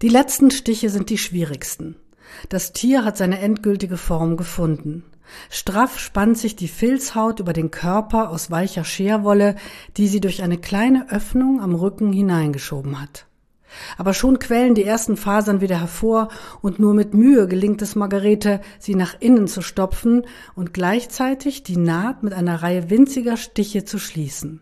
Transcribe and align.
Die 0.00 0.08
letzten 0.08 0.52
Stiche 0.52 0.90
sind 0.90 1.10
die 1.10 1.18
schwierigsten. 1.18 1.96
Das 2.50 2.72
Tier 2.72 3.04
hat 3.04 3.16
seine 3.16 3.40
endgültige 3.40 3.96
Form 3.96 4.36
gefunden. 4.36 5.02
Straff 5.50 5.98
spannt 5.98 6.38
sich 6.38 6.54
die 6.54 6.68
Filzhaut 6.68 7.40
über 7.40 7.52
den 7.52 7.72
Körper 7.72 8.30
aus 8.30 8.48
weicher 8.48 8.84
Scherwolle, 8.84 9.56
die 9.96 10.06
sie 10.06 10.20
durch 10.20 10.44
eine 10.44 10.56
kleine 10.56 11.10
Öffnung 11.10 11.60
am 11.60 11.74
Rücken 11.74 12.12
hineingeschoben 12.12 13.00
hat. 13.00 13.26
Aber 13.96 14.14
schon 14.14 14.38
quellen 14.38 14.76
die 14.76 14.84
ersten 14.84 15.16
Fasern 15.16 15.60
wieder 15.60 15.80
hervor 15.80 16.28
und 16.62 16.78
nur 16.78 16.94
mit 16.94 17.12
Mühe 17.12 17.48
gelingt 17.48 17.82
es 17.82 17.96
Margarete, 17.96 18.60
sie 18.78 18.94
nach 18.94 19.16
innen 19.18 19.48
zu 19.48 19.62
stopfen 19.62 20.22
und 20.54 20.72
gleichzeitig 20.72 21.64
die 21.64 21.76
Naht 21.76 22.22
mit 22.22 22.34
einer 22.34 22.62
Reihe 22.62 22.88
winziger 22.88 23.36
Stiche 23.36 23.84
zu 23.84 23.98
schließen. 23.98 24.60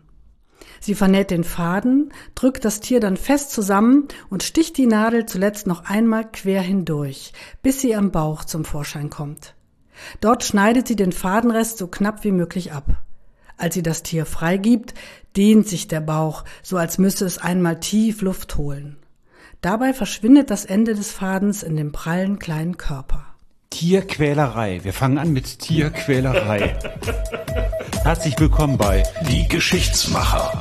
Sie 0.79 0.95
vernäht 0.95 1.31
den 1.31 1.43
Faden, 1.43 2.13
drückt 2.35 2.65
das 2.65 2.79
Tier 2.79 2.99
dann 2.99 3.17
fest 3.17 3.51
zusammen 3.51 4.07
und 4.29 4.43
sticht 4.43 4.77
die 4.77 4.87
Nadel 4.87 5.25
zuletzt 5.25 5.67
noch 5.67 5.85
einmal 5.85 6.29
quer 6.31 6.61
hindurch, 6.61 7.33
bis 7.61 7.81
sie 7.81 7.95
am 7.95 8.11
Bauch 8.11 8.45
zum 8.45 8.65
Vorschein 8.65 9.09
kommt. 9.09 9.55
Dort 10.21 10.43
schneidet 10.43 10.87
sie 10.87 10.95
den 10.95 11.11
Fadenrest 11.11 11.77
so 11.77 11.87
knapp 11.87 12.23
wie 12.23 12.31
möglich 12.31 12.71
ab. 12.71 13.03
Als 13.57 13.73
sie 13.73 13.83
das 13.83 14.03
Tier 14.03 14.25
freigibt, 14.25 14.93
dehnt 15.35 15.67
sich 15.67 15.87
der 15.87 16.01
Bauch, 16.01 16.43
so 16.61 16.77
als 16.77 16.97
müsse 16.97 17.25
es 17.25 17.39
einmal 17.39 17.79
tief 17.79 18.21
Luft 18.21 18.57
holen. 18.57 18.97
Dabei 19.61 19.93
verschwindet 19.93 20.51
das 20.51 20.65
Ende 20.65 20.93
des 20.93 21.11
Fadens 21.11 21.63
in 21.63 21.75
dem 21.75 21.91
prallen 21.91 22.37
kleinen 22.37 22.77
Körper. 22.77 23.36
Tierquälerei. 23.69 24.83
Wir 24.83 24.93
fangen 24.93 25.17
an 25.17 25.33
mit 25.33 25.59
Tierquälerei. 25.59 26.77
Herzlich 28.03 28.39
willkommen 28.39 28.77
bei 28.77 29.03
Die 29.29 29.47
Geschichtsmacher. 29.47 30.57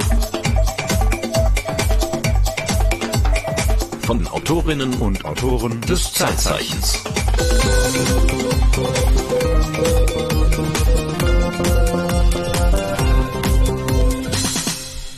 Von 4.03 4.27
Autorinnen 4.29 4.95
und 4.95 5.25
Autoren 5.25 5.81
des 5.83 6.13
Zeitzeichens. 6.13 7.03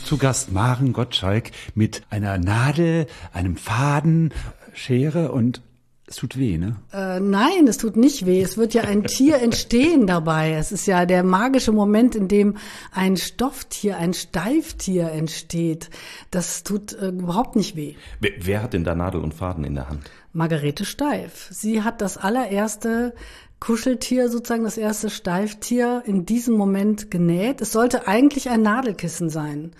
Zu 0.05 0.17
Gast 0.17 0.51
Maren 0.51 0.93
Gottschalk 0.93 1.51
mit 1.75 2.03
einer 2.09 2.37
Nadel, 2.37 3.07
einem 3.33 3.57
Faden, 3.57 4.33
Schere 4.73 5.31
und 5.31 5.61
es 6.09 6.15
tut 6.15 6.37
weh, 6.39 6.57
ne? 6.57 6.75
Äh, 6.91 7.19
nein, 7.19 7.67
es 7.67 7.77
tut 7.77 7.95
nicht 7.95 8.25
weh. 8.25 8.41
Es 8.41 8.57
wird 8.57 8.73
ja 8.73 8.81
ein 8.81 9.03
Tier 9.03 9.35
entstehen 9.41 10.07
dabei. 10.07 10.53
Es 10.53 10.71
ist 10.71 10.87
ja 10.87 11.05
der 11.05 11.23
magische 11.23 11.71
Moment, 11.71 12.15
in 12.15 12.27
dem 12.27 12.57
ein 12.91 13.15
Stofftier, 13.15 13.97
ein 13.97 14.15
Steiftier 14.15 15.11
entsteht. 15.11 15.91
Das 16.31 16.63
tut 16.63 16.93
äh, 16.93 17.09
überhaupt 17.09 17.55
nicht 17.55 17.75
weh. 17.75 17.93
Wer, 18.19 18.31
wer 18.39 18.63
hat 18.63 18.73
denn 18.73 18.83
da 18.83 18.95
Nadel 18.95 19.21
und 19.21 19.35
Faden 19.35 19.63
in 19.63 19.75
der 19.75 19.87
Hand? 19.87 20.09
Margarete 20.33 20.83
Steif. 20.83 21.47
Sie 21.51 21.83
hat 21.83 22.01
das 22.01 22.17
allererste 22.17 23.13
Kuscheltier, 23.59 24.29
sozusagen 24.29 24.63
das 24.63 24.77
erste 24.77 25.11
Steiftier 25.11 26.01
in 26.05 26.25
diesem 26.25 26.55
Moment 26.55 27.11
genäht. 27.11 27.61
Es 27.61 27.71
sollte 27.71 28.07
eigentlich 28.07 28.49
ein 28.49 28.63
Nadelkissen 28.63 29.29
sein. 29.29 29.73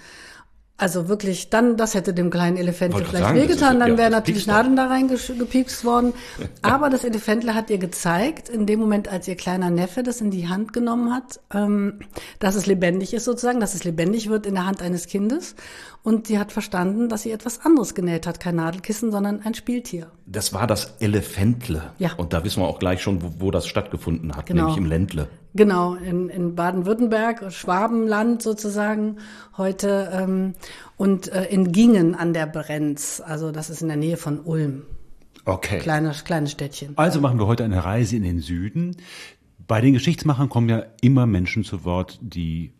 Also 0.80 1.09
wirklich, 1.09 1.49
dann, 1.49 1.75
das 1.75 1.94
hätte 1.94 2.13
dem 2.13 2.30
kleinen 2.30 2.55
Elefantle 2.55 3.03
vielleicht 3.03 3.25
sagen, 3.25 3.38
wehgetan, 3.38 3.80
dann 3.81 3.91
ja, 3.91 3.97
wäre 3.97 4.09
natürlich. 4.09 4.47
Nadeln 4.47 4.77
da 4.77 4.88
reingepiekst 4.88 5.83
worden. 5.83 6.13
Aber 6.61 6.89
das 6.89 7.03
Elefantle 7.03 7.53
hat 7.53 7.69
ihr 7.69 7.80
gezeigt, 7.80 8.47
in 8.47 8.66
dem 8.66 8.80
Moment, 8.80 9.09
als 9.09 9.27
ihr 9.27 9.35
kleiner 9.35 9.69
Neffe 9.69 10.03
das 10.03 10.22
in 10.22 10.31
die 10.31 10.47
Hand 10.47 10.72
genommen 10.72 11.13
hat, 11.13 11.41
ähm, 11.53 12.00
dass 12.39 12.55
es 12.55 12.66
lebendig 12.66 13.13
ist 13.13 13.25
sozusagen, 13.25 13.59
dass 13.59 13.73
es 13.73 13.83
lebendig 13.83 14.30
wird 14.30 14.45
in 14.45 14.53
der 14.53 14.66
Hand 14.66 14.81
eines 14.81 15.07
Kindes. 15.07 15.55
Und 16.02 16.27
sie 16.27 16.39
hat 16.39 16.53
verstanden, 16.53 17.09
dass 17.09 17.23
sie 17.23 17.31
etwas 17.31 17.66
anderes 17.66 17.94
genäht 17.94 18.25
hat, 18.25 18.39
kein 18.39 18.55
Nadelkissen, 18.55 19.11
sondern 19.11 19.41
ein 19.41 19.53
Spieltier. 19.55 20.07
Das 20.25 20.53
war 20.53 20.66
das 20.66 20.94
Elefantle. 21.02 21.91
Ja. 21.97 22.13
Und 22.16 22.31
da 22.31 22.45
wissen 22.45 22.63
wir 22.63 22.67
auch 22.69 22.80
gleich 22.80 23.02
schon, 23.02 23.22
wo, 23.22 23.33
wo 23.39 23.52
das 23.52 23.67
stattgefunden 23.67 24.33
hat, 24.33 24.45
Genau. 24.45 24.61
nämlich 24.61 24.77
im 24.77 24.85
Ländle. 24.85 25.27
Genau, 25.55 25.95
in, 25.95 26.30
in 26.30 26.55
Baden-Württemberg, 26.55 27.52
Schwabenland 27.52 28.41
sozusagen 28.41 29.18
heute 29.57 30.12
ähm, 30.13 30.53
und 30.96 31.31
äh, 31.31 31.46
in 31.46 31.72
Gingen 31.72 32.13
an 32.13 32.34
der 32.34 32.46
Brenz. 32.46 33.22
Also 33.25 33.51
das 33.51 33.69
ist 33.69 33.81
in 33.81 33.88
der 33.88 33.97
Nähe 33.97 34.18
von 34.18 34.40
Ulm. 34.41 34.84
Okay. 35.46 35.79
Kleines, 35.79 36.24
kleines 36.24 36.51
Städtchen. 36.51 36.96
Also 36.97 37.19
machen 37.19 37.40
wir 37.40 37.47
heute 37.47 37.63
eine 37.63 37.84
Reise 37.84 38.16
in 38.16 38.24
den 38.24 38.40
Süden. 38.40 38.97
Bei 39.68 39.81
den 39.81 39.94
Geschichtsmachern 39.94 40.50
kommen 40.50 40.69
ja 40.69 40.84
immer 41.01 41.25
Menschen 41.25 41.63
zu 41.63 41.84
Wort, 41.84 42.19
die 42.22 42.74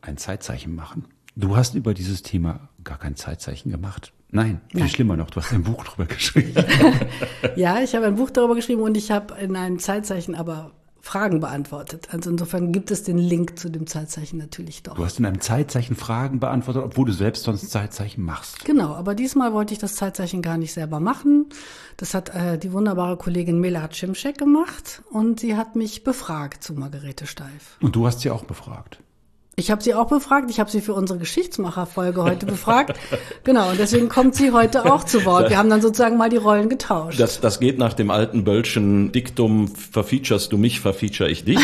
ein 0.00 0.16
Zeitzeichen 0.16 0.74
machen. 0.74 1.06
Du 1.36 1.56
hast 1.56 1.74
über 1.74 1.94
dieses 1.94 2.22
Thema 2.22 2.68
gar 2.82 2.98
kein 2.98 3.14
Zeitzeichen 3.14 3.70
gemacht. 3.70 4.12
Nein, 4.30 4.60
viel 4.68 4.80
Nein. 4.80 4.88
schlimmer 4.88 5.16
noch, 5.16 5.30
du 5.30 5.40
hast 5.40 5.52
ein 5.52 5.62
Buch 5.62 5.84
drüber 5.84 6.06
geschrieben. 6.12 6.54
Ja, 7.54 7.80
ich 7.80 7.94
habe 7.94 8.06
ein 8.06 8.16
Buch 8.16 8.30
darüber 8.30 8.54
geschrieben 8.54 8.82
und 8.82 8.96
ich 8.96 9.10
habe 9.10 9.34
in 9.40 9.54
einem 9.54 9.78
Zeitzeichen 9.78 10.34
aber 10.34 10.72
Fragen 11.06 11.38
beantwortet. 11.38 12.08
Also 12.10 12.30
insofern 12.30 12.72
gibt 12.72 12.90
es 12.90 13.04
den 13.04 13.16
Link 13.16 13.60
zu 13.60 13.68
dem 13.68 13.86
Zeitzeichen 13.86 14.38
natürlich 14.38 14.82
doch. 14.82 14.96
Du 14.96 15.04
hast 15.04 15.20
in 15.20 15.24
einem 15.24 15.40
Zeitzeichen 15.40 15.94
Fragen 15.94 16.40
beantwortet, 16.40 16.82
obwohl 16.84 17.06
du 17.06 17.12
selbst 17.12 17.44
sonst 17.44 17.70
Zeitzeichen 17.70 18.24
machst. 18.24 18.64
Genau, 18.64 18.92
aber 18.92 19.14
diesmal 19.14 19.52
wollte 19.52 19.72
ich 19.72 19.78
das 19.78 19.94
Zeitzeichen 19.94 20.42
gar 20.42 20.58
nicht 20.58 20.72
selber 20.72 20.98
machen. 20.98 21.46
Das 21.96 22.12
hat 22.12 22.34
äh, 22.34 22.58
die 22.58 22.72
wunderbare 22.72 23.16
Kollegin 23.16 23.60
Melat 23.60 23.94
Schimschek 23.94 24.36
gemacht 24.36 25.02
und 25.12 25.38
sie 25.38 25.56
hat 25.56 25.76
mich 25.76 26.02
befragt 26.02 26.64
zu 26.64 26.74
Margarete 26.74 27.28
Steif. 27.28 27.78
Und 27.80 27.94
du 27.94 28.04
hast 28.04 28.20
sie 28.20 28.30
auch 28.30 28.44
befragt. 28.44 28.98
Ich 29.58 29.70
habe 29.70 29.82
sie 29.82 29.94
auch 29.94 30.08
befragt. 30.08 30.50
Ich 30.50 30.60
habe 30.60 30.70
sie 30.70 30.82
für 30.82 30.92
unsere 30.92 31.18
Geschichtsmacher-Folge 31.18 32.22
heute 32.22 32.44
befragt. 32.44 33.00
Genau, 33.42 33.70
und 33.70 33.78
deswegen 33.78 34.10
kommt 34.10 34.34
sie 34.34 34.52
heute 34.52 34.92
auch 34.92 35.02
zu 35.02 35.24
Wort. 35.24 35.48
Wir 35.48 35.56
haben 35.56 35.70
dann 35.70 35.80
sozusagen 35.80 36.18
mal 36.18 36.28
die 36.28 36.36
Rollen 36.36 36.68
getauscht. 36.68 37.18
Das, 37.18 37.40
das 37.40 37.58
geht 37.58 37.78
nach 37.78 37.94
dem 37.94 38.10
alten 38.10 38.44
Böllschen 38.44 39.12
Diktum, 39.12 39.68
verfeaturest 39.68 40.52
du 40.52 40.58
mich, 40.58 40.80
verfeature 40.80 41.30
ich 41.30 41.44
dich. 41.44 41.58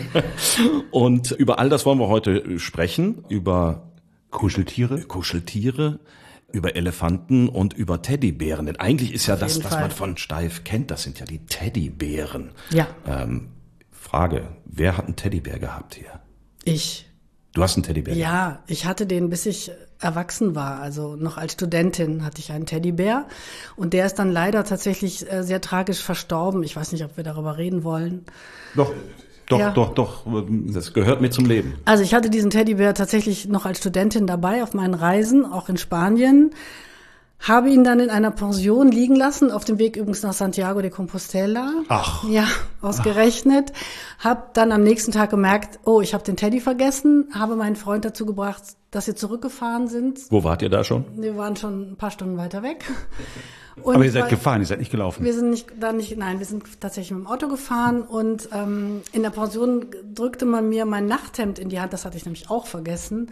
Und 0.90 1.30
über 1.30 1.58
all 1.58 1.70
das 1.70 1.86
wollen 1.86 1.98
wir 1.98 2.08
heute 2.08 2.58
sprechen, 2.58 3.24
über 3.30 3.90
Kuscheltiere? 4.30 5.00
Kuscheltiere, 5.00 6.00
über 6.52 6.76
Elefanten 6.76 7.48
und 7.48 7.72
über 7.72 8.02
Teddybären. 8.02 8.66
Denn 8.66 8.76
eigentlich 8.76 9.14
ist 9.14 9.26
ja 9.26 9.36
das, 9.36 9.54
jeden 9.54 9.64
was 9.64 9.72
Fall. 9.72 9.82
man 9.82 9.90
von 9.90 10.16
Steif 10.18 10.64
kennt, 10.64 10.90
das 10.90 11.04
sind 11.04 11.18
ja 11.18 11.24
die 11.24 11.46
Teddybären. 11.46 12.50
Ja. 12.70 12.88
Ähm, 13.06 13.48
Frage, 13.90 14.48
wer 14.66 14.98
hat 14.98 15.06
einen 15.06 15.16
Teddybär 15.16 15.58
gehabt 15.58 15.94
hier? 15.94 16.19
Ich. 16.70 17.06
Du 17.52 17.62
hast 17.62 17.76
einen 17.76 17.82
Teddybär. 17.82 18.14
Ja, 18.14 18.62
ich 18.68 18.86
hatte 18.86 19.06
den, 19.06 19.28
bis 19.28 19.44
ich 19.44 19.72
erwachsen 19.98 20.54
war. 20.54 20.80
Also 20.80 21.16
noch 21.16 21.36
als 21.36 21.52
Studentin 21.54 22.24
hatte 22.24 22.38
ich 22.40 22.52
einen 22.52 22.64
Teddybär. 22.64 23.26
Und 23.76 23.92
der 23.92 24.06
ist 24.06 24.14
dann 24.20 24.30
leider 24.30 24.64
tatsächlich 24.64 25.30
äh, 25.30 25.42
sehr 25.42 25.60
tragisch 25.60 26.00
verstorben. 26.00 26.62
Ich 26.62 26.76
weiß 26.76 26.92
nicht, 26.92 27.04
ob 27.04 27.16
wir 27.16 27.24
darüber 27.24 27.58
reden 27.58 27.82
wollen. 27.82 28.24
Doch, 28.76 28.92
doch, 29.48 29.58
Ja. 29.58 29.70
doch, 29.70 29.94
doch. 29.94 30.26
Das 30.68 30.92
gehört 30.94 31.20
mir 31.20 31.30
zum 31.30 31.44
Leben. 31.44 31.74
Also 31.86 32.04
ich 32.04 32.14
hatte 32.14 32.30
diesen 32.30 32.50
Teddybär 32.50 32.94
tatsächlich 32.94 33.48
noch 33.48 33.66
als 33.66 33.78
Studentin 33.78 34.28
dabei 34.28 34.62
auf 34.62 34.72
meinen 34.72 34.94
Reisen, 34.94 35.44
auch 35.44 35.68
in 35.68 35.76
Spanien. 35.76 36.52
Habe 37.40 37.70
ihn 37.70 37.84
dann 37.84 38.00
in 38.00 38.10
einer 38.10 38.30
Pension 38.30 38.90
liegen 38.92 39.16
lassen, 39.16 39.50
auf 39.50 39.64
dem 39.64 39.78
Weg 39.78 39.96
übrigens 39.96 40.22
nach 40.22 40.34
Santiago 40.34 40.82
de 40.82 40.90
Compostela. 40.90 41.72
Ach. 41.88 42.22
Ja, 42.28 42.46
ausgerechnet. 42.82 43.72
Hab 44.18 44.52
dann 44.54 44.72
am 44.72 44.82
nächsten 44.82 45.10
Tag 45.10 45.30
gemerkt, 45.30 45.78
oh, 45.84 46.02
ich 46.02 46.12
habe 46.12 46.22
den 46.22 46.36
Teddy 46.36 46.60
vergessen, 46.60 47.30
habe 47.34 47.56
meinen 47.56 47.76
Freund 47.76 48.04
dazu 48.04 48.26
gebracht, 48.26 48.62
dass 48.90 49.06
wir 49.06 49.16
zurückgefahren 49.16 49.88
sind. 49.88 50.20
Wo 50.30 50.44
wart 50.44 50.60
ihr 50.60 50.68
da 50.68 50.84
schon? 50.84 51.04
Wir 51.16 51.36
waren 51.38 51.56
schon 51.56 51.92
ein 51.92 51.96
paar 51.96 52.10
Stunden 52.10 52.36
weiter 52.36 52.62
weg. 52.62 52.84
Und 53.82 53.94
Aber 53.94 54.04
ihr 54.04 54.10
seid 54.12 54.24
weil- 54.24 54.30
gefahren, 54.30 54.60
ihr 54.60 54.66
seid 54.66 54.80
nicht 54.80 54.90
gelaufen. 54.90 55.24
wir 55.24 55.32
sind 55.32 55.48
nicht, 55.48 55.66
da 55.80 55.92
nicht, 55.92 56.14
nein, 56.18 56.38
wir 56.40 56.44
sind 56.44 56.64
tatsächlich 56.80 57.12
mit 57.16 57.20
dem 57.26 57.26
Auto 57.32 57.48
gefahren 57.48 58.02
und 58.02 58.50
ähm, 58.52 59.00
in 59.12 59.22
der 59.22 59.30
Pension 59.30 59.86
drückte 60.14 60.44
man 60.44 60.68
mir 60.68 60.84
mein 60.84 61.06
Nachthemd 61.06 61.58
in 61.58 61.70
die 61.70 61.80
Hand, 61.80 61.94
das 61.94 62.04
hatte 62.04 62.18
ich 62.18 62.26
nämlich 62.26 62.50
auch 62.50 62.66
vergessen. 62.66 63.30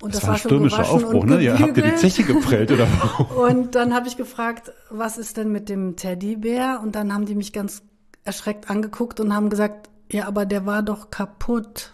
Und 0.00 0.14
Das 0.14 0.20
das, 0.20 0.28
war 0.28 0.34
ein 0.36 0.40
stürmischer 0.40 0.88
Aufbruch, 0.88 1.22
und 1.22 1.30
ne? 1.30 1.40
Ihr 1.40 1.58
habt 1.58 1.76
ihr 1.76 1.82
die. 1.82 1.96
Zeche 1.96 2.22
geprellt, 2.22 2.70
oder? 2.70 2.86
Und 3.36 3.74
dann 3.74 3.92
habe 3.92 4.06
ich 4.06 4.16
gefragt, 4.16 4.72
was 4.90 5.18
ist 5.18 5.36
denn 5.36 5.50
mit 5.50 5.68
dem 5.68 5.96
Teddybär? 5.96 6.80
Und 6.82 6.94
dann 6.94 7.12
haben 7.12 7.26
die 7.26 7.34
mich 7.34 7.52
ganz 7.52 7.82
erschreckt 8.24 8.70
angeguckt 8.70 9.18
und 9.20 9.34
haben 9.34 9.48
gesagt, 9.48 9.88
ja, 10.10 10.28
aber 10.28 10.46
der 10.46 10.66
war 10.66 10.82
doch 10.82 11.10
kaputt. 11.10 11.92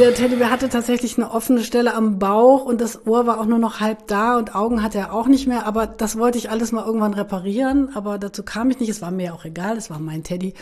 Der 0.00 0.12
Teddybär 0.12 0.50
hatte 0.50 0.68
tatsächlich 0.68 1.16
eine 1.16 1.30
offene 1.30 1.62
Stelle 1.62 1.94
am 1.94 2.18
Bauch 2.18 2.64
und 2.64 2.80
das 2.80 3.06
Ohr 3.06 3.24
war 3.26 3.40
auch 3.40 3.46
nur 3.46 3.60
noch 3.60 3.78
halb 3.78 4.08
da 4.08 4.36
und 4.36 4.54
Augen 4.56 4.82
hatte 4.82 4.98
er 4.98 5.12
auch 5.12 5.28
nicht 5.28 5.46
mehr. 5.46 5.64
Aber 5.64 5.86
das 5.86 6.18
wollte 6.18 6.38
ich 6.38 6.50
alles 6.50 6.72
mal 6.72 6.84
irgendwann 6.84 7.14
reparieren, 7.14 7.94
aber 7.94 8.18
dazu 8.18 8.42
kam 8.42 8.70
ich 8.70 8.80
nicht. 8.80 8.88
Es 8.88 9.00
war 9.00 9.12
mir 9.12 9.32
auch 9.32 9.44
egal, 9.44 9.76
es 9.76 9.90
war 9.90 10.00
mein 10.00 10.24
Teddy. 10.24 10.54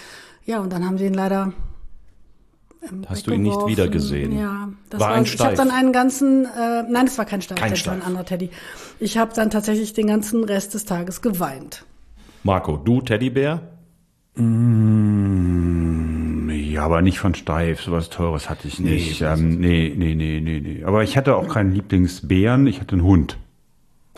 Ja, 0.45 0.61
und 0.61 0.73
dann 0.73 0.85
haben 0.85 0.99
sie 0.99 1.07
ihn 1.07 1.15
leider 1.15 1.55
Hast 3.07 3.27
du 3.27 3.33
ihn 3.33 3.43
nicht 3.43 3.67
wiedergesehen? 3.67 4.37
Ja, 4.39 4.69
das 4.91 5.01
War 5.01 5.11
war, 5.11 5.17
ein 5.17 5.23
ich 5.23 5.31
habe 5.39 5.55
Steif? 5.55 5.57
dann 5.59 5.71
einen 5.71 5.93
ganzen, 5.93 6.45
äh, 6.47 6.83
nein, 6.91 7.07
es 7.07 7.17
war 7.17 7.25
kein 7.25 7.41
Steif, 7.41 7.59
Kein 7.59 7.71
das 7.71 7.87
war 7.87 7.93
ein 7.93 7.99
Steif. 8.01 8.09
anderer 8.09 8.25
Teddy. 8.25 8.51
Ich 8.99 9.19
habe 9.19 9.33
dann 9.35 9.51
tatsächlich 9.51 9.93
den 9.93 10.09
ganzen 10.09 10.43
Rest 10.45 10.75
des 10.75 10.85
Tages 10.85 11.23
geweint. 11.23 11.85
Marco, 12.43 12.77
du 12.77 13.01
Teddybär? 13.01 13.63
Ja, 16.49 16.85
aber 16.85 17.03
nicht 17.03 17.19
von 17.19 17.35
Steif, 17.35 17.83
sowas 17.83 18.09
Teures 18.11 18.49
hatte 18.51 18.67
ich 18.69 18.81
nicht. 18.81 19.21
Nee, 19.21 19.27
ähm, 19.27 19.59
nee, 19.61 19.93
nee, 19.97 20.15
nee, 20.15 20.41
nee, 20.41 20.61
nee. 20.61 20.85
Aber 20.85 21.03
ich 21.03 21.17
hatte 21.17 21.37
auch 21.37 21.49
keinen 21.49 21.73
Lieblingsbären, 21.73 22.67
ich 22.67 22.81
hatte 22.81 22.93
einen 22.95 23.05
Hund, 23.05 23.37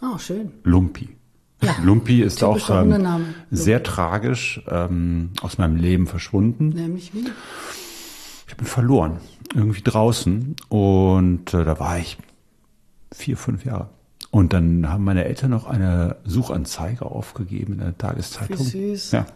Oh, 0.03 0.19
schön. 0.19 0.51
Lumpi. 0.65 1.09
Ja, 1.63 1.75
Lumpi 1.83 2.21
ist 2.21 2.43
auch 2.45 2.69
ähm, 2.71 3.25
sehr 3.51 3.83
tragisch 3.83 4.61
ähm, 4.69 5.31
aus 5.41 5.57
meinem 5.57 5.77
Leben 5.77 6.07
verschwunden. 6.07 6.69
Nämlich 6.71 7.15
wie? 7.15 7.25
Ich 8.55 8.59
bin 8.59 8.67
verloren, 8.69 9.19
irgendwie 9.53 9.83
draußen. 9.83 10.55
Und 10.69 11.53
äh, 11.55 11.65
da 11.65 11.81
war 11.81 11.99
ich 11.99 12.19
vier, 13.13 13.37
fünf 13.37 13.65
Jahre. 13.65 13.89
Und 14.31 14.53
dann 14.53 14.89
haben 14.89 15.03
meine 15.03 15.25
Eltern 15.25 15.51
noch 15.51 15.67
eine 15.67 16.19
Suchanzeige 16.25 17.05
aufgegeben 17.05 17.73
in 17.73 17.79
der 17.81 17.99
Tageszeitung. 17.99 18.61
Wie 18.61 18.95
süß. 18.95 19.11
Ja, 19.11 19.27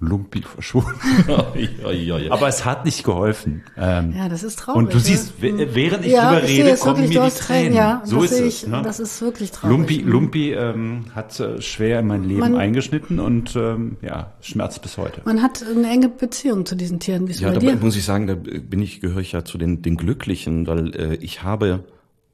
Lumpi 0.00 0.42
verschwunden. 0.42 0.90
Aber 2.30 2.48
es 2.48 2.64
hat 2.64 2.84
nicht 2.84 3.04
geholfen. 3.04 3.62
Ähm, 3.76 4.12
Ja, 4.16 4.28
das 4.28 4.42
ist 4.42 4.58
traurig. 4.58 4.78
und 4.78 4.94
du 4.94 4.98
siehst, 4.98 5.40
w- 5.40 5.68
während 5.74 6.04
ich 6.04 6.12
ja, 6.12 6.32
drüber 6.32 6.42
ich 6.44 6.58
rede, 6.58 6.76
kommen 6.76 6.96
wirklich, 7.02 7.18
mir 7.18 7.24
die 7.26 7.30
Tränen. 7.36 7.62
Tränen. 7.72 7.74
Ja, 7.76 8.02
so 8.04 8.16
das 8.22 8.24
ist 8.32 8.36
sehe 8.36 8.46
es. 8.48 8.62
ich, 8.64 8.68
ne? 8.68 8.82
das 8.82 8.98
ist 9.00 9.22
wirklich 9.22 9.50
traurig. 9.52 9.76
Lumpi, 9.76 9.98
Lumpi 9.98 10.52
ähm, 10.52 11.04
hat 11.14 11.38
äh, 11.38 11.60
schwer 11.62 12.00
in 12.00 12.08
mein 12.08 12.24
Leben 12.24 12.40
Man- 12.40 12.56
eingeschnitten 12.56 13.20
und 13.20 13.54
ähm, 13.54 13.96
ja, 14.02 14.32
schmerzt 14.40 14.82
bis 14.82 14.98
heute. 14.98 15.20
Man 15.24 15.40
hat 15.42 15.62
eine 15.64 15.88
enge 15.88 16.08
Beziehung 16.08 16.66
zu 16.66 16.74
diesen 16.74 16.98
Tieren. 16.98 17.28
Wie 17.28 17.32
ist 17.32 17.40
Ja, 17.40 17.48
bei 17.48 17.54
da 17.54 17.60
dir? 17.60 17.76
muss 17.76 17.94
ich 17.96 18.04
sagen, 18.04 18.26
da 18.26 18.34
bin 18.34 18.82
ich, 18.82 19.00
gehöre 19.00 19.20
ich 19.20 19.32
ja 19.32 19.44
zu 19.44 19.56
den, 19.56 19.82
den 19.82 19.96
Glücklichen, 19.96 20.66
weil 20.66 20.96
äh, 20.96 21.14
ich 21.16 21.42
habe 21.44 21.84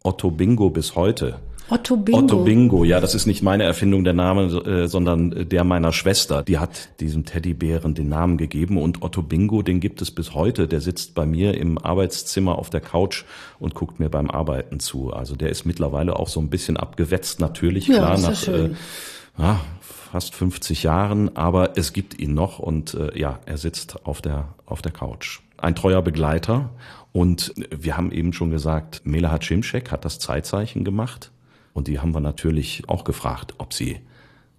Otto 0.03 0.31
Bingo 0.31 0.71
bis 0.71 0.95
heute. 0.95 1.39
Otto 1.70 1.97
Bingo. 1.97 2.19
Otto 2.19 2.44
Bingo, 2.44 2.85
ja, 2.85 2.99
das 2.99 3.15
ist 3.15 3.26
nicht 3.26 3.43
meine 3.43 3.65
Erfindung 3.65 4.03
der 4.03 4.15
Name, 4.15 4.44
äh, 4.44 4.88
sondern 4.88 5.49
der 5.49 5.65
meiner 5.65 5.93
Schwester. 5.93 6.43
Die 6.43 6.59
hat 6.59 6.88
diesem 7.00 7.26
Teddybären 7.26 7.94
den 7.94 8.09
Namen 8.09 8.38
gegeben 8.38 8.79
und 8.79 9.03
Otto 9.03 9.23
Bingo, 9.23 9.62
den 9.62 9.81
gibt 9.81 10.00
es 10.00 10.11
bis 10.11 10.35
heute. 10.35 10.67
Der 10.67 10.81
sitzt 10.81 11.15
bei 11.15 11.26
mir 11.26 11.59
im 11.59 11.76
Arbeitszimmer 11.76 12.59
auf 12.59 12.70
der 12.70 12.81
Couch 12.81 13.25
und 13.59 13.75
guckt 13.75 14.00
mir 14.00 14.09
beim 14.09 14.31
Arbeiten 14.31 14.81
zu. 14.81 15.12
Also 15.12 15.37
der 15.37 15.50
ist 15.50 15.67
mittlerweile 15.67 16.17
auch 16.17 16.29
so 16.29 16.41
ein 16.41 16.49
bisschen 16.49 16.79
abgewetzt, 16.79 17.38
natürlich, 17.38 17.87
Ja, 17.87 17.97
klar, 17.97 18.19
nach 18.19 18.37
schön. 18.37 18.73
Äh, 18.73 19.43
ja, 19.43 19.61
fast 19.81 20.35
50 20.35 20.82
Jahren, 20.82 21.37
aber 21.37 21.76
es 21.76 21.93
gibt 21.93 22.19
ihn 22.19 22.32
noch 22.32 22.59
und 22.59 22.94
äh, 22.94 23.19
ja, 23.19 23.41
er 23.44 23.59
sitzt 23.59 24.06
auf 24.06 24.23
der, 24.23 24.55
auf 24.64 24.81
der 24.81 24.93
Couch. 24.93 25.41
Ein 25.59 25.75
treuer 25.75 26.00
Begleiter 26.00 26.71
und 27.12 27.53
wir 27.71 27.97
haben 27.97 28.11
eben 28.11 28.32
schon 28.32 28.50
gesagt, 28.50 29.03
Melahat 29.05 29.44
Cimcek 29.44 29.91
hat 29.91 30.05
das 30.05 30.19
Zeitzeichen 30.19 30.85
gemacht 30.85 31.31
und 31.79 31.87
die 31.87 32.01
haben 32.01 32.13
wir 32.13 32.21
natürlich 32.21 32.83
auch 32.89 33.05
gefragt, 33.05 33.55
ob 33.59 33.73
sie 33.73 34.01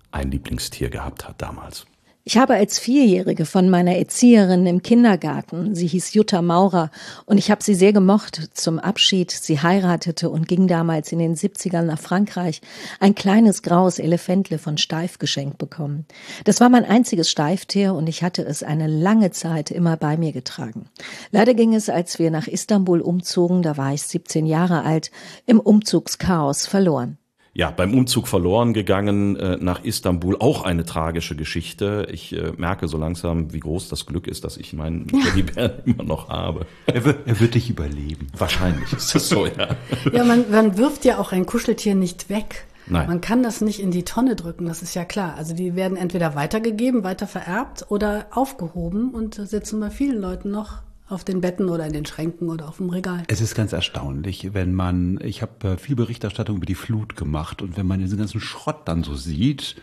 ein 0.10 0.32
Lieblingstier 0.32 0.90
gehabt 0.90 1.28
hat 1.28 1.42
damals. 1.42 1.86
Ich 2.26 2.38
habe 2.38 2.56
als 2.56 2.78
Vierjährige 2.78 3.46
von 3.46 3.70
meiner 3.70 3.96
Erzieherin 3.96 4.68
im 4.68 4.84
Kindergarten, 4.84 5.74
sie 5.74 5.88
hieß 5.88 6.14
Jutta 6.14 6.42
Maurer, 6.42 6.92
und 7.26 7.38
ich 7.38 7.50
habe 7.50 7.64
sie 7.64 7.74
sehr 7.74 7.94
gemocht 7.94 8.50
zum 8.54 8.78
Abschied. 8.78 9.32
Sie 9.32 9.62
heiratete 9.62 10.30
und 10.30 10.48
ging 10.48 10.68
damals 10.68 11.12
in 11.12 11.20
den 11.20 11.36
70ern 11.36 11.84
nach 11.84 11.98
Frankreich, 11.98 12.62
ein 13.00 13.16
kleines 13.16 13.64
graues 13.64 14.00
Elefantle 14.00 14.60
von 14.60 14.78
Steif 14.78 15.18
geschenkt 15.18 15.58
bekommen. 15.58 16.06
Das 16.44 16.60
war 16.60 16.70
mein 16.70 16.86
einziges 16.86 17.30
Steiftier 17.30 17.94
und 17.94 18.10
ich 18.10 18.22
hatte 18.22 18.44
es 18.44 18.64
eine 18.64 18.88
lange 18.88 19.32
Zeit 19.32 19.72
immer 19.72 19.96
bei 19.96 20.18
mir 20.18 20.34
getragen. 20.34 20.90
Leider 21.32 21.54
ging 21.54 21.74
es, 21.74 21.90
als 21.90 22.20
wir 22.20 22.32
nach 22.32 22.48
Istanbul 22.48 23.00
umzogen, 23.00 23.62
da 23.62 23.78
war 23.78 23.94
ich 23.94 24.04
17 24.04 24.46
Jahre 24.46 24.84
alt, 24.84 25.10
im 25.46 25.60
Umzugschaos 25.60 26.68
verloren. 26.68 27.19
Ja, 27.60 27.72
beim 27.72 27.94
Umzug 27.94 28.30
verloren 28.30 28.72
gegangen 28.72 29.36
äh, 29.36 29.58
nach 29.60 29.84
Istanbul, 29.84 30.38
auch 30.40 30.64
eine 30.64 30.86
tragische 30.86 31.36
Geschichte. 31.36 32.08
Ich 32.10 32.34
äh, 32.34 32.54
merke 32.56 32.88
so 32.88 32.98
langsam, 32.98 33.52
wie 33.52 33.60
groß 33.60 33.90
das 33.90 34.06
Glück 34.06 34.28
ist, 34.28 34.46
dass 34.46 34.56
ich 34.56 34.72
meinen 34.72 35.08
Teddybär 35.10 35.80
immer 35.86 36.06
noch 36.06 36.30
habe. 36.30 36.66
Er 36.86 37.04
wird, 37.04 37.28
er 37.28 37.38
wird 37.42 37.56
dich 37.56 37.70
überleben. 37.70 38.28
Wahrscheinlich 38.38 38.94
ist 38.94 39.14
das 39.14 39.28
so, 39.28 39.46
ja. 39.46 39.76
Ja, 40.14 40.24
man, 40.24 40.50
man 40.50 40.78
wirft 40.78 41.04
ja 41.04 41.18
auch 41.20 41.34
ein 41.34 41.46
Kuscheltier 41.46 41.96
nicht 41.96 42.30
weg. 42.30 42.66
Nein. 42.88 43.10
Man 43.10 43.20
kann 43.20 43.44
das 43.44 43.60
nicht 43.60 43.82
in 43.82 43.92
die 43.92 44.06
Tonne 44.06 44.38
drücken, 44.38 44.66
das 44.66 44.82
ist 44.82 44.96
ja 44.96 45.04
klar. 45.04 45.36
Also 45.36 45.54
die 45.54 45.76
werden 45.76 45.98
entweder 45.98 46.36
weitergegeben, 46.36 47.04
weiter 47.04 47.28
vererbt 47.28 47.88
oder 47.90 48.28
aufgehoben 48.32 49.14
und 49.14 49.36
sitzen 49.36 49.82
bei 49.82 49.90
vielen 49.90 50.22
Leuten 50.22 50.50
noch 50.50 50.82
auf 51.10 51.24
den 51.24 51.42
Betten 51.42 51.70
oder 51.70 51.86
in 51.86 51.94
den 51.94 52.06
Schränken 52.06 52.50
oder 52.50 52.68
auf 52.70 52.78
dem 52.78 52.90
Regal. 52.90 53.24
Es 53.28 53.42
ist 53.42 53.56
ganz 53.56 53.74
erstaunlich, 53.74 54.54
wenn 54.54 54.74
man, 54.74 55.20
ich 55.22 55.42
habe 55.42 55.70
äh, 55.70 55.78
viel 55.78 55.96
Berichterstattung 55.96 56.58
über 56.58 56.66
die 56.66 56.76
Flut 56.76 57.16
gemacht 57.16 57.62
und 57.62 57.78
wenn 57.78 57.88
man 57.88 58.00
diesen 58.00 58.20
ganzen 58.20 58.40
Schrott 58.40 58.88
dann 58.88 59.04
so 59.04 59.16
sieht, 59.16 59.76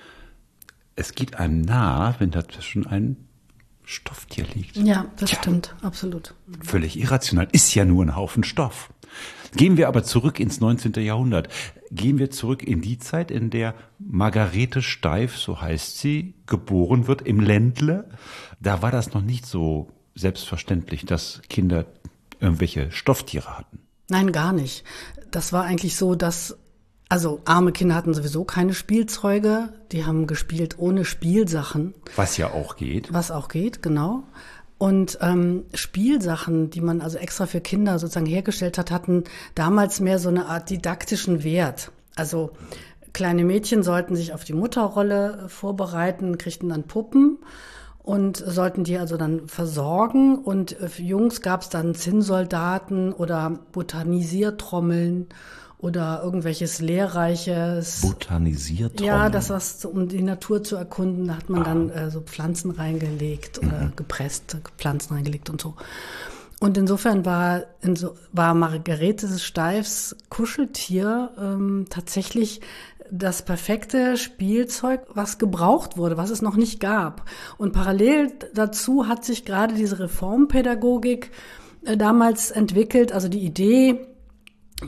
es 0.94 1.14
geht 1.14 1.34
einem 1.36 1.62
nah, 1.62 2.14
wenn 2.18 2.30
dazwischen 2.30 2.86
ein 2.86 3.16
Stofftier 3.84 4.46
liegt. 4.54 4.76
Ja, 4.76 5.06
das 5.18 5.30
stimmt, 5.30 5.74
absolut. 5.82 6.34
Völlig 6.64 6.98
irrational, 6.98 7.48
ist 7.52 7.74
ja 7.74 7.84
nur 7.84 8.04
ein 8.04 8.16
Haufen 8.16 8.42
Stoff. 8.42 8.92
Gehen 9.54 9.76
wir 9.76 9.88
aber 9.88 10.02
zurück 10.02 10.40
ins 10.40 10.60
19. 10.60 10.92
Jahrhundert. 11.04 11.48
Gehen 11.90 12.18
wir 12.18 12.30
zurück 12.30 12.62
in 12.62 12.82
die 12.82 12.98
Zeit, 12.98 13.30
in 13.30 13.50
der 13.50 13.74
Margarete 13.98 14.82
Steif, 14.82 15.36
so 15.36 15.60
heißt 15.60 15.98
sie, 15.98 16.34
geboren 16.46 17.06
wird 17.06 17.22
im 17.22 17.40
Ländle. 17.40 18.10
Da 18.60 18.82
war 18.82 18.90
das 18.90 19.14
noch 19.14 19.22
nicht 19.22 19.46
so 19.46 19.95
selbstverständlich, 20.16 21.06
dass 21.06 21.40
Kinder 21.48 21.84
irgendwelche 22.40 22.90
Stofftiere 22.90 23.56
hatten. 23.58 23.78
Nein, 24.08 24.32
gar 24.32 24.52
nicht. 24.52 24.84
Das 25.30 25.52
war 25.52 25.64
eigentlich 25.64 25.96
so, 25.96 26.14
dass, 26.14 26.56
also 27.08 27.40
arme 27.44 27.72
Kinder 27.72 27.94
hatten 27.94 28.14
sowieso 28.14 28.44
keine 28.44 28.74
Spielzeuge, 28.74 29.68
die 29.92 30.04
haben 30.04 30.26
gespielt 30.26 30.78
ohne 30.78 31.04
Spielsachen, 31.04 31.94
Was 32.16 32.36
ja 32.36 32.50
auch 32.50 32.76
geht. 32.76 33.12
was 33.12 33.30
auch 33.30 33.48
geht, 33.48 33.82
genau. 33.82 34.24
Und 34.78 35.18
ähm, 35.22 35.64
Spielsachen, 35.72 36.68
die 36.70 36.82
man 36.82 37.00
also 37.00 37.16
extra 37.16 37.46
für 37.46 37.60
Kinder 37.60 37.98
sozusagen 37.98 38.26
hergestellt 38.26 38.76
hat, 38.76 38.90
hatten 38.90 39.24
damals 39.54 40.00
mehr 40.00 40.18
so 40.18 40.28
eine 40.28 40.46
Art 40.46 40.68
didaktischen 40.68 41.42
Wert. 41.44 41.90
Also 42.14 42.50
kleine 43.14 43.44
Mädchen 43.44 43.82
sollten 43.82 44.14
sich 44.16 44.34
auf 44.34 44.44
die 44.44 44.52
Mutterrolle 44.52 45.46
vorbereiten, 45.48 46.36
kriegten 46.36 46.68
dann 46.68 46.82
Puppen 46.84 47.38
und 48.06 48.36
sollten 48.36 48.84
die 48.84 48.98
also 48.98 49.16
dann 49.16 49.48
versorgen. 49.48 50.38
Und 50.38 50.80
äh, 50.80 50.88
für 50.88 51.02
Jungs 51.02 51.42
gab 51.42 51.62
es 51.62 51.68
dann 51.68 51.94
Zinnsoldaten 51.94 53.12
oder 53.12 53.58
Botanisiertrommeln 53.72 55.26
oder 55.78 56.22
irgendwelches 56.22 56.80
lehrreiches 56.80 58.02
Botanisiert. 58.02 59.00
ja, 59.00 59.28
das 59.28 59.50
was 59.50 59.84
um 59.84 60.08
die 60.08 60.22
Natur 60.22 60.62
zu 60.62 60.76
erkunden, 60.76 61.26
da 61.26 61.36
hat 61.36 61.50
man 61.50 61.64
dann 61.64 61.90
äh, 61.90 62.10
so 62.10 62.20
Pflanzen 62.20 62.70
reingelegt 62.70 63.58
oder 63.58 63.92
gepresste 63.96 64.60
Pflanzen 64.78 65.14
reingelegt 65.14 65.50
und 65.50 65.60
so. 65.60 65.74
Und 66.60 66.78
insofern 66.78 67.26
war, 67.26 67.64
inso, 67.82 68.14
war 68.32 68.54
Margarete 68.54 69.28
Steifs 69.38 70.16
Kuscheltier 70.30 71.30
ähm, 71.38 71.86
tatsächlich 71.90 72.60
das 73.10 73.42
perfekte 73.42 74.16
Spielzeug, 74.16 75.02
was 75.14 75.38
gebraucht 75.38 75.96
wurde, 75.96 76.16
was 76.16 76.30
es 76.30 76.42
noch 76.42 76.56
nicht 76.56 76.80
gab. 76.80 77.28
Und 77.58 77.72
parallel 77.72 78.32
dazu 78.54 79.08
hat 79.08 79.24
sich 79.24 79.44
gerade 79.44 79.74
diese 79.74 79.98
Reformpädagogik 79.98 81.30
äh, 81.84 81.96
damals 81.96 82.50
entwickelt, 82.50 83.12
also 83.12 83.28
die 83.28 83.44
Idee, 83.44 84.06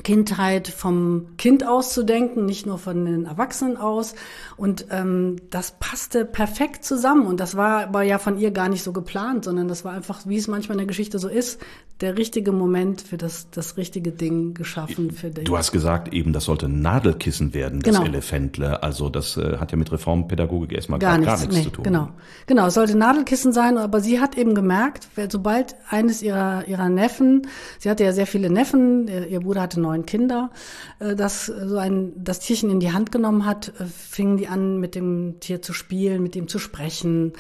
Kindheit 0.02 0.68
vom 0.68 1.28
Kind 1.38 1.66
auszudenken, 1.66 2.44
nicht 2.44 2.66
nur 2.66 2.76
von 2.76 3.06
den 3.06 3.24
Erwachsenen 3.24 3.78
aus. 3.78 4.14
Und 4.58 4.86
ähm, 4.90 5.36
das 5.48 5.76
passte 5.80 6.26
perfekt 6.26 6.84
zusammen. 6.84 7.26
Und 7.26 7.40
das 7.40 7.56
war 7.56 7.84
aber 7.84 8.02
ja 8.02 8.18
von 8.18 8.38
ihr 8.38 8.50
gar 8.50 8.68
nicht 8.68 8.82
so 8.82 8.92
geplant, 8.92 9.44
sondern 9.44 9.66
das 9.66 9.86
war 9.86 9.92
einfach, 9.92 10.20
wie 10.26 10.36
es 10.36 10.46
manchmal 10.46 10.74
in 10.74 10.80
der 10.80 10.86
Geschichte 10.86 11.18
so 11.18 11.28
ist, 11.28 11.58
der 12.00 12.18
richtige 12.18 12.52
Moment 12.52 13.00
für 13.00 13.16
das, 13.16 13.50
das 13.50 13.76
richtige 13.78 14.12
Ding 14.12 14.52
geschaffen 14.54 15.10
für 15.10 15.30
den. 15.30 15.46
Du 15.46 15.56
hast 15.56 15.72
gesagt, 15.72 16.12
eben, 16.12 16.32
das 16.32 16.44
sollte 16.44 16.66
ein 16.66 16.80
Nadelkissen 16.80 17.54
werden, 17.54 17.80
das 17.80 17.94
Genau. 17.94 18.06
Elefantle. 18.06 18.82
Also 18.82 19.08
das 19.08 19.38
äh, 19.38 19.56
hat 19.56 19.72
ja 19.72 19.78
mit 19.78 19.90
Reformpädagogik 19.90 20.72
erstmal 20.72 20.98
gar 20.98 21.12
gar, 21.12 21.18
nichts, 21.18 21.32
gar 21.32 21.40
nichts 21.40 21.56
nee, 21.56 21.64
zu 21.64 21.70
tun. 21.70 21.84
Genau, 21.84 22.10
genau. 22.46 22.66
Es 22.66 22.74
sollte 22.74 22.96
Nadelkissen 22.96 23.52
sein, 23.52 23.78
aber 23.78 24.00
sie 24.00 24.20
hat 24.20 24.36
eben 24.36 24.54
gemerkt, 24.54 25.08
sobald 25.30 25.74
eines 25.88 26.22
ihrer 26.22 26.68
ihrer 26.68 26.88
Neffen, 26.88 27.48
sie 27.78 27.90
hatte 27.90 28.04
ja 28.04 28.12
sehr 28.12 28.26
viele 28.26 28.50
Neffen, 28.50 29.08
ihr 29.08 29.26
ihr 29.26 29.40
Bruder 29.40 29.62
hatte 29.62 29.77
neun 29.78 30.06
Kinder, 30.06 30.50
äh, 30.98 31.14
dass 31.14 31.46
so 31.46 31.78
ein 31.78 32.12
das 32.16 32.40
Tierchen 32.40 32.70
in 32.70 32.80
die 32.80 32.92
Hand 32.92 33.12
genommen 33.12 33.46
hat, 33.46 33.72
äh, 33.80 33.84
fingen 33.84 34.36
die 34.36 34.48
an, 34.48 34.78
mit 34.78 34.94
dem 34.94 35.40
Tier 35.40 35.62
zu 35.62 35.72
spielen, 35.72 36.22
mit 36.22 36.36
ihm 36.36 36.48
zu 36.48 36.58
sprechen. 36.58 37.32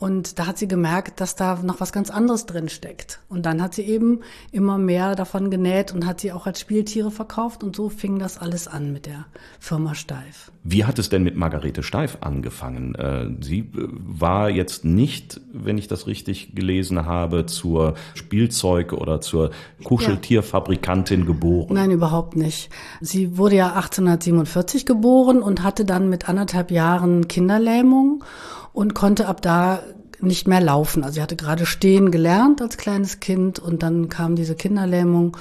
Und 0.00 0.38
da 0.38 0.46
hat 0.46 0.56
sie 0.56 0.66
gemerkt, 0.66 1.20
dass 1.20 1.36
da 1.36 1.60
noch 1.62 1.80
was 1.80 1.92
ganz 1.92 2.08
anderes 2.08 2.46
drin 2.46 2.70
steckt. 2.70 3.20
Und 3.28 3.44
dann 3.44 3.60
hat 3.60 3.74
sie 3.74 3.82
eben 3.82 4.20
immer 4.50 4.78
mehr 4.78 5.14
davon 5.14 5.50
genäht 5.50 5.92
und 5.92 6.06
hat 6.06 6.20
sie 6.20 6.32
auch 6.32 6.46
als 6.46 6.58
Spieltiere 6.58 7.10
verkauft. 7.10 7.62
Und 7.62 7.76
so 7.76 7.90
fing 7.90 8.18
das 8.18 8.38
alles 8.38 8.66
an 8.66 8.94
mit 8.94 9.04
der 9.04 9.26
Firma 9.58 9.94
Steif. 9.94 10.50
Wie 10.64 10.86
hat 10.86 10.98
es 10.98 11.10
denn 11.10 11.22
mit 11.22 11.36
Margarete 11.36 11.82
Steif 11.82 12.16
angefangen? 12.22 12.94
Äh, 12.94 13.26
Sie 13.42 13.58
äh, 13.58 13.64
war 13.74 14.48
jetzt 14.48 14.86
nicht, 14.86 15.38
wenn 15.52 15.76
ich 15.76 15.86
das 15.86 16.06
richtig 16.06 16.54
gelesen 16.54 17.04
habe, 17.04 17.44
zur 17.44 17.92
Spielzeug- 18.14 18.94
oder 18.94 19.20
zur 19.20 19.50
Kuscheltierfabrikantin 19.84 21.26
geboren. 21.26 21.74
Nein, 21.74 21.90
überhaupt 21.90 22.36
nicht. 22.36 22.70
Sie 23.02 23.36
wurde 23.36 23.56
ja 23.56 23.74
1847 23.74 24.86
geboren 24.86 25.42
und 25.42 25.62
hatte 25.62 25.84
dann 25.84 26.08
mit 26.08 26.26
anderthalb 26.26 26.70
Jahren 26.70 27.28
Kinderlähmung 27.28 28.24
und 28.72 28.94
konnte 28.94 29.26
ab 29.26 29.42
da 29.42 29.80
nicht 30.20 30.46
mehr 30.46 30.60
laufen. 30.60 31.02
Also 31.02 31.14
sie 31.14 31.22
hatte 31.22 31.36
gerade 31.36 31.66
stehen 31.66 32.10
gelernt 32.10 32.60
als 32.60 32.76
kleines 32.76 33.20
Kind 33.20 33.58
und 33.58 33.82
dann 33.82 34.08
kam 34.08 34.36
diese 34.36 34.54
Kinderlähmung 34.54 35.36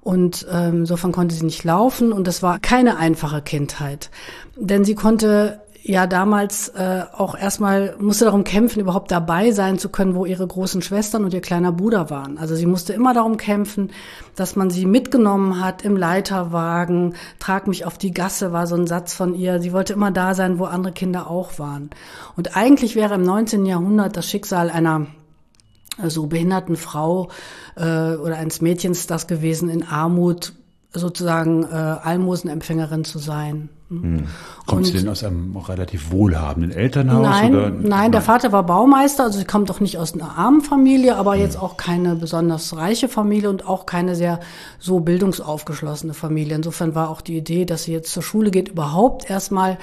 und 0.00 0.46
ähm, 0.52 0.80
insofern 0.80 1.12
konnte 1.12 1.34
sie 1.34 1.44
nicht 1.44 1.64
laufen 1.64 2.12
und 2.12 2.26
das 2.26 2.42
war 2.42 2.58
keine 2.58 2.98
einfache 2.98 3.40
Kindheit, 3.40 4.10
denn 4.56 4.84
sie 4.84 4.94
konnte 4.94 5.60
ja 5.86 6.06
damals 6.06 6.70
äh, 6.70 7.04
auch 7.12 7.36
erstmal 7.36 7.94
musste 7.98 8.24
darum 8.24 8.42
kämpfen, 8.42 8.80
überhaupt 8.80 9.10
dabei 9.10 9.50
sein 9.52 9.78
zu 9.78 9.90
können, 9.90 10.14
wo 10.14 10.24
ihre 10.24 10.46
großen 10.46 10.80
Schwestern 10.80 11.24
und 11.24 11.34
ihr 11.34 11.42
kleiner 11.42 11.72
Bruder 11.72 12.08
waren. 12.08 12.38
Also 12.38 12.56
sie 12.56 12.64
musste 12.64 12.94
immer 12.94 13.12
darum 13.12 13.36
kämpfen, 13.36 13.92
dass 14.34 14.56
man 14.56 14.70
sie 14.70 14.86
mitgenommen 14.86 15.60
hat 15.60 15.82
im 15.82 15.98
Leiterwagen. 15.98 17.14
Trag 17.38 17.66
mich 17.66 17.84
auf 17.84 17.98
die 17.98 18.14
Gasse 18.14 18.50
war 18.50 18.66
so 18.66 18.76
ein 18.76 18.86
Satz 18.86 19.12
von 19.12 19.34
ihr. 19.34 19.60
Sie 19.60 19.74
wollte 19.74 19.92
immer 19.92 20.10
da 20.10 20.34
sein, 20.34 20.58
wo 20.58 20.64
andere 20.64 20.94
Kinder 20.94 21.30
auch 21.30 21.58
waren. 21.58 21.90
Und 22.34 22.56
eigentlich 22.56 22.96
wäre 22.96 23.16
im 23.16 23.22
19. 23.22 23.66
Jahrhundert 23.66 24.16
das 24.16 24.28
Schicksal 24.28 24.70
einer 24.70 25.06
so 25.98 26.02
also 26.02 26.26
behinderten 26.26 26.76
Frau 26.76 27.28
äh, 27.76 28.14
oder 28.16 28.36
eines 28.36 28.62
Mädchens 28.62 29.06
das 29.06 29.26
gewesen, 29.26 29.68
in 29.68 29.84
Armut 29.84 30.54
sozusagen 30.92 31.64
äh, 31.64 31.66
Almosenempfängerin 31.76 33.04
zu 33.04 33.18
sein. 33.18 33.68
Hm. 34.02 34.26
Kommt 34.66 34.86
sie 34.86 34.92
denn 34.92 35.08
aus 35.08 35.22
einem 35.22 35.56
relativ 35.56 36.10
wohlhabenden 36.10 36.70
Elternhaus? 36.70 37.22
Nein, 37.22 37.54
oder? 37.54 37.70
nein, 37.70 38.12
der 38.12 38.22
Vater 38.22 38.52
war 38.52 38.64
Baumeister, 38.64 39.24
also 39.24 39.38
sie 39.38 39.44
kommt 39.44 39.68
doch 39.70 39.80
nicht 39.80 39.98
aus 39.98 40.14
einer 40.14 40.38
armen 40.38 40.62
Familie, 40.62 41.16
aber 41.16 41.34
hm. 41.34 41.40
jetzt 41.40 41.58
auch 41.58 41.76
keine 41.76 42.14
besonders 42.14 42.76
reiche 42.76 43.08
Familie 43.08 43.50
und 43.50 43.66
auch 43.66 43.86
keine 43.86 44.14
sehr 44.14 44.40
so 44.78 45.00
bildungsaufgeschlossene 45.00 46.14
Familie. 46.14 46.56
Insofern 46.56 46.94
war 46.94 47.10
auch 47.10 47.20
die 47.20 47.36
Idee, 47.36 47.64
dass 47.64 47.84
sie 47.84 47.92
jetzt 47.92 48.12
zur 48.12 48.22
Schule 48.22 48.50
geht, 48.50 48.68
überhaupt 48.68 49.28
erstmal 49.28 49.78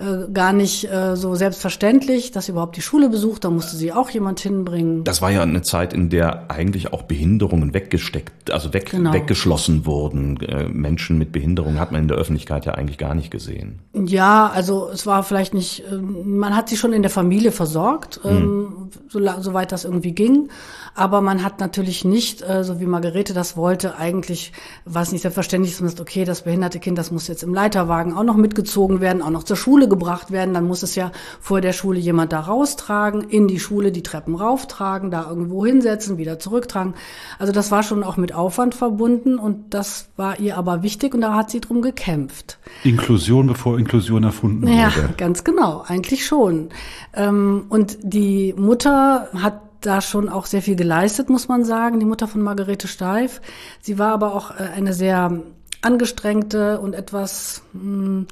äh, 0.00 0.32
gar 0.32 0.52
nicht 0.52 0.90
äh, 0.90 1.14
so 1.14 1.34
selbstverständlich, 1.34 2.30
dass 2.30 2.46
sie 2.46 2.52
überhaupt 2.52 2.76
die 2.76 2.80
Schule 2.80 3.10
besucht. 3.10 3.44
Da 3.44 3.50
musste 3.50 3.76
sie 3.76 3.92
auch 3.92 4.08
jemand 4.10 4.40
hinbringen. 4.40 5.04
Das 5.04 5.20
war 5.20 5.30
ja 5.30 5.42
eine 5.42 5.62
Zeit, 5.62 5.92
in 5.92 6.08
der 6.08 6.50
eigentlich 6.50 6.92
auch 6.92 7.02
Behinderungen 7.02 7.74
weggesteckt, 7.74 8.50
also 8.50 8.72
weg, 8.72 8.90
genau. 8.90 9.12
weggeschlossen 9.12 9.84
wurden. 9.84 10.38
Äh, 10.40 10.68
Menschen 10.68 11.18
mit 11.18 11.32
Behinderung 11.32 11.78
hat 11.78 11.92
man 11.92 12.02
in 12.02 12.08
der 12.08 12.16
Öffentlichkeit 12.16 12.64
ja 12.64 12.72
eigentlich 12.74 12.96
gar 12.96 13.14
nicht 13.14 13.30
gesehen. 13.30 13.80
Ja, 13.92 14.48
also 14.48 14.88
es 14.90 15.06
war 15.06 15.22
vielleicht 15.22 15.52
nicht, 15.52 15.84
ähm, 15.92 16.38
man 16.38 16.56
hat 16.56 16.70
sie 16.70 16.76
schon 16.76 16.92
in 16.92 17.02
der 17.02 17.10
Familie 17.10 17.52
versorgt, 17.52 18.20
hm. 18.22 18.90
so, 19.08 19.20
soweit 19.40 19.70
das 19.70 19.84
irgendwie 19.84 20.12
ging. 20.12 20.48
Aber 20.94 21.20
man 21.20 21.44
hat 21.44 21.60
natürlich 21.60 22.04
nicht, 22.04 22.42
äh, 22.42 22.64
so 22.64 22.80
wie 22.80 22.86
Margarete 22.86 23.32
das 23.32 23.56
wollte, 23.56 23.96
eigentlich 23.96 24.52
war 24.84 25.02
es 25.02 25.12
nicht 25.12 25.22
selbstverständlich, 25.22 25.76
sagt, 25.76 26.00
okay, 26.00 26.24
das 26.24 26.42
behinderte 26.42 26.80
Kind, 26.80 26.98
das 26.98 27.10
muss 27.10 27.28
jetzt 27.28 27.42
im 27.42 27.54
Leiterwagen 27.54 28.14
auch 28.14 28.24
noch 28.24 28.36
mitgezogen 28.36 29.00
werden, 29.00 29.22
auch 29.22 29.30
noch 29.30 29.44
zur 29.44 29.56
Schule 29.56 29.88
gebracht 29.90 30.30
werden. 30.30 30.54
Dann 30.54 30.64
muss 30.64 30.82
es 30.82 30.94
ja 30.94 31.12
vor 31.40 31.60
der 31.60 31.72
Schule 31.72 31.98
jemand 31.98 32.32
da 32.32 32.40
raustragen, 32.40 33.22
in 33.22 33.48
die 33.48 33.60
Schule 33.60 33.92
die 33.92 34.02
Treppen 34.02 34.34
rauftragen, 34.34 35.10
da 35.10 35.28
irgendwo 35.28 35.66
hinsetzen, 35.66 36.16
wieder 36.16 36.38
zurücktragen. 36.38 36.94
Also 37.38 37.52
das 37.52 37.70
war 37.70 37.82
schon 37.82 38.02
auch 38.02 38.16
mit 38.16 38.34
Aufwand 38.34 38.74
verbunden 38.74 39.38
und 39.38 39.74
das 39.74 40.08
war 40.16 40.40
ihr 40.40 40.56
aber 40.56 40.82
wichtig 40.82 41.14
und 41.14 41.20
da 41.20 41.34
hat 41.34 41.50
sie 41.50 41.60
drum 41.60 41.82
gekämpft. 41.82 42.58
Inklusion, 42.84 43.46
bevor 43.48 43.78
Inklusion 43.78 44.24
erfunden 44.24 44.62
wurde. 44.62 44.74
Ja, 44.74 44.92
ganz 45.16 45.44
genau, 45.44 45.84
eigentlich 45.86 46.24
schon. 46.24 46.70
Ähm, 47.12 47.64
und 47.68 47.98
die 48.02 48.54
Mutter 48.56 49.28
hat 49.34 49.60
da 49.80 50.00
schon 50.00 50.28
auch 50.28 50.46
sehr 50.46 50.62
viel 50.62 50.76
geleistet, 50.76 51.30
muss 51.30 51.48
man 51.48 51.64
sagen, 51.64 52.00
die 52.00 52.06
Mutter 52.06 52.28
von 52.28 52.42
Margarete 52.42 52.88
Steif. 52.88 53.40
Sie 53.80 53.98
war 53.98 54.12
aber 54.12 54.34
auch 54.34 54.52
äh, 54.52 54.64
eine 54.76 54.92
sehr 54.92 55.42
angestrengte 55.82 56.78
und 56.80 56.94
etwas 56.94 57.62
mh, 57.72 57.82
hm, 57.82 58.26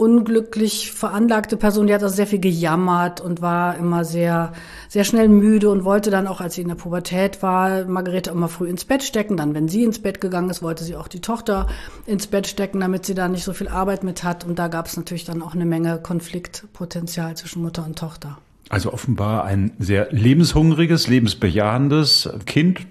unglücklich 0.00 0.92
veranlagte 0.92 1.58
Person, 1.58 1.86
die 1.86 1.92
hat 1.92 2.02
also 2.02 2.14
sehr 2.14 2.26
viel 2.26 2.38
gejammert 2.38 3.20
und 3.20 3.42
war 3.42 3.76
immer 3.76 4.06
sehr, 4.06 4.52
sehr 4.88 5.04
schnell 5.04 5.28
müde 5.28 5.68
und 5.68 5.84
wollte 5.84 6.10
dann 6.10 6.26
auch, 6.26 6.40
als 6.40 6.54
sie 6.54 6.62
in 6.62 6.68
der 6.68 6.74
Pubertät 6.74 7.42
war, 7.42 7.84
Margarete 7.84 8.30
immer 8.30 8.48
früh 8.48 8.66
ins 8.66 8.86
Bett 8.86 9.02
stecken. 9.02 9.36
Dann, 9.36 9.54
wenn 9.54 9.68
sie 9.68 9.84
ins 9.84 9.98
Bett 9.98 10.22
gegangen 10.22 10.48
ist, 10.48 10.62
wollte 10.62 10.84
sie 10.84 10.96
auch 10.96 11.06
die 11.06 11.20
Tochter 11.20 11.66
ins 12.06 12.26
Bett 12.26 12.46
stecken, 12.46 12.80
damit 12.80 13.04
sie 13.04 13.14
da 13.14 13.28
nicht 13.28 13.44
so 13.44 13.52
viel 13.52 13.68
Arbeit 13.68 14.02
mit 14.02 14.24
hat. 14.24 14.46
Und 14.46 14.58
da 14.58 14.68
gab 14.68 14.86
es 14.86 14.96
natürlich 14.96 15.26
dann 15.26 15.42
auch 15.42 15.54
eine 15.54 15.66
Menge 15.66 15.98
Konfliktpotenzial 16.02 17.36
zwischen 17.36 17.60
Mutter 17.60 17.84
und 17.84 17.98
Tochter. 17.98 18.38
Also 18.70 18.94
offenbar 18.94 19.44
ein 19.44 19.72
sehr 19.78 20.08
lebenshungriges, 20.12 21.08
lebensbejahendes 21.08 22.30
Kind, 22.46 22.86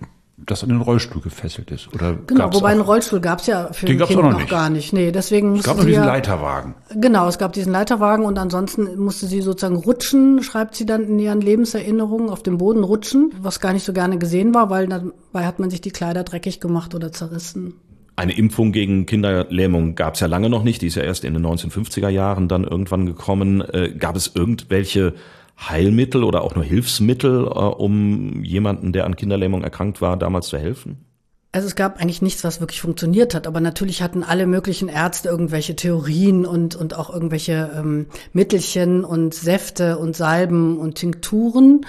das 0.46 0.64
an 0.64 0.70
den 0.70 0.82
Rollstuhl 0.82 1.22
gefesselt 1.22 1.72
ist. 1.72 1.94
Oder 1.94 2.16
genau, 2.28 2.54
wobei 2.54 2.70
einen 2.70 2.82
Rollstuhl 2.82 3.20
gab 3.20 3.40
es 3.40 3.48
ja 3.48 3.72
für 3.72 3.86
den 3.86 4.00
Kind 4.00 4.22
noch, 4.22 4.32
noch 4.32 4.48
gar 4.48 4.70
nicht. 4.70 4.94
Nee, 4.94 5.12
deswegen 5.12 5.56
es 5.56 5.64
gab 5.64 5.78
nur 5.78 5.86
diesen 5.86 6.06
Leiterwagen. 6.06 6.76
Genau, 6.96 7.28
es 7.28 7.38
gab 7.38 7.54
diesen 7.54 7.72
Leiterwagen 7.72 8.26
und 8.26 8.38
ansonsten 8.38 8.98
musste 8.98 9.28
sie 9.28 9.42
sozusagen 9.42 9.76
rutschen, 9.76 10.42
schreibt 10.44 10.76
sie 10.76 10.86
dann 10.86 11.04
in 11.04 11.20
ihren 11.20 11.42
Lebenserinnerungen, 11.42 12.30
auf 12.30 12.44
dem 12.44 12.58
Boden 12.58 12.84
rutschen, 12.84 13.34
was 13.42 13.60
gar 13.60 13.74
nicht 13.74 13.86
so 13.86 13.94
gerne 13.94 14.18
gesehen 14.18 14.54
war, 14.54 14.70
weil 14.70 14.88
dabei 14.88 15.46
hat 15.46 15.60
man 15.60 15.70
sich 15.70 15.82
die 15.82 15.92
Kleider 15.92 16.24
dreckig 16.24 16.60
gemacht 16.60 16.96
oder 16.96 17.12
zerrissen. 17.12 17.76
Eine 18.16 18.38
Impfung 18.38 18.74
gegen 18.74 19.06
Kinderlähmung 19.06 19.96
gab 19.96 20.16
es 20.16 20.20
ja 20.20 20.28
lange 20.28 20.50
noch 20.50 20.64
nicht, 20.64 20.82
die 20.82 20.88
ist 20.88 20.96
ja 20.96 21.04
erst 21.04 21.24
in 21.24 21.36
den 21.36 21.46
1950er 21.46 22.10
Jahren 22.10 22.50
dann 22.50 22.66
irgendwann 22.66 23.06
gekommen. 23.06 23.62
Äh, 23.62 23.94
gab 23.98 24.18
es 24.18 24.32
irgendwelche 24.36 25.14
Heilmittel 25.60 26.24
oder 26.24 26.42
auch 26.42 26.56
nur 26.56 26.64
Hilfsmittel, 26.64 27.46
äh, 27.46 27.50
um 27.50 28.44
jemanden, 28.44 28.94
der 28.94 29.06
an 29.06 29.16
Kinderlähmung 29.16 29.64
erkrankt 29.64 30.02
war, 30.02 30.18
damals 30.18 30.48
zu 30.48 30.58
helfen? 30.58 31.06
Also 31.52 31.68
es 31.68 31.76
gab 31.76 32.00
eigentlich 32.00 32.22
nichts, 32.22 32.44
was 32.44 32.60
wirklich 32.60 32.80
funktioniert 32.80 33.34
hat, 33.34 33.48
aber 33.48 33.60
natürlich 33.60 34.04
hatten 34.04 34.22
alle 34.22 34.46
möglichen 34.46 34.88
Ärzte 34.88 35.30
irgendwelche 35.30 35.76
Theorien 35.76 36.46
und, 36.46 36.76
und 36.76 36.96
auch 36.96 37.10
irgendwelche 37.10 37.72
ähm, 37.76 38.06
Mittelchen 38.34 39.04
und 39.04 39.34
Säfte 39.34 39.98
und 39.98 40.16
Salben 40.16 40.78
und 40.78 40.96
Tinkturen. 40.96 41.88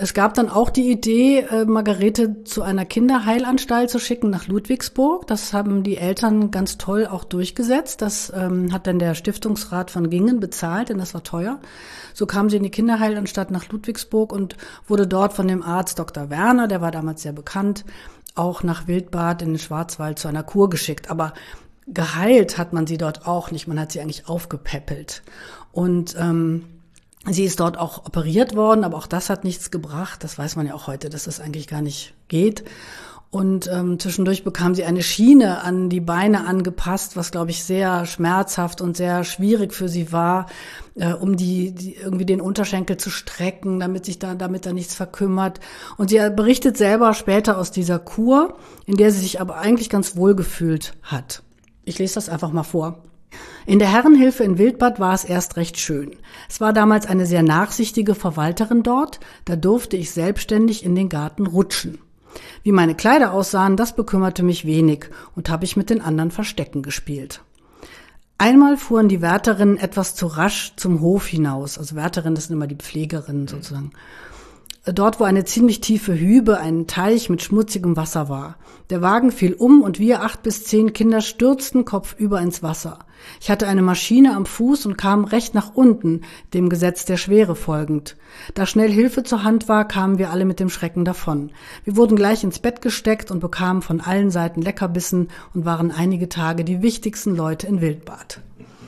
Es 0.00 0.14
gab 0.14 0.34
dann 0.34 0.48
auch 0.48 0.70
die 0.70 0.92
Idee, 0.92 1.40
äh, 1.40 1.64
Margarete 1.64 2.44
zu 2.44 2.62
einer 2.62 2.84
Kinderheilanstalt 2.84 3.90
zu 3.90 3.98
schicken 3.98 4.30
nach 4.30 4.46
Ludwigsburg. 4.46 5.26
Das 5.26 5.52
haben 5.52 5.82
die 5.82 5.96
Eltern 5.96 6.52
ganz 6.52 6.78
toll 6.78 7.04
auch 7.04 7.24
durchgesetzt. 7.24 8.00
Das 8.00 8.32
ähm, 8.32 8.72
hat 8.72 8.86
dann 8.86 9.00
der 9.00 9.16
Stiftungsrat 9.16 9.90
von 9.90 10.08
Gingen 10.08 10.38
bezahlt, 10.38 10.90
denn 10.90 10.98
das 10.98 11.14
war 11.14 11.24
teuer. 11.24 11.58
So 12.14 12.26
kam 12.26 12.48
sie 12.48 12.58
in 12.58 12.62
die 12.62 12.70
Kinderheilanstalt 12.70 13.50
nach 13.50 13.68
Ludwigsburg 13.70 14.32
und 14.32 14.56
wurde 14.86 15.08
dort 15.08 15.32
von 15.32 15.48
dem 15.48 15.64
Arzt 15.64 15.98
Dr. 15.98 16.30
Werner, 16.30 16.68
der 16.68 16.80
war 16.80 16.92
damals 16.92 17.22
sehr 17.22 17.32
bekannt, 17.32 17.84
auch 18.36 18.62
nach 18.62 18.86
Wildbad 18.86 19.42
in 19.42 19.48
den 19.48 19.58
Schwarzwald 19.58 20.20
zu 20.20 20.28
einer 20.28 20.44
Kur 20.44 20.70
geschickt. 20.70 21.10
Aber 21.10 21.34
geheilt 21.88 22.56
hat 22.56 22.72
man 22.72 22.86
sie 22.86 22.98
dort 22.98 23.26
auch 23.26 23.50
nicht. 23.50 23.66
Man 23.66 23.80
hat 23.80 23.90
sie 23.90 24.00
eigentlich 24.00 24.28
aufgepäppelt. 24.28 25.24
Und 25.72 26.14
ähm, 26.16 26.66
Sie 27.30 27.44
ist 27.44 27.60
dort 27.60 27.78
auch 27.78 28.06
operiert 28.06 28.54
worden, 28.54 28.84
aber 28.84 28.96
auch 28.96 29.06
das 29.06 29.30
hat 29.30 29.44
nichts 29.44 29.70
gebracht. 29.70 30.24
Das 30.24 30.38
weiß 30.38 30.56
man 30.56 30.66
ja 30.66 30.74
auch 30.74 30.86
heute, 30.86 31.10
dass 31.10 31.24
das 31.24 31.40
eigentlich 31.40 31.66
gar 31.66 31.82
nicht 31.82 32.14
geht. 32.28 32.64
Und 33.30 33.68
ähm, 33.70 33.98
zwischendurch 33.98 34.42
bekam 34.42 34.74
sie 34.74 34.84
eine 34.84 35.02
Schiene 35.02 35.62
an 35.62 35.90
die 35.90 36.00
Beine 36.00 36.46
angepasst, 36.46 37.14
was, 37.14 37.30
glaube 37.30 37.50
ich, 37.50 37.62
sehr 37.62 38.06
schmerzhaft 38.06 38.80
und 38.80 38.96
sehr 38.96 39.22
schwierig 39.22 39.74
für 39.74 39.90
sie 39.90 40.12
war, 40.12 40.46
äh, 40.94 41.12
um 41.12 41.36
die, 41.36 41.72
die 41.72 41.94
irgendwie 41.94 42.24
den 42.24 42.40
Unterschenkel 42.40 42.96
zu 42.96 43.10
strecken, 43.10 43.80
damit 43.80 44.06
sich 44.06 44.18
da, 44.18 44.34
damit 44.34 44.64
da 44.64 44.72
nichts 44.72 44.94
verkümmert. 44.94 45.60
Und 45.98 46.08
sie 46.08 46.18
berichtet 46.34 46.78
selber 46.78 47.12
später 47.12 47.58
aus 47.58 47.70
dieser 47.70 47.98
Kur, 47.98 48.56
in 48.86 48.96
der 48.96 49.10
sie 49.10 49.20
sich 49.20 49.42
aber 49.42 49.58
eigentlich 49.58 49.90
ganz 49.90 50.16
wohl 50.16 50.34
gefühlt 50.34 50.94
hat. 51.02 51.42
Ich 51.84 51.98
lese 51.98 52.14
das 52.14 52.30
einfach 52.30 52.50
mal 52.50 52.62
vor. 52.62 53.02
In 53.68 53.78
der 53.78 53.92
Herrenhilfe 53.92 54.44
in 54.44 54.56
Wildbad 54.56 54.98
war 54.98 55.12
es 55.12 55.24
erst 55.24 55.58
recht 55.58 55.76
schön. 55.76 56.16
Es 56.48 56.58
war 56.58 56.72
damals 56.72 57.04
eine 57.04 57.26
sehr 57.26 57.42
nachsichtige 57.42 58.14
Verwalterin 58.14 58.82
dort, 58.82 59.20
da 59.44 59.56
durfte 59.56 59.98
ich 59.98 60.10
selbstständig 60.10 60.86
in 60.86 60.94
den 60.94 61.10
Garten 61.10 61.46
rutschen. 61.46 61.98
Wie 62.62 62.72
meine 62.72 62.94
Kleider 62.94 63.34
aussahen, 63.34 63.76
das 63.76 63.94
bekümmerte 63.94 64.42
mich 64.42 64.64
wenig 64.64 65.10
und 65.36 65.50
habe 65.50 65.66
ich 65.66 65.76
mit 65.76 65.90
den 65.90 66.00
anderen 66.00 66.30
Verstecken 66.30 66.80
gespielt. 66.80 67.42
Einmal 68.38 68.78
fuhren 68.78 69.10
die 69.10 69.20
Wärterinnen 69.20 69.76
etwas 69.76 70.14
zu 70.14 70.28
rasch 70.28 70.72
zum 70.76 71.02
Hof 71.02 71.26
hinaus. 71.26 71.76
Also 71.76 71.94
Wärterinnen, 71.94 72.36
das 72.36 72.46
sind 72.46 72.56
immer 72.56 72.68
die 72.68 72.76
Pflegerinnen 72.76 73.48
sozusagen 73.48 73.90
dort, 74.92 75.20
wo 75.20 75.24
eine 75.24 75.44
ziemlich 75.44 75.80
tiefe 75.80 76.18
Hübe, 76.18 76.58
ein 76.58 76.86
Teich 76.86 77.28
mit 77.30 77.42
schmutzigem 77.42 77.96
Wasser 77.96 78.28
war. 78.28 78.56
Der 78.90 79.02
Wagen 79.02 79.32
fiel 79.32 79.54
um 79.54 79.82
und 79.82 79.98
wir 79.98 80.22
acht 80.22 80.42
bis 80.42 80.64
zehn 80.64 80.92
Kinder 80.92 81.20
stürzten 81.20 81.84
kopfüber 81.84 82.40
ins 82.40 82.62
Wasser. 82.62 83.00
Ich 83.40 83.50
hatte 83.50 83.66
eine 83.66 83.82
Maschine 83.82 84.34
am 84.34 84.46
Fuß 84.46 84.86
und 84.86 84.96
kam 84.96 85.24
recht 85.24 85.54
nach 85.54 85.74
unten, 85.74 86.22
dem 86.54 86.68
Gesetz 86.68 87.04
der 87.04 87.16
Schwere 87.16 87.54
folgend. 87.54 88.16
Da 88.54 88.64
schnell 88.64 88.90
Hilfe 88.90 89.24
zur 89.24 89.42
Hand 89.42 89.68
war, 89.68 89.86
kamen 89.86 90.18
wir 90.18 90.30
alle 90.30 90.44
mit 90.44 90.60
dem 90.60 90.70
Schrecken 90.70 91.04
davon. 91.04 91.50
Wir 91.84 91.96
wurden 91.96 92.16
gleich 92.16 92.44
ins 92.44 92.60
Bett 92.60 92.80
gesteckt 92.80 93.30
und 93.30 93.40
bekamen 93.40 93.82
von 93.82 94.00
allen 94.00 94.30
Seiten 94.30 94.62
Leckerbissen 94.62 95.28
und 95.54 95.64
waren 95.64 95.90
einige 95.90 96.28
Tage 96.28 96.64
die 96.64 96.82
wichtigsten 96.82 97.36
Leute 97.36 97.66
in 97.66 97.80
Wildbad. 97.80 98.40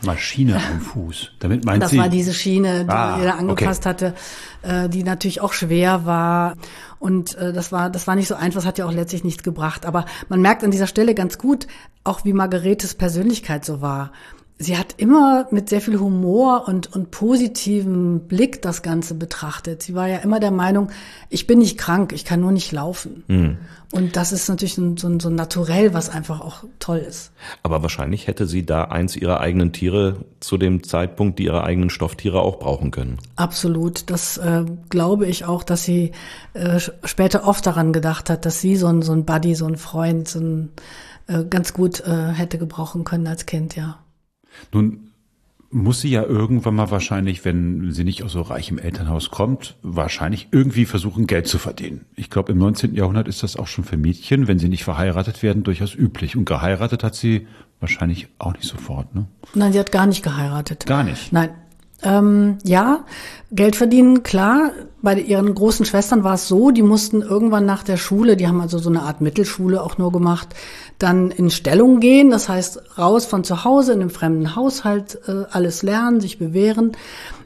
Maschine 0.03 0.57
am 0.57 0.81
Fuß. 0.81 1.33
Damit 1.39 1.65
meint 1.65 1.83
das 1.83 1.91
sie. 1.91 1.97
Das 1.97 2.05
war 2.05 2.11
diese 2.11 2.35
Schiene, 2.35 2.85
die 2.85 2.91
ah, 2.91 3.19
er 3.21 3.39
angepasst 3.39 3.87
okay. 3.87 3.89
hatte, 3.89 4.15
äh, 4.63 4.89
die 4.89 5.03
natürlich 5.03 5.41
auch 5.41 5.53
schwer 5.53 6.05
war. 6.07 6.57
Und 6.99 7.35
äh, 7.37 7.53
das 7.53 7.73
war, 7.73 7.91
das 7.91 8.07
war 8.07 8.17
nicht 8.17 8.29
so 8.29 8.35
einfach, 8.35 8.61
das 8.61 8.67
hat 8.67 8.79
ja 8.79 8.87
auch 8.87 8.93
letztlich 8.93 9.25
nichts 9.25 9.43
gebracht. 9.43 9.87
Aber 9.87 10.07
man 10.29 10.41
merkt 10.41 10.65
an 10.65 10.71
dieser 10.71 10.87
Stelle 10.87 11.15
ganz 11.15 11.39
gut, 11.39 11.67
auch 12.05 12.25
wie 12.25 12.33
Margaretes 12.33 12.95
Persönlichkeit 12.95 13.65
so 13.65 13.81
war. 13.81 14.13
Sie 14.61 14.77
hat 14.77 14.95
immer 14.99 15.49
mit 15.51 15.71
sehr 15.71 15.81
viel 15.81 15.99
Humor 15.99 16.69
und, 16.69 16.95
und 16.95 17.11
positivem 17.11 18.21
Blick 18.29 18.61
das 18.61 18.83
Ganze 18.83 19.15
betrachtet. 19.15 19.83
Sie 19.83 19.95
war 19.95 20.07
ja 20.07 20.19
immer 20.19 20.39
der 20.39 20.51
Meinung, 20.51 20.91
ich 21.31 21.47
bin 21.47 21.61
nicht 21.61 21.79
krank, 21.79 22.13
ich 22.13 22.27
kann 22.27 22.41
nur 22.41 22.53
nicht 22.53 22.71
laufen. 22.71 23.25
Mhm. 23.27 23.57
Und 23.91 24.17
das 24.17 24.33
ist 24.33 24.49
natürlich 24.49 24.75
so, 24.75 24.97
so, 24.97 25.19
so 25.19 25.31
naturell, 25.31 25.95
was 25.95 26.11
einfach 26.11 26.43
auch 26.43 26.65
toll 26.79 26.99
ist. 26.99 27.33
Aber 27.63 27.83
wahrscheinlich 27.83 28.27
hätte 28.27 28.47
sie 28.47 28.65
da 28.65 28.85
eins 28.85 29.17
ihrer 29.17 29.41
eigenen 29.41 29.73
Tiere 29.73 30.27
zu 30.41 30.59
dem 30.59 30.85
Zeitpunkt, 30.85 31.39
die 31.39 31.45
ihre 31.45 31.65
eigenen 31.65 31.89
Stofftiere 31.89 32.43
auch 32.43 32.59
brauchen 32.59 32.91
können. 32.91 33.17
Absolut. 33.37 34.11
Das 34.11 34.37
äh, 34.37 34.67
glaube 34.91 35.27
ich 35.27 35.47
auch, 35.47 35.65
dass 35.65 35.85
sie 35.85 36.13
äh, 36.53 36.79
später 37.03 37.49
oft 37.49 37.67
daran 37.67 37.95
gedacht 37.95 38.29
hat, 38.29 38.45
dass 38.45 38.61
sie 38.61 38.77
so 38.77 38.89
ein, 38.89 39.01
so 39.01 39.13
ein 39.13 39.25
Buddy, 39.25 39.55
so 39.55 39.67
ein 39.67 39.77
Freund, 39.77 40.29
so 40.29 40.39
ein 40.39 40.69
äh, 41.29 41.45
ganz 41.45 41.73
gut 41.73 42.01
äh, 42.01 42.33
hätte 42.33 42.59
gebrauchen 42.59 43.05
können 43.05 43.27
als 43.27 43.47
Kind, 43.47 43.75
ja. 43.75 44.00
Nun 44.73 45.11
muss 45.73 46.01
sie 46.01 46.11
ja 46.11 46.25
irgendwann 46.25 46.75
mal 46.75 46.91
wahrscheinlich, 46.91 47.45
wenn 47.45 47.93
sie 47.93 48.03
nicht 48.03 48.25
aus 48.25 48.33
so 48.33 48.43
reichem 48.43 48.79
Elternhaus 48.79 49.31
kommt, 49.31 49.77
wahrscheinlich 49.83 50.49
irgendwie 50.51 50.85
versuchen, 50.85 51.27
Geld 51.27 51.47
zu 51.47 51.59
verdienen. 51.59 52.07
Ich 52.17 52.29
glaube, 52.29 52.53
im 52.53 52.59
19. 52.59 52.95
Jahrhundert 52.95 53.29
ist 53.29 53.45
das 53.45 53.57
auch 53.57 53.69
schon 53.69 53.85
für 53.85 53.97
Mädchen, 53.97 54.49
wenn 54.49 54.59
sie 54.59 54.69
nicht 54.69 54.83
verheiratet 54.83 55.43
werden, 55.43 55.63
durchaus 55.63 55.95
üblich. 55.95 56.37
Und 56.37 56.45
geheiratet 56.45 57.05
hat 57.05 57.15
sie 57.15 57.47
wahrscheinlich 57.79 58.29
auch 58.39 58.53
nicht 58.53 58.65
sofort, 58.67 59.15
ne? 59.15 59.27
Nein, 59.55 59.73
sie 59.73 59.79
hat 59.79 59.93
gar 59.93 60.07
nicht 60.07 60.23
geheiratet. 60.23 60.87
Gar 60.87 61.05
nicht? 61.05 61.33
Nein. 61.33 61.51
Ähm, 62.03 62.59
ja, 62.65 63.05
Geld 63.53 63.77
verdienen, 63.77 64.23
klar. 64.23 64.71
Bei 65.03 65.19
ihren 65.19 65.55
großen 65.55 65.85
Schwestern 65.85 66.25
war 66.25 66.35
es 66.35 66.47
so, 66.47 66.71
die 66.71 66.83
mussten 66.83 67.23
irgendwann 67.23 67.67
nach 67.67 67.83
der 67.83 67.97
Schule, 67.97 68.37
die 68.37 68.47
haben 68.47 68.61
also 68.61 68.79
so 68.79 68.91
eine 68.91 69.03
Art 69.03 69.21
Mittelschule 69.21 69.83
auch 69.83 69.99
nur 69.99 70.13
gemacht, 70.13 70.49
dann 70.99 71.31
in 71.31 71.51
Stellung 71.51 72.01
gehen. 72.01 72.31
Das 72.31 72.49
heißt, 72.49 72.99
raus 72.99 73.27
von 73.27 73.45
zu 73.45 73.65
Hause 73.65 73.93
in 73.93 74.01
einem 74.01 74.11
fremden 74.11 74.57
Haushalt, 74.57 75.19
äh, 75.27 75.45
alles 75.51 75.83
lernen, 75.83 76.21
sich 76.21 76.39
bewähren. 76.39 76.93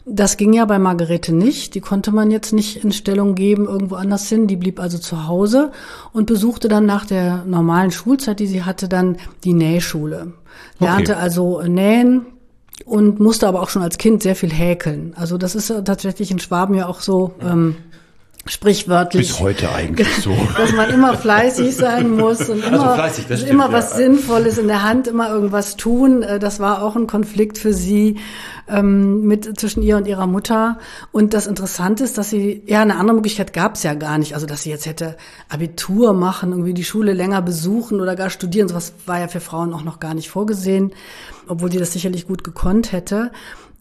Das 0.06 0.36
ging 0.36 0.52
ja 0.52 0.66
bei 0.66 0.78
Margarete 0.78 1.34
nicht. 1.34 1.74
Die 1.74 1.80
konnte 1.80 2.12
man 2.12 2.30
jetzt 2.30 2.52
nicht 2.52 2.84
in 2.84 2.92
Stellung 2.92 3.34
geben, 3.34 3.64
irgendwo 3.66 3.94
anders 3.94 4.28
hin. 4.28 4.46
Die 4.46 4.56
blieb 4.56 4.78
also 4.78 4.98
zu 4.98 5.26
Hause 5.26 5.72
und 6.12 6.26
besuchte 6.26 6.68
dann 6.68 6.84
nach 6.84 7.06
der 7.06 7.44
normalen 7.46 7.90
Schulzeit, 7.90 8.38
die 8.38 8.46
sie 8.46 8.64
hatte, 8.64 8.88
dann 8.88 9.16
die 9.44 9.54
Nähschule. 9.54 10.34
Lernte 10.78 11.12
okay. 11.12 11.22
also 11.22 11.62
nähen, 11.62 12.26
und 12.84 13.20
musste 13.20 13.46
aber 13.46 13.62
auch 13.62 13.68
schon 13.68 13.82
als 13.82 13.98
Kind 13.98 14.22
sehr 14.22 14.36
viel 14.36 14.52
häkeln. 14.52 15.12
Also 15.16 15.38
das 15.38 15.54
ist 15.54 15.68
tatsächlich 15.84 16.30
in 16.30 16.38
Schwaben 16.38 16.74
ja 16.74 16.86
auch 16.86 17.00
so 17.00 17.34
ähm, 17.40 17.76
sprichwörtlich. 18.46 19.28
Bis 19.28 19.40
heute 19.40 19.72
eigentlich 19.72 20.08
so. 20.22 20.36
dass 20.56 20.72
man 20.72 20.90
immer 20.90 21.16
fleißig 21.16 21.74
sein 21.74 22.10
muss 22.10 22.48
und 22.48 22.64
immer, 22.64 22.82
also 22.82 22.94
fleißig, 22.94 23.24
stimmt, 23.24 23.48
immer 23.48 23.72
was 23.72 23.92
ja. 23.92 23.96
Sinnvolles 23.98 24.58
in 24.58 24.68
der 24.68 24.82
Hand, 24.82 25.06
immer 25.06 25.30
irgendwas 25.30 25.76
tun. 25.76 26.22
Äh, 26.22 26.38
das 26.38 26.60
war 26.60 26.82
auch 26.82 26.96
ein 26.96 27.06
Konflikt 27.06 27.58
für 27.58 27.72
sie 27.72 28.18
ähm, 28.68 29.22
mit 29.22 29.58
zwischen 29.58 29.82
ihr 29.82 29.96
und 29.96 30.06
ihrer 30.06 30.26
Mutter. 30.26 30.78
Und 31.12 31.34
das 31.34 31.46
Interessante 31.46 32.04
ist, 32.04 32.18
dass 32.18 32.30
sie, 32.30 32.62
ja, 32.66 32.82
eine 32.82 32.96
andere 32.96 33.16
Möglichkeit 33.16 33.52
gab 33.52 33.76
es 33.76 33.82
ja 33.82 33.94
gar 33.94 34.18
nicht. 34.18 34.34
Also, 34.34 34.46
dass 34.46 34.62
sie 34.62 34.70
jetzt 34.70 34.86
hätte 34.86 35.16
Abitur 35.48 36.12
machen, 36.12 36.50
irgendwie 36.50 36.74
die 36.74 36.84
Schule 36.84 37.12
länger 37.12 37.42
besuchen 37.42 38.00
oder 38.00 38.16
gar 38.16 38.30
studieren. 38.30 38.68
Sowas 38.68 38.92
war 39.06 39.20
ja 39.20 39.28
für 39.28 39.40
Frauen 39.40 39.72
auch 39.72 39.84
noch 39.84 40.00
gar 40.00 40.14
nicht 40.14 40.30
vorgesehen, 40.30 40.92
obwohl 41.48 41.70
sie 41.70 41.78
das 41.78 41.92
sicherlich 41.92 42.26
gut 42.26 42.44
gekonnt 42.44 42.92
hätte. 42.92 43.32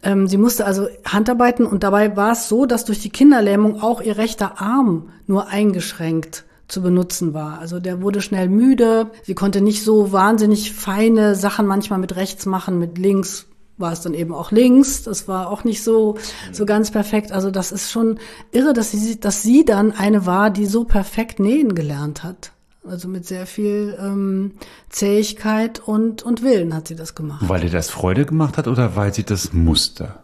Ähm, 0.03 0.27
sie 0.27 0.37
musste 0.37 0.65
also 0.65 0.87
Handarbeiten 1.05 1.65
und 1.65 1.83
dabei 1.83 2.15
war 2.15 2.33
es 2.33 2.49
so, 2.49 2.65
dass 2.65 2.85
durch 2.85 2.99
die 2.99 3.09
Kinderlähmung 3.09 3.81
auch 3.81 4.01
ihr 4.01 4.17
rechter 4.17 4.61
Arm 4.61 5.09
nur 5.27 5.47
eingeschränkt 5.47 6.43
zu 6.67 6.81
benutzen 6.81 7.33
war. 7.33 7.59
Also 7.59 7.79
der 7.79 8.01
wurde 8.01 8.21
schnell 8.21 8.49
müde. 8.49 9.11
Sie 9.23 9.35
konnte 9.35 9.61
nicht 9.61 9.83
so 9.83 10.11
wahnsinnig 10.11 10.73
feine 10.73 11.35
Sachen 11.35 11.65
manchmal 11.65 11.99
mit 11.99 12.15
rechts 12.15 12.45
machen, 12.45 12.79
mit 12.79 12.97
links 12.97 13.47
war 13.77 13.91
es 13.91 14.01
dann 14.01 14.13
eben 14.13 14.33
auch 14.33 14.51
links. 14.51 15.03
Das 15.03 15.27
war 15.27 15.49
auch 15.49 15.63
nicht 15.63 15.83
so, 15.83 16.17
so 16.51 16.65
ganz 16.65 16.91
perfekt. 16.91 17.31
Also 17.31 17.51
das 17.51 17.71
ist 17.71 17.91
schon 17.91 18.19
irre, 18.51 18.73
dass 18.73 18.91
sie, 18.91 19.19
dass 19.19 19.41
sie 19.41 19.65
dann 19.65 19.91
eine 19.91 20.25
war, 20.25 20.49
die 20.51 20.65
so 20.65 20.83
perfekt 20.83 21.39
nähen 21.39 21.75
gelernt 21.75 22.23
hat. 22.23 22.51
Also 22.85 23.07
mit 23.07 23.25
sehr 23.25 23.45
viel 23.45 23.97
ähm, 23.99 24.51
Zähigkeit 24.89 25.79
und, 25.79 26.23
und 26.23 26.43
Willen 26.43 26.75
hat 26.75 26.89
sie 26.89 26.95
das 26.95 27.15
gemacht. 27.15 27.47
Weil 27.47 27.63
ihr 27.63 27.69
das 27.69 27.89
Freude 27.89 28.25
gemacht 28.25 28.57
hat 28.57 28.67
oder 28.67 28.95
weil 28.95 29.13
sie 29.13 29.23
das 29.23 29.53
musste? 29.53 30.15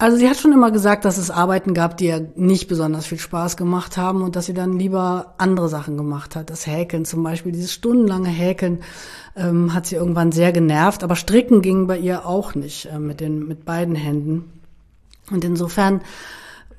Also 0.00 0.16
sie 0.16 0.30
hat 0.30 0.38
schon 0.38 0.54
immer 0.54 0.70
gesagt, 0.70 1.04
dass 1.04 1.18
es 1.18 1.30
Arbeiten 1.30 1.74
gab, 1.74 1.98
die 1.98 2.06
ihr 2.06 2.32
nicht 2.34 2.68
besonders 2.68 3.04
viel 3.04 3.18
Spaß 3.18 3.58
gemacht 3.58 3.98
haben 3.98 4.22
und 4.22 4.34
dass 4.34 4.46
sie 4.46 4.54
dann 4.54 4.78
lieber 4.78 5.34
andere 5.36 5.68
Sachen 5.68 5.98
gemacht 5.98 6.36
hat. 6.36 6.48
Das 6.48 6.66
Häkeln 6.66 7.04
zum 7.04 7.22
Beispiel, 7.22 7.52
dieses 7.52 7.74
stundenlange 7.74 8.30
Häkeln 8.30 8.78
ähm, 9.36 9.74
hat 9.74 9.84
sie 9.84 9.96
irgendwann 9.96 10.32
sehr 10.32 10.52
genervt. 10.52 11.04
Aber 11.04 11.16
Stricken 11.16 11.60
ging 11.60 11.86
bei 11.86 11.98
ihr 11.98 12.24
auch 12.24 12.54
nicht 12.54 12.86
äh, 12.86 12.98
mit, 12.98 13.20
den, 13.20 13.46
mit 13.46 13.66
beiden 13.66 13.94
Händen. 13.94 14.50
Und 15.30 15.44
insofern 15.44 16.00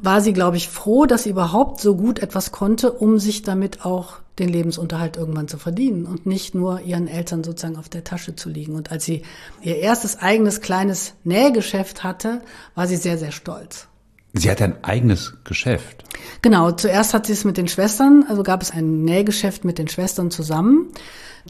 war 0.02 0.22
sie, 0.22 0.34
glaube 0.34 0.58
ich, 0.58 0.68
froh, 0.68 1.06
dass 1.06 1.24
sie 1.24 1.30
überhaupt 1.30 1.80
so 1.80 1.96
gut 1.96 2.20
etwas 2.20 2.52
konnte, 2.52 2.92
um 2.92 3.20
sich 3.20 3.44
damit 3.44 3.86
auch 3.86 4.18
den 4.40 4.50
Lebensunterhalt 4.50 5.18
irgendwann 5.18 5.48
zu 5.48 5.58
verdienen 5.58 6.06
und 6.06 6.26
nicht 6.26 6.56
nur 6.56 6.82
ihren 6.82 7.08
Eltern 7.08 7.44
sozusagen 7.44 7.78
auf 7.78 7.90
der 7.90 8.04
Tasche 8.04 8.36
zu 8.36 8.50
liegen. 8.50 8.76
Und 8.76 8.92
als 8.92 9.06
sie 9.06 9.22
ihr 9.62 9.78
erstes 9.78 10.18
eigenes 10.20 10.62
kleines 10.62 11.14
Nähgeschäft 11.24 12.04
hatte, 12.04 12.42
war 12.74 12.88
sie 12.88 12.96
sehr, 12.96 13.18
sehr 13.18 13.32
stolz. 13.32 13.88
Sie 14.34 14.50
hatte 14.50 14.64
ein 14.64 14.84
eigenes 14.84 15.34
Geschäft. 15.44 16.04
Genau, 16.42 16.72
zuerst 16.72 17.14
hat 17.14 17.26
sie 17.26 17.34
es 17.34 17.44
mit 17.44 17.58
den 17.58 17.68
Schwestern, 17.68 18.26
also 18.28 18.44
gab 18.44 18.62
es 18.62 18.72
ein 18.72 19.04
Nähgeschäft 19.04 19.66
mit 19.66 19.78
den 19.78 19.90
Schwestern 19.90 20.32
zusammen. 20.32 20.88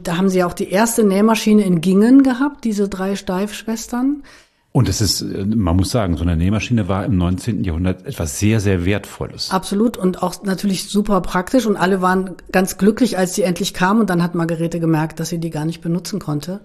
Da 0.02 0.16
haben 0.16 0.28
sie 0.28 0.42
auch 0.42 0.52
die 0.52 0.70
erste 0.70 1.04
Nähmaschine 1.04 1.64
in 1.64 1.80
Gingen 1.80 2.22
gehabt, 2.22 2.64
diese 2.64 2.88
drei 2.88 3.14
Steifschwestern. 3.14 4.24
Und 4.72 4.88
es 4.88 5.02
ist, 5.02 5.20
äh, 5.20 5.44
man 5.44 5.76
muss 5.76 5.90
sagen, 5.90 6.16
so 6.16 6.22
eine 6.22 6.36
Nähmaschine 6.36 6.88
war 6.88 7.04
im 7.04 7.18
19. 7.18 7.62
Jahrhundert 7.62 8.06
etwas 8.06 8.38
sehr, 8.38 8.58
sehr 8.58 8.86
Wertvolles. 8.86 9.50
Absolut 9.50 9.98
und 9.98 10.22
auch 10.22 10.42
natürlich 10.44 10.88
super 10.88 11.20
praktisch 11.20 11.66
und 11.66 11.76
alle 11.76 12.00
waren 12.00 12.36
ganz 12.50 12.78
glücklich, 12.78 13.18
als 13.18 13.34
sie 13.34 13.42
endlich 13.42 13.74
kam 13.74 14.00
und 14.00 14.08
dann 14.08 14.22
hat 14.22 14.34
Margarete 14.34 14.80
gemerkt, 14.80 15.20
dass 15.20 15.28
sie 15.28 15.38
die 15.38 15.50
gar 15.50 15.66
nicht 15.66 15.82
benutzen 15.82 16.18
konnte, 16.20 16.60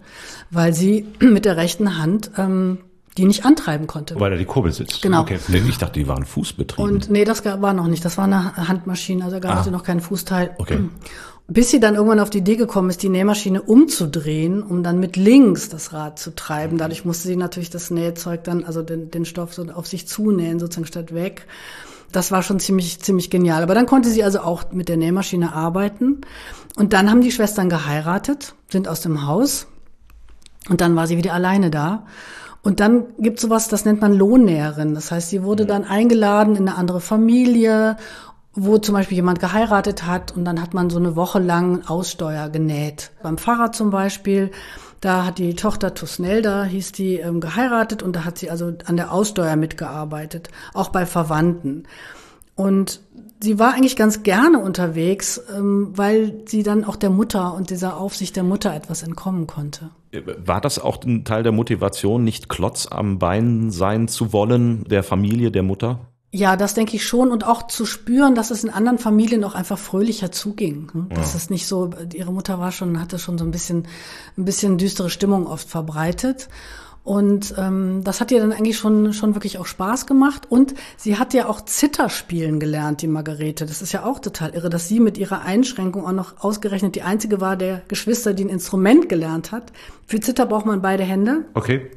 weil 0.50 0.74
sie 0.74 1.06
mit 1.20 1.44
der 1.44 1.58
rechten 1.58 1.98
Hand 1.98 2.32
ähm, 2.38 2.80
die 3.18 3.26
nicht 3.26 3.46
antreiben 3.46 3.88
konnte. 3.88 4.20
Weil 4.20 4.30
da 4.30 4.38
die 4.38 4.46
Kurbel 4.46 4.72
sitzt. 4.72 5.02
Genau. 5.02 5.22
Okay. 5.22 5.40
Ich 5.52 5.80
dachte, 5.80 6.00
die 6.00 6.08
waren 6.08 6.24
fußbetrieben. 6.24 6.94
Und 6.94 7.10
nee, 7.10 7.26
das 7.26 7.44
war 7.46 7.74
noch 7.74 7.88
nicht. 7.88 8.06
Das 8.06 8.16
war 8.20 8.26
eine 8.26 8.56
Handmaschine, 8.68 9.26
also 9.26 9.40
gab 9.40 9.60
es 9.60 9.68
ah. 9.68 9.72
noch 9.72 9.84
keinen 9.84 10.02
Fußteil. 10.02 10.52
Okay. 10.60 10.80
Bis 11.50 11.72
sie 11.72 11.80
dann 11.80 11.96
irgendwann 11.96 12.20
auf 12.20 12.30
die 12.30 12.40
Idee 12.40 12.58
gekommen 12.58 12.90
ist, 12.90 13.02
die 13.04 13.10
Nähmaschine 13.10 13.62
umzudrehen, 13.62 14.62
um 14.62 14.84
dann 14.84 15.00
mit 15.00 15.16
links 15.16 15.70
das 15.70 15.94
Rad 15.94 16.20
zu 16.20 16.36
treiben. 16.36 16.78
Dadurch 16.78 17.06
musste 17.06 17.30
sie 17.30 17.38
natürlich 17.38 17.70
das 17.70 17.90
Nähzeug 17.90 18.44
dann, 18.44 18.66
also 18.66 18.82
den, 18.82 19.12
den 19.12 19.24
Stoff 19.24 19.54
so 19.54 19.64
auf 19.64 19.88
sich 19.88 20.08
zunähen, 20.08 20.60
sozusagen 20.60 20.88
statt 20.88 21.14
weg. 21.14 21.48
Das 22.12 22.32
war 22.32 22.44
schon 22.44 22.60
ziemlich, 22.60 23.00
ziemlich 23.00 23.30
genial. 23.30 23.64
Aber 23.64 23.76
dann 23.76 23.86
konnte 23.86 24.10
sie 24.10 24.24
also 24.24 24.42
auch 24.42 24.72
mit 24.74 24.90
der 24.90 24.98
Nähmaschine 24.98 25.54
arbeiten. 25.54 26.22
Und 26.76 26.92
dann 26.92 27.10
haben 27.10 27.22
die 27.22 27.32
Schwestern 27.32 27.70
geheiratet, 27.70 28.54
sind 28.70 28.90
aus 28.90 29.00
dem 29.00 29.26
Haus. 29.26 29.68
Und 30.70 30.82
dann 30.82 30.98
war 30.98 31.08
sie 31.08 31.18
wieder 31.18 31.34
alleine 31.34 31.72
da. 31.72 32.06
Und 32.62 32.82
dann 32.82 33.06
gibt 33.20 33.40
sowas, 33.40 33.70
das 33.70 33.86
nennt 33.86 34.02
man 34.02 34.14
Lohnnäherin. 34.14 34.94
Das 34.94 35.12
heißt, 35.12 35.30
sie 35.30 35.44
wurde 35.44 35.66
dann 35.66 35.86
eingeladen 35.86 36.58
in 36.58 36.68
eine 36.68 36.78
andere 36.78 37.00
Familie 37.00 37.96
wo 38.58 38.80
zum 38.80 38.94
Beispiel 38.94 39.16
jemand 39.18 39.40
geheiratet 39.40 40.06
hat 40.06 40.36
und 40.36 40.44
dann 40.44 40.60
hat 40.60 40.74
man 40.74 40.90
so 40.90 40.98
eine 40.98 41.16
Woche 41.16 41.38
lang 41.38 41.84
Aussteuer 41.86 42.50
genäht. 42.50 43.12
Beim 43.22 43.38
Pfarrer 43.38 43.72
zum 43.72 43.92
Beispiel, 43.92 44.50
da 45.00 45.26
hat 45.26 45.38
die 45.38 45.54
Tochter 45.54 45.94
Tusnelda, 45.94 46.64
hieß 46.64 46.92
die, 46.92 47.18
ähm, 47.18 47.40
geheiratet 47.40 48.02
und 48.02 48.16
da 48.16 48.26
hat 48.26 48.40
sie 48.40 48.50
also 48.50 48.74
an 48.86 48.98
der 48.98 49.14
Aussteuer 49.14 49.56
mitgearbeitet, 49.56 50.50
auch 50.74 50.90
bei 50.90 51.06
Verwandten. 51.06 51.84
Und 52.56 53.02
sie 53.40 53.60
war 53.60 53.76
eigentlich 53.76 53.96
ganz 53.96 54.24
gerne 54.24 54.58
unterwegs, 54.58 55.40
ähm, 55.56 55.92
weil 55.96 56.42
sie 56.48 56.64
dann 56.64 56.84
auch 56.84 56.96
der 56.96 57.12
Mutter 57.12 57.54
und 57.54 57.70
dieser 57.70 57.98
Aufsicht 57.98 58.36
der 58.36 58.44
Mutter 58.44 58.74
etwas 58.74 59.04
entkommen 59.04 59.46
konnte. 59.46 59.92
War 60.44 60.62
das 60.62 60.80
auch 60.80 61.04
ein 61.04 61.26
Teil 61.26 61.44
der 61.44 61.52
Motivation, 61.52 62.24
nicht 62.24 62.50
Klotz 62.50 62.88
am 62.90 63.20
Bein 63.20 63.70
sein 63.70 64.08
zu 64.08 64.34
wollen, 64.34 64.84
der 64.86 65.04
Familie, 65.04 65.52
der 65.52 65.62
Mutter? 65.62 66.00
Ja, 66.38 66.56
das 66.56 66.76
denke 66.76 66.96
ich 66.96 67.04
schon 67.04 67.32
und 67.32 67.48
auch 67.48 67.66
zu 67.66 67.88
spüren, 67.88 68.36
dass 68.36 68.52
es 68.52 68.64
in 68.64 68.70
anderen 68.70 69.00
Familien 69.00 69.44
auch 69.44 69.56
einfach 69.56 69.80
fröhlicher 69.80 70.32
zuging. 70.32 70.92
Hm? 70.94 71.10
Dass 71.10 71.34
ja. 71.34 71.38
es 71.38 71.50
nicht 71.50 71.66
so, 71.66 71.90
ihre 72.14 72.32
Mutter 72.32 72.60
war 72.60 72.72
schon, 72.72 73.02
hatte 73.02 73.18
schon 73.18 73.40
so 73.40 73.44
ein 73.44 73.50
bisschen, 73.50 73.88
ein 74.38 74.46
bisschen 74.46 74.78
düstere 74.78 75.10
Stimmung 75.10 75.48
oft 75.48 75.68
verbreitet. 75.68 76.48
Und 77.04 77.56
ähm, 77.58 78.02
das 78.04 78.22
hat 78.22 78.30
ihr 78.30 78.40
dann 78.40 78.52
eigentlich 78.52 78.78
schon, 78.78 79.14
schon 79.14 79.34
wirklich 79.34 79.58
auch 79.58 79.66
Spaß 79.66 80.06
gemacht. 80.06 80.44
Und 80.48 80.76
sie 80.96 81.18
hat 81.18 81.34
ja 81.34 81.50
auch 81.50 81.62
Zitterspielen 81.62 82.60
gelernt, 82.60 83.02
die 83.02 83.08
Margarete. 83.08 83.66
Das 83.66 83.82
ist 83.82 83.92
ja 83.92 84.06
auch 84.06 84.20
total 84.20 84.54
irre, 84.54 84.70
dass 84.70 84.88
sie 84.88 85.00
mit 85.00 85.18
ihrer 85.18 85.42
Einschränkung 85.42 86.06
auch 86.06 86.12
noch 86.12 86.44
ausgerechnet 86.44 86.94
die 86.94 87.02
einzige 87.02 87.42
war 87.42 87.56
der 87.56 87.82
Geschwister, 87.88 88.36
die 88.36 88.46
ein 88.46 88.50
Instrument 88.50 89.10
gelernt 89.10 89.52
hat. 89.52 89.72
Für 90.06 90.20
Zitter 90.20 90.46
braucht 90.46 90.68
man 90.68 90.84
beide 90.84 91.04
Hände. 91.04 91.46
Okay. 91.56 91.90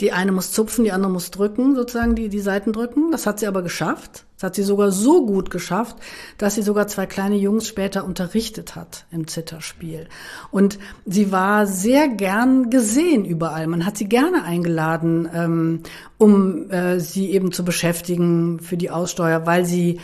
Die 0.00 0.12
eine 0.12 0.30
muss 0.30 0.52
zupfen, 0.52 0.84
die 0.84 0.92
andere 0.92 1.10
muss 1.10 1.32
drücken, 1.32 1.74
sozusagen 1.74 2.14
die, 2.14 2.28
die 2.28 2.40
Seiten 2.40 2.72
drücken. 2.72 3.10
Das 3.10 3.26
hat 3.26 3.40
sie 3.40 3.48
aber 3.48 3.62
geschafft. 3.62 4.26
Das 4.36 4.44
hat 4.44 4.54
sie 4.54 4.62
sogar 4.62 4.92
so 4.92 5.26
gut 5.26 5.50
geschafft, 5.50 5.96
dass 6.38 6.54
sie 6.54 6.62
sogar 6.62 6.86
zwei 6.86 7.06
kleine 7.06 7.34
Jungs 7.34 7.66
später 7.66 8.04
unterrichtet 8.04 8.76
hat 8.76 9.06
im 9.10 9.26
Zitterspiel. 9.26 10.08
Und 10.52 10.78
sie 11.04 11.32
war 11.32 11.66
sehr 11.66 12.06
gern 12.06 12.70
gesehen 12.70 13.24
überall. 13.24 13.66
Man 13.66 13.84
hat 13.84 13.96
sie 13.96 14.08
gerne 14.08 14.44
eingeladen, 14.44 15.28
ähm, 15.34 15.80
um 16.16 16.70
äh, 16.70 17.00
sie 17.00 17.32
eben 17.32 17.50
zu 17.50 17.64
beschäftigen 17.64 18.60
für 18.60 18.76
die 18.76 18.90
Aussteuer, 18.90 19.46
weil 19.46 19.64
sie 19.64 19.98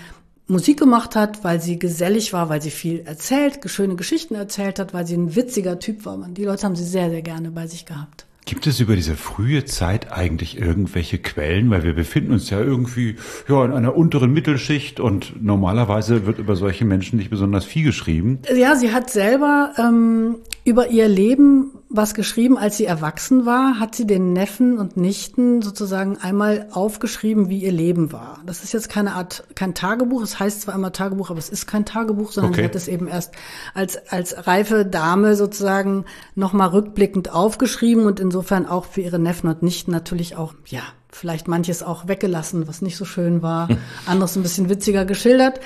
Musik 0.48 0.80
gemacht 0.80 1.14
hat, 1.14 1.44
weil 1.44 1.60
sie 1.60 1.78
gesellig 1.78 2.32
war, 2.32 2.48
weil 2.48 2.60
sie 2.60 2.72
viel 2.72 3.00
erzählt, 3.06 3.60
schöne 3.66 3.94
Geschichten 3.94 4.34
erzählt 4.34 4.80
hat, 4.80 4.92
weil 4.92 5.06
sie 5.06 5.16
ein 5.16 5.36
witziger 5.36 5.78
Typ 5.78 6.04
war. 6.04 6.18
Die 6.28 6.44
Leute 6.44 6.64
haben 6.64 6.76
sie 6.76 6.84
sehr, 6.84 7.08
sehr 7.08 7.22
gerne 7.22 7.52
bei 7.52 7.68
sich 7.68 7.86
gehabt. 7.86 8.26
Gibt 8.46 8.66
es 8.66 8.78
über 8.78 8.94
diese 8.94 9.14
frühe 9.14 9.64
Zeit 9.64 10.12
eigentlich 10.12 10.58
irgendwelche 10.58 11.18
Quellen? 11.18 11.70
Weil 11.70 11.82
wir 11.82 11.94
befinden 11.94 12.32
uns 12.32 12.50
ja 12.50 12.60
irgendwie 12.60 13.16
ja, 13.48 13.64
in 13.64 13.72
einer 13.72 13.96
unteren 13.96 14.32
Mittelschicht 14.32 15.00
und 15.00 15.42
normalerweise 15.42 16.26
wird 16.26 16.38
über 16.38 16.54
solche 16.54 16.84
Menschen 16.84 17.18
nicht 17.18 17.30
besonders 17.30 17.64
viel 17.64 17.84
geschrieben. 17.84 18.40
Ja, 18.54 18.76
sie 18.76 18.92
hat 18.92 19.08
selber 19.08 19.72
ähm, 19.78 20.36
über 20.64 20.90
ihr 20.90 21.08
Leben 21.08 21.70
was 21.96 22.14
geschrieben, 22.14 22.58
als 22.58 22.76
sie 22.76 22.84
erwachsen 22.84 23.46
war, 23.46 23.78
hat 23.78 23.94
sie 23.94 24.06
den 24.06 24.32
Neffen 24.32 24.78
und 24.78 24.96
Nichten 24.96 25.62
sozusagen 25.62 26.18
einmal 26.18 26.68
aufgeschrieben, 26.72 27.48
wie 27.48 27.58
ihr 27.58 27.72
Leben 27.72 28.12
war. 28.12 28.40
Das 28.46 28.64
ist 28.64 28.72
jetzt 28.72 28.88
keine 28.88 29.14
Art, 29.14 29.44
kein 29.54 29.74
Tagebuch. 29.74 30.22
Es 30.22 30.40
heißt 30.40 30.62
zwar 30.62 30.74
immer 30.74 30.92
Tagebuch, 30.92 31.30
aber 31.30 31.38
es 31.38 31.48
ist 31.48 31.66
kein 31.66 31.84
Tagebuch, 31.84 32.32
sondern 32.32 32.52
okay. 32.52 32.62
sie 32.62 32.66
hat 32.66 32.74
es 32.74 32.88
eben 32.88 33.06
erst 33.06 33.32
als, 33.74 33.96
als 34.08 34.46
reife 34.46 34.84
Dame 34.84 35.36
sozusagen 35.36 36.04
nochmal 36.34 36.68
rückblickend 36.68 37.32
aufgeschrieben 37.32 38.06
und 38.06 38.18
insofern 38.18 38.66
auch 38.66 38.86
für 38.86 39.00
ihre 39.00 39.18
Neffen 39.18 39.48
und 39.48 39.62
Nichten 39.62 39.90
natürlich 39.90 40.36
auch, 40.36 40.54
ja, 40.66 40.82
vielleicht 41.10 41.46
manches 41.46 41.82
auch 41.82 42.08
weggelassen, 42.08 42.66
was 42.66 42.82
nicht 42.82 42.96
so 42.96 43.04
schön 43.04 43.40
war, 43.42 43.68
anderes 44.06 44.36
ein 44.36 44.42
bisschen 44.42 44.68
witziger 44.68 45.04
geschildert. 45.04 45.60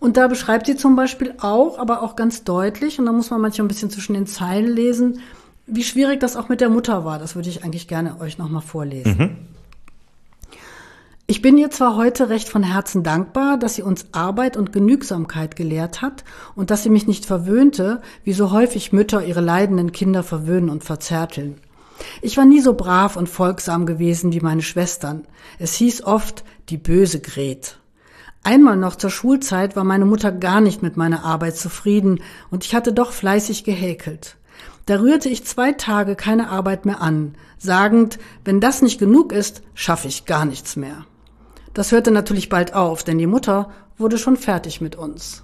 Und 0.00 0.16
da 0.16 0.28
beschreibt 0.28 0.66
sie 0.66 0.76
zum 0.76 0.96
Beispiel 0.96 1.34
auch, 1.40 1.78
aber 1.78 2.02
auch 2.02 2.16
ganz 2.16 2.44
deutlich, 2.44 2.98
und 2.98 3.06
da 3.06 3.12
muss 3.12 3.30
man 3.30 3.40
manchmal 3.40 3.66
ein 3.66 3.68
bisschen 3.68 3.90
zwischen 3.90 4.14
den 4.14 4.26
Zeilen 4.26 4.70
lesen, 4.70 5.20
wie 5.66 5.84
schwierig 5.84 6.20
das 6.20 6.36
auch 6.36 6.48
mit 6.48 6.60
der 6.60 6.68
Mutter 6.68 7.04
war. 7.04 7.18
Das 7.18 7.34
würde 7.34 7.48
ich 7.48 7.64
eigentlich 7.64 7.88
gerne 7.88 8.20
euch 8.20 8.38
nochmal 8.38 8.62
vorlesen. 8.62 9.16
Mhm. 9.18 9.36
Ich 11.26 11.40
bin 11.40 11.56
ihr 11.56 11.70
zwar 11.70 11.96
heute 11.96 12.28
recht 12.28 12.50
von 12.50 12.62
Herzen 12.62 13.02
dankbar, 13.02 13.56
dass 13.56 13.76
sie 13.76 13.82
uns 13.82 14.08
Arbeit 14.12 14.58
und 14.58 14.74
Genügsamkeit 14.74 15.56
gelehrt 15.56 16.02
hat 16.02 16.22
und 16.54 16.70
dass 16.70 16.82
sie 16.82 16.90
mich 16.90 17.06
nicht 17.06 17.24
verwöhnte, 17.24 18.02
wie 18.24 18.34
so 18.34 18.50
häufig 18.50 18.92
Mütter 18.92 19.24
ihre 19.24 19.40
leidenden 19.40 19.92
Kinder 19.92 20.22
verwöhnen 20.22 20.68
und 20.68 20.84
verzärteln. 20.84 21.56
Ich 22.20 22.36
war 22.36 22.44
nie 22.44 22.60
so 22.60 22.74
brav 22.74 23.16
und 23.16 23.30
folgsam 23.30 23.86
gewesen 23.86 24.34
wie 24.34 24.40
meine 24.40 24.60
Schwestern. 24.60 25.26
Es 25.58 25.74
hieß 25.74 26.04
oft 26.04 26.44
die 26.68 26.76
böse 26.76 27.20
Gret. 27.20 27.78
Einmal 28.42 28.76
noch 28.76 28.96
zur 28.96 29.08
Schulzeit 29.08 29.76
war 29.76 29.84
meine 29.84 30.04
Mutter 30.04 30.30
gar 30.30 30.60
nicht 30.60 30.82
mit 30.82 30.98
meiner 30.98 31.24
Arbeit 31.24 31.56
zufrieden 31.56 32.20
und 32.50 32.66
ich 32.66 32.74
hatte 32.74 32.92
doch 32.92 33.12
fleißig 33.12 33.64
gehäkelt. 33.64 34.36
Da 34.86 34.96
rührte 35.00 35.28
ich 35.28 35.44
zwei 35.44 35.72
Tage 35.72 36.14
keine 36.14 36.48
Arbeit 36.48 36.84
mehr 36.84 37.00
an, 37.00 37.34
sagend, 37.58 38.18
wenn 38.44 38.60
das 38.60 38.82
nicht 38.82 38.98
genug 38.98 39.32
ist, 39.32 39.62
schaffe 39.74 40.08
ich 40.08 40.26
gar 40.26 40.44
nichts 40.44 40.76
mehr. 40.76 41.06
Das 41.72 41.90
hörte 41.90 42.10
natürlich 42.10 42.48
bald 42.48 42.74
auf, 42.74 43.02
denn 43.02 43.18
die 43.18 43.26
Mutter 43.26 43.70
wurde 43.96 44.18
schon 44.18 44.36
fertig 44.36 44.80
mit 44.80 44.96
uns. 44.96 45.42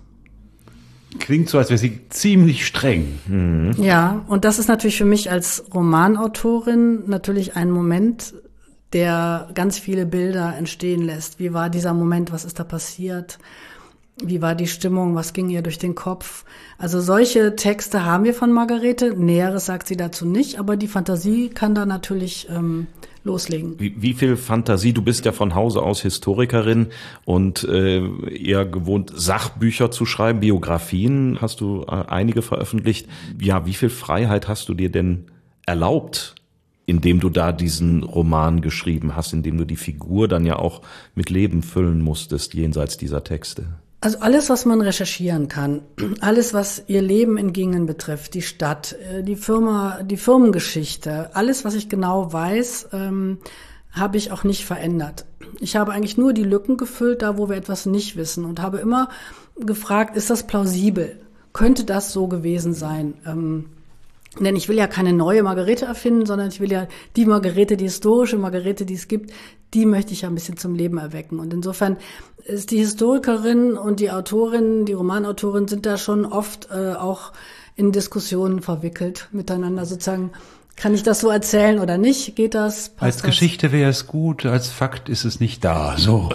Klingt 1.18 1.48
so, 1.48 1.58
als 1.58 1.70
wäre 1.70 1.78
sie 1.78 2.08
ziemlich 2.08 2.66
streng. 2.66 3.18
Mhm. 3.26 3.74
Ja, 3.82 4.24
und 4.28 4.44
das 4.44 4.58
ist 4.58 4.68
natürlich 4.68 4.96
für 4.98 5.04
mich 5.04 5.30
als 5.30 5.64
Romanautorin 5.74 7.08
natürlich 7.08 7.56
ein 7.56 7.70
Moment, 7.70 8.34
der 8.92 9.48
ganz 9.54 9.78
viele 9.78 10.06
Bilder 10.06 10.56
entstehen 10.56 11.02
lässt. 11.02 11.38
Wie 11.38 11.52
war 11.52 11.68
dieser 11.68 11.94
Moment? 11.94 12.32
Was 12.32 12.44
ist 12.44 12.60
da 12.60 12.64
passiert? 12.64 13.38
Wie 14.22 14.42
war 14.42 14.54
die 14.54 14.66
Stimmung? 14.66 15.14
Was 15.14 15.32
ging 15.32 15.48
ihr 15.48 15.62
durch 15.62 15.78
den 15.78 15.94
Kopf? 15.94 16.44
Also 16.78 17.00
solche 17.00 17.56
Texte 17.56 18.04
haben 18.04 18.24
wir 18.24 18.34
von 18.34 18.52
Margarete. 18.52 19.14
Näheres 19.16 19.66
sagt 19.66 19.86
sie 19.86 19.96
dazu 19.96 20.26
nicht, 20.26 20.58
aber 20.58 20.76
die 20.76 20.88
Fantasie 20.88 21.48
kann 21.48 21.74
da 21.74 21.86
natürlich 21.86 22.48
ähm, 22.50 22.86
loslegen. 23.24 23.78
Wie, 23.78 23.94
wie 24.00 24.14
viel 24.14 24.36
Fantasie? 24.36 24.92
Du 24.92 25.02
bist 25.02 25.24
ja 25.24 25.32
von 25.32 25.54
Hause 25.54 25.82
aus 25.82 26.02
Historikerin 26.02 26.88
und 27.24 27.64
äh, 27.64 28.02
eher 28.28 28.66
gewohnt, 28.66 29.12
Sachbücher 29.14 29.90
zu 29.90 30.04
schreiben, 30.04 30.40
Biografien 30.40 31.38
hast 31.40 31.60
du 31.60 31.82
äh, 31.82 32.04
einige 32.08 32.42
veröffentlicht. 32.42 33.08
Ja, 33.40 33.66
wie 33.66 33.74
viel 33.74 33.90
Freiheit 33.90 34.48
hast 34.48 34.68
du 34.68 34.74
dir 34.74 34.90
denn 34.90 35.26
erlaubt, 35.64 36.34
indem 36.84 37.20
du 37.20 37.30
da 37.30 37.52
diesen 37.52 38.02
Roman 38.02 38.60
geschrieben 38.60 39.16
hast, 39.16 39.32
indem 39.32 39.56
du 39.56 39.64
die 39.64 39.76
Figur 39.76 40.28
dann 40.28 40.44
ja 40.44 40.56
auch 40.56 40.82
mit 41.14 41.30
Leben 41.30 41.62
füllen 41.62 42.02
musstest, 42.02 42.52
jenseits 42.54 42.98
dieser 42.98 43.24
Texte? 43.24 43.66
Also 44.02 44.18
alles, 44.20 44.48
was 44.48 44.64
man 44.64 44.80
recherchieren 44.80 45.48
kann, 45.48 45.82
alles, 46.20 46.54
was 46.54 46.82
ihr 46.86 47.02
Leben 47.02 47.36
in 47.36 47.52
Gingen 47.52 47.84
betrifft, 47.84 48.32
die 48.32 48.40
Stadt, 48.40 48.96
äh, 49.12 49.22
die 49.22 49.36
Firma, 49.36 50.02
die 50.02 50.16
Firmengeschichte, 50.16 51.30
alles, 51.34 51.66
was 51.66 51.74
ich 51.74 51.90
genau 51.90 52.32
weiß, 52.32 52.88
ähm, 52.94 53.38
habe 53.92 54.16
ich 54.16 54.32
auch 54.32 54.42
nicht 54.42 54.64
verändert. 54.64 55.26
Ich 55.58 55.76
habe 55.76 55.92
eigentlich 55.92 56.16
nur 56.16 56.32
die 56.32 56.44
Lücken 56.44 56.78
gefüllt, 56.78 57.22
da 57.22 57.36
wo 57.36 57.50
wir 57.50 57.56
etwas 57.56 57.84
nicht 57.84 58.16
wissen 58.16 58.44
und 58.46 58.62
habe 58.62 58.78
immer 58.78 59.10
gefragt, 59.58 60.16
ist 60.16 60.30
das 60.30 60.46
plausibel? 60.46 61.20
Könnte 61.52 61.84
das 61.84 62.12
so 62.12 62.26
gewesen 62.26 62.72
sein? 62.72 63.14
Ähm, 63.26 63.66
denn 64.38 64.54
ich 64.54 64.68
will 64.68 64.76
ja 64.76 64.86
keine 64.86 65.12
neue 65.12 65.42
Margarete 65.42 65.86
erfinden, 65.86 66.24
sondern 66.24 66.48
ich 66.48 66.60
will 66.60 66.70
ja 66.70 66.86
die 67.16 67.26
Margarete, 67.26 67.76
die 67.76 67.84
historische 67.84 68.38
Margarete, 68.38 68.86
die 68.86 68.94
es 68.94 69.08
gibt, 69.08 69.32
die 69.74 69.86
möchte 69.86 70.12
ich 70.12 70.22
ja 70.22 70.28
ein 70.28 70.34
bisschen 70.34 70.56
zum 70.56 70.74
Leben 70.74 70.98
erwecken. 70.98 71.40
Und 71.40 71.52
insofern 71.52 71.96
ist 72.44 72.70
die 72.70 72.78
Historikerin 72.78 73.76
und 73.76 73.98
die 73.98 74.10
Autorin, 74.10 74.84
die 74.84 74.92
Romanautorin 74.92 75.66
sind 75.66 75.84
da 75.84 75.96
schon 75.96 76.26
oft 76.26 76.68
äh, 76.70 76.92
auch 76.92 77.32
in 77.74 77.92
Diskussionen 77.92 78.62
verwickelt 78.62 79.28
miteinander 79.32 79.84
sozusagen 79.84 80.30
kann 80.80 80.94
ich 80.94 81.02
das 81.02 81.20
so 81.20 81.28
erzählen 81.28 81.78
oder 81.78 81.98
nicht? 81.98 82.36
Geht 82.36 82.54
das? 82.54 82.88
Passt 82.88 83.02
als 83.02 83.22
Geschichte 83.22 83.70
wäre 83.70 83.90
es 83.90 84.06
gut, 84.06 84.46
als 84.46 84.70
Fakt 84.70 85.10
ist 85.10 85.24
es 85.24 85.38
nicht 85.38 85.62
da. 85.62 85.96
So. 85.98 86.30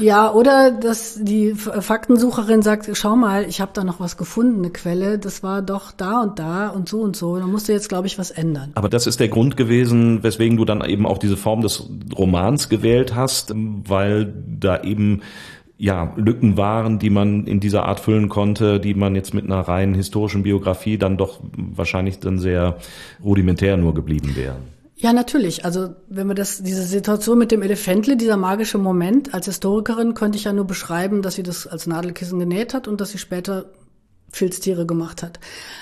Ja, 0.00 0.32
oder 0.32 0.70
dass 0.70 1.18
die 1.20 1.54
Faktensucherin 1.54 2.62
sagt, 2.62 2.88
schau 2.94 3.16
mal, 3.16 3.44
ich 3.44 3.60
habe 3.60 3.72
da 3.74 3.84
noch 3.84 4.00
was 4.00 4.16
gefunden, 4.16 4.60
eine 4.60 4.70
Quelle, 4.70 5.18
das 5.18 5.42
war 5.42 5.60
doch 5.60 5.92
da 5.92 6.22
und 6.22 6.38
da 6.38 6.68
und 6.68 6.88
so 6.88 7.00
und 7.00 7.16
so. 7.16 7.36
Da 7.36 7.46
musst 7.46 7.68
du 7.68 7.72
jetzt, 7.72 7.88
glaube 7.88 8.06
ich, 8.06 8.18
was 8.18 8.30
ändern. 8.30 8.70
Aber 8.74 8.88
das 8.88 9.06
ist 9.06 9.20
der 9.20 9.28
Grund 9.28 9.56
gewesen, 9.56 10.22
weswegen 10.22 10.56
du 10.56 10.64
dann 10.64 10.82
eben 10.82 11.04
auch 11.04 11.18
diese 11.18 11.36
Form 11.36 11.60
des 11.60 11.90
Romans 12.16 12.68
gewählt 12.68 13.14
hast, 13.14 13.52
weil 13.54 14.32
da 14.46 14.82
eben 14.82 15.20
ja, 15.78 16.12
Lücken 16.16 16.56
waren, 16.56 16.98
die 16.98 17.08
man 17.08 17.46
in 17.46 17.60
dieser 17.60 17.84
Art 17.86 18.00
füllen 18.00 18.28
konnte, 18.28 18.80
die 18.80 18.94
man 18.94 19.14
jetzt 19.14 19.32
mit 19.32 19.44
einer 19.44 19.60
reinen 19.60 19.94
historischen 19.94 20.42
Biografie 20.42 20.98
dann 20.98 21.16
doch 21.16 21.40
wahrscheinlich 21.56 22.18
dann 22.18 22.40
sehr 22.40 22.78
rudimentär 23.22 23.76
nur 23.76 23.94
geblieben 23.94 24.34
wären. 24.34 24.78
Ja, 24.96 25.12
natürlich. 25.12 25.64
Also 25.64 25.90
wenn 26.08 26.26
wir 26.26 26.34
das, 26.34 26.60
diese 26.60 26.82
Situation 26.82 27.38
mit 27.38 27.52
dem 27.52 27.62
Elefantle, 27.62 28.16
dieser 28.16 28.36
magische 28.36 28.78
Moment, 28.78 29.32
als 29.32 29.46
Historikerin 29.46 30.14
könnte 30.14 30.36
ich 30.36 30.44
ja 30.44 30.52
nur 30.52 30.66
beschreiben, 30.66 31.22
dass 31.22 31.36
sie 31.36 31.44
das 31.44 31.68
als 31.68 31.86
Nadelkissen 31.86 32.40
genäht 32.40 32.74
hat 32.74 32.88
und 32.88 33.00
dass 33.00 33.10
sie 33.10 33.18
später 33.18 33.66
Filztiere 34.30 34.84
gemacht 34.84 35.22
hat. 35.22 35.38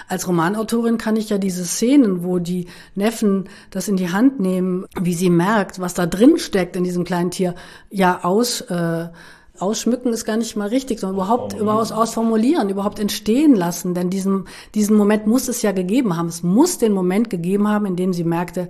Als 0.09 0.29
Romanautorin 0.29 0.99
kann 0.99 1.17
ich 1.17 1.31
ja 1.31 1.39
diese 1.39 1.65
Szenen, 1.65 2.23
wo 2.23 2.39
die 2.39 2.67
Neffen 2.95 3.49
das 3.71 3.89
in 3.89 3.97
die 3.97 4.11
Hand 4.13 4.39
nehmen, 4.41 4.85
wie 5.01 5.15
sie 5.15 5.31
merkt, 5.31 5.81
was 5.81 5.95
da 5.95 6.05
drin 6.05 6.39
steckt 6.39 6.77
in 6.77 6.85
diesem 6.85 7.05
kleinen 7.05 7.31
Tier, 7.31 7.55
ja 7.91 8.23
aus 8.23 8.61
äh, 8.61 9.09
Ausschmücken 9.59 10.13
ist 10.13 10.25
gar 10.25 10.37
nicht 10.37 10.57
mal 10.57 10.69
richtig, 10.69 11.01
sondern 11.01 11.17
überhaupt 11.17 11.55
überhaupt 11.55 11.93
ausformulieren, 11.93 12.69
überhaupt 12.69 12.99
entstehen 12.99 13.55
lassen. 13.55 13.95
Denn 13.95 14.11
diesen, 14.11 14.47
diesen 14.75 14.97
Moment 14.97 15.27
muss 15.27 15.49
es 15.49 15.63
ja 15.63 15.73
gegeben 15.73 16.17
haben. 16.17 16.29
Es 16.29 16.43
muss 16.43 16.79
den 16.79 16.93
Moment 16.93 17.31
gegeben 17.31 17.69
haben, 17.69 17.87
in 17.87 17.97
dem 17.97 18.13
sie 18.13 18.25
merkte, 18.25 18.69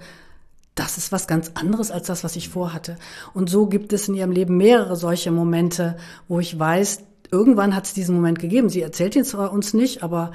das 0.75 0.99
ist 0.99 1.11
was 1.11 1.27
ganz 1.27 1.53
anderes 1.55 1.91
als 1.91 2.07
das, 2.07 2.23
was 2.23 2.37
ich 2.37 2.51
vorhatte. 2.51 2.97
Und 3.35 3.49
so 3.49 3.67
gibt 3.67 3.93
es 3.93 4.09
in 4.09 4.15
ihrem 4.15 4.31
Leben 4.31 4.57
mehrere 4.57 4.95
solche 4.95 5.31
Momente, 5.31 5.97
wo 6.29 6.39
ich 6.39 6.59
weiß, 6.59 7.01
irgendwann 7.33 7.75
hat 7.75 7.87
es 7.87 7.95
diesen 7.95 8.15
Moment 8.15 8.39
gegeben. 8.39 8.69
Sie 8.69 8.83
erzählt 8.83 9.17
ihn 9.17 9.25
zwar 9.25 9.53
uns 9.53 9.75
nicht, 9.75 10.03
aber 10.03 10.33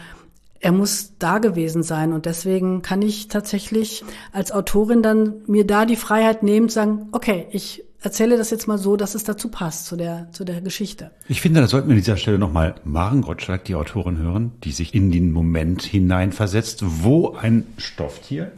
er 0.59 0.71
muss 0.71 1.13
da 1.19 1.37
gewesen 1.37 1.83
sein. 1.83 2.11
Und 2.11 2.25
deswegen 2.25 2.81
kann 2.81 3.01
ich 3.01 3.27
tatsächlich 3.27 4.03
als 4.31 4.51
Autorin 4.51 5.03
dann 5.03 5.41
mir 5.47 5.65
da 5.65 5.85
die 5.85 5.95
Freiheit 5.95 6.43
nehmen, 6.43 6.69
zu 6.69 6.75
sagen, 6.75 7.09
okay, 7.11 7.47
ich 7.51 7.83
erzähle 8.01 8.37
das 8.37 8.49
jetzt 8.49 8.67
mal 8.67 8.77
so, 8.77 8.97
dass 8.97 9.15
es 9.15 9.23
dazu 9.23 9.49
passt, 9.49 9.85
zu 9.85 9.95
der, 9.95 10.27
zu 10.31 10.43
der 10.43 10.61
Geschichte. 10.61 11.11
Ich 11.27 11.41
finde, 11.41 11.61
da 11.61 11.67
sollten 11.67 11.87
wir 11.87 11.93
an 11.93 11.99
dieser 11.99 12.17
Stelle 12.17 12.39
nochmal 12.39 12.75
Maren 12.83 13.21
Gottschalk, 13.21 13.63
die 13.65 13.75
Autorin, 13.75 14.17
hören, 14.17 14.51
die 14.63 14.71
sich 14.71 14.93
in 14.93 15.11
den 15.11 15.31
Moment 15.31 15.83
hineinversetzt, 15.83 16.83
wo 17.03 17.35
ein 17.35 17.65
Stofftier, 17.77 18.51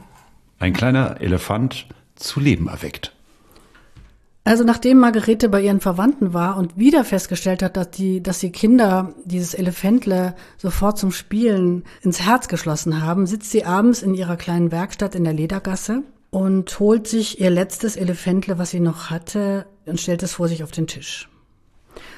ein 0.60 0.74
kleiner 0.74 1.22
Elefant, 1.22 1.88
zu 2.16 2.40
Leben 2.40 2.68
erweckt. 2.68 3.14
Also 4.46 4.66
nachdem 4.66 5.00
Margarete 5.00 5.48
bei 5.48 5.62
ihren 5.62 5.80
Verwandten 5.80 6.34
war 6.34 6.58
und 6.58 6.78
wieder 6.78 7.06
festgestellt 7.06 7.64
hat, 7.64 7.78
dass 7.78 7.92
die, 7.92 8.22
dass 8.22 8.40
die 8.40 8.52
Kinder 8.52 9.14
dieses 9.24 9.54
Elefantle 9.54 10.36
sofort 10.58 10.98
zum 10.98 11.12
Spielen 11.12 11.84
ins 12.02 12.22
Herz 12.22 12.50
geschlossen 12.50 13.02
haben, 13.02 13.26
sitzt 13.26 13.52
sie 13.52 13.64
abends 13.64 14.02
in 14.02 14.14
ihrer 14.14 14.36
kleinen 14.36 14.72
Werkstatt 14.72 15.16
in 15.16 15.24
der 15.24 15.34
Ledergasse 15.34 16.04
und 16.34 16.80
holt 16.80 17.08
sich 17.08 17.40
ihr 17.40 17.52
letztes 17.52 17.96
Elefantle, 17.96 18.58
was 18.58 18.72
sie 18.72 18.80
noch 18.80 19.12
hatte, 19.12 19.68
und 19.86 20.02
stellt 20.02 20.24
es 20.24 20.34
vor 20.34 20.48
sich 20.48 20.64
auf 20.64 20.72
den 20.72 20.88
Tisch. 20.88 21.30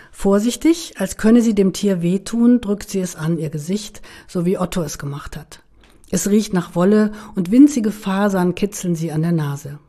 Vorsichtig, 0.09 0.93
als 0.97 1.17
könne 1.17 1.41
sie 1.41 1.53
dem 1.53 1.73
Tier 1.73 2.01
wehtun, 2.01 2.61
drückt 2.61 2.89
sie 2.89 3.01
es 3.01 3.17
an 3.17 3.37
ihr 3.37 3.49
Gesicht, 3.49 4.01
so 4.25 4.45
wie 4.45 4.57
Otto 4.57 4.81
es 4.83 4.97
gemacht 4.97 5.35
hat. 5.35 5.63
Es 6.11 6.29
riecht 6.29 6.53
nach 6.53 6.75
Wolle 6.75 7.11
und 7.35 7.51
winzige 7.51 7.91
Fasern 7.91 8.55
kitzeln 8.55 8.95
sie 8.95 9.11
an 9.11 9.21
der 9.21 9.33
Nase. 9.33 9.79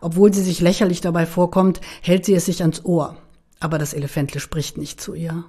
Obwohl 0.00 0.34
sie 0.34 0.42
sich 0.42 0.60
lächerlich 0.60 1.00
dabei 1.00 1.24
vorkommt, 1.24 1.80
hält 2.02 2.24
sie 2.24 2.34
es 2.34 2.46
sich 2.46 2.60
ans 2.62 2.84
Ohr. 2.84 3.16
Aber 3.60 3.78
das 3.78 3.94
Elefantle 3.94 4.40
spricht 4.40 4.78
nicht 4.78 5.00
zu 5.00 5.14
ihr. 5.14 5.44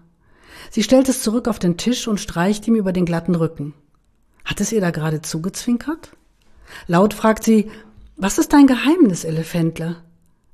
Sie 0.70 0.84
stellt 0.84 1.10
es 1.10 1.24
zurück 1.24 1.48
auf 1.48 1.58
den 1.58 1.78
Tisch 1.78 2.08
und 2.08 2.20
streicht 2.20 2.68
ihm 2.68 2.76
über 2.76 2.94
den 2.94 3.06
glatten 3.06 3.34
Rücken. 3.34 3.74
Hat 4.44 4.62
es 4.62 4.72
ihr 4.72 4.82
da 4.82 4.92
gerade 4.92 5.24
zugezwinkert? 5.24 6.12
Laut 6.88 7.16
fragt 7.16 7.44
sie, 7.44 7.72
was 8.18 8.38
ist 8.38 8.54
dein 8.54 8.68
Geheimnis, 8.68 9.24
Elefantle? 9.24 9.98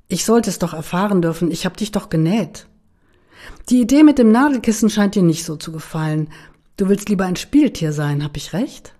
Ich 0.08 0.24
sollte 0.24 0.50
es 0.50 0.58
doch 0.58 0.74
erfahren 0.74 1.22
dürfen, 1.22 1.50
ich 1.50 1.64
hab 1.64 1.76
dich 1.76 1.92
doch 1.92 2.08
genäht. 2.08 2.66
Die 3.68 3.80
Idee 3.80 4.02
mit 4.02 4.18
dem 4.18 4.30
Nadelkissen 4.30 4.90
scheint 4.90 5.14
dir 5.14 5.22
nicht 5.22 5.44
so 5.44 5.56
zu 5.56 5.72
gefallen. 5.72 6.28
Du 6.76 6.88
willst 6.88 7.08
lieber 7.08 7.24
ein 7.24 7.36
Spieltier 7.36 7.92
sein, 7.92 8.24
hab 8.24 8.36
ich 8.36 8.52
recht? 8.52 8.94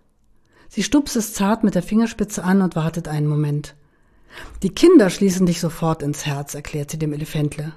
Sie 0.69 0.83
stupst 0.83 1.17
es 1.17 1.35
zart 1.35 1.65
mit 1.65 1.75
der 1.75 1.83
Fingerspitze 1.83 2.45
an 2.45 2.63
und 2.63 2.77
wartet 2.77 3.09
einen 3.09 3.27
Moment. 3.27 3.75
Die 4.63 4.71
Kinder 4.71 5.11
schließen 5.11 5.45
dich 5.45 5.61
sofort 5.61 6.03
ins 6.03 6.25
Herz, 6.25 6.55
erklärt 6.55 6.91
sie 6.91 6.99
dem 6.99 7.13
Elefantle. 7.13 7.75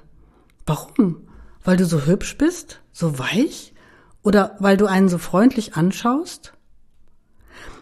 Warum? 0.64 1.28
Weil 1.62 1.76
du 1.76 1.84
so 1.84 2.06
hübsch 2.06 2.38
bist? 2.38 2.80
So 2.92 3.18
weich? 3.18 3.74
Oder 4.22 4.56
weil 4.60 4.76
du 4.76 4.86
einen 4.86 5.08
so 5.08 5.18
freundlich 5.18 5.74
anschaust? 5.74 6.54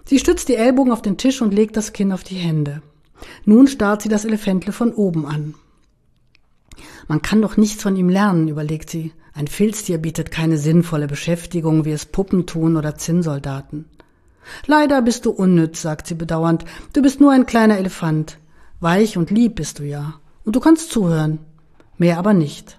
Sie 0.04 0.18
stützt 0.18 0.48
die 0.48 0.56
Ellbogen 0.56 0.92
auf 0.92 1.00
den 1.00 1.16
Tisch 1.16 1.40
und 1.40 1.54
legt 1.54 1.76
das 1.76 1.92
Kinn 1.92 2.12
auf 2.12 2.24
die 2.24 2.34
Hände. 2.34 2.82
Nun 3.44 3.66
starrt 3.66 4.02
sie 4.02 4.08
das 4.08 4.24
Elefantle 4.24 4.72
von 4.72 4.92
oben 4.92 5.26
an. 5.26 5.54
Man 7.08 7.22
kann 7.22 7.42
doch 7.42 7.56
nichts 7.56 7.82
von 7.82 7.96
ihm 7.96 8.08
lernen, 8.08 8.48
überlegt 8.48 8.90
sie. 8.90 9.12
Ein 9.34 9.48
Filztier 9.48 9.98
bietet 9.98 10.30
keine 10.30 10.58
sinnvolle 10.58 11.06
Beschäftigung, 11.06 11.84
wie 11.84 11.92
es 11.92 12.06
Puppen 12.06 12.46
tun 12.46 12.76
oder 12.76 12.96
Zinnsoldaten. 12.96 13.86
Leider 14.66 15.02
bist 15.02 15.26
du 15.26 15.30
unnütz, 15.30 15.82
sagt 15.82 16.06
sie 16.06 16.14
bedauernd. 16.14 16.64
Du 16.92 17.02
bist 17.02 17.20
nur 17.20 17.32
ein 17.32 17.46
kleiner 17.46 17.78
Elefant. 17.78 18.38
Weich 18.80 19.16
und 19.16 19.30
lieb 19.30 19.56
bist 19.56 19.78
du 19.78 19.84
ja. 19.84 20.14
Und 20.44 20.56
du 20.56 20.60
kannst 20.60 20.90
zuhören. 20.90 21.38
Mehr 21.98 22.18
aber 22.18 22.34
nicht. 22.34 22.78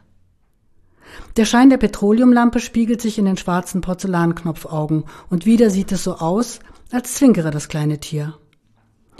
Der 1.37 1.45
Schein 1.45 1.69
der 1.69 1.77
Petroleumlampe 1.77 2.59
spiegelt 2.59 3.01
sich 3.01 3.17
in 3.17 3.25
den 3.25 3.37
schwarzen 3.37 3.81
Porzellanknopfaugen 3.81 5.05
und 5.29 5.45
wieder 5.45 5.69
sieht 5.69 5.91
es 5.91 6.03
so 6.03 6.15
aus, 6.15 6.59
als 6.91 7.15
zwinkere 7.15 7.51
das 7.51 7.67
kleine 7.67 7.99
Tier. 7.99 8.37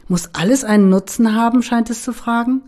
Muss 0.07 0.29
alles 0.33 0.63
einen 0.63 0.89
Nutzen 0.89 1.35
haben, 1.35 1.63
scheint 1.63 1.89
es 1.89 2.03
zu 2.03 2.13
fragen? 2.13 2.61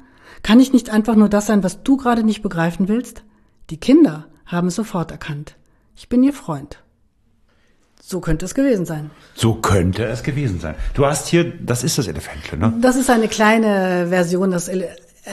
Kann 0.43 0.59
ich 0.59 0.73
nicht 0.73 0.89
einfach 0.89 1.15
nur 1.15 1.29
das 1.29 1.47
sein, 1.47 1.63
was 1.63 1.83
du 1.83 1.97
gerade 1.97 2.23
nicht 2.23 2.41
begreifen 2.41 2.87
willst? 2.87 3.23
Die 3.69 3.77
Kinder 3.77 4.25
haben 4.45 4.69
es 4.69 4.75
sofort 4.75 5.11
erkannt. 5.11 5.55
Ich 5.95 6.09
bin 6.09 6.23
ihr 6.23 6.33
Freund. 6.33 6.79
So 8.01 8.21
könnte 8.21 8.45
es 8.45 8.55
gewesen 8.55 8.85
sein. 8.85 9.11
So 9.35 9.55
könnte 9.55 10.05
es 10.05 10.23
gewesen 10.23 10.59
sein. 10.59 10.75
Du 10.93 11.05
hast 11.05 11.27
hier, 11.27 11.51
das 11.59 11.83
ist 11.83 11.97
das 11.97 12.07
Elefantle, 12.07 12.57
ne? 12.57 12.73
Das 12.81 12.95
ist 12.95 13.09
eine 13.09 13.27
kleine 13.27 14.07
Version. 14.07 14.51
Das, 14.51 14.69
Ele 14.69 14.87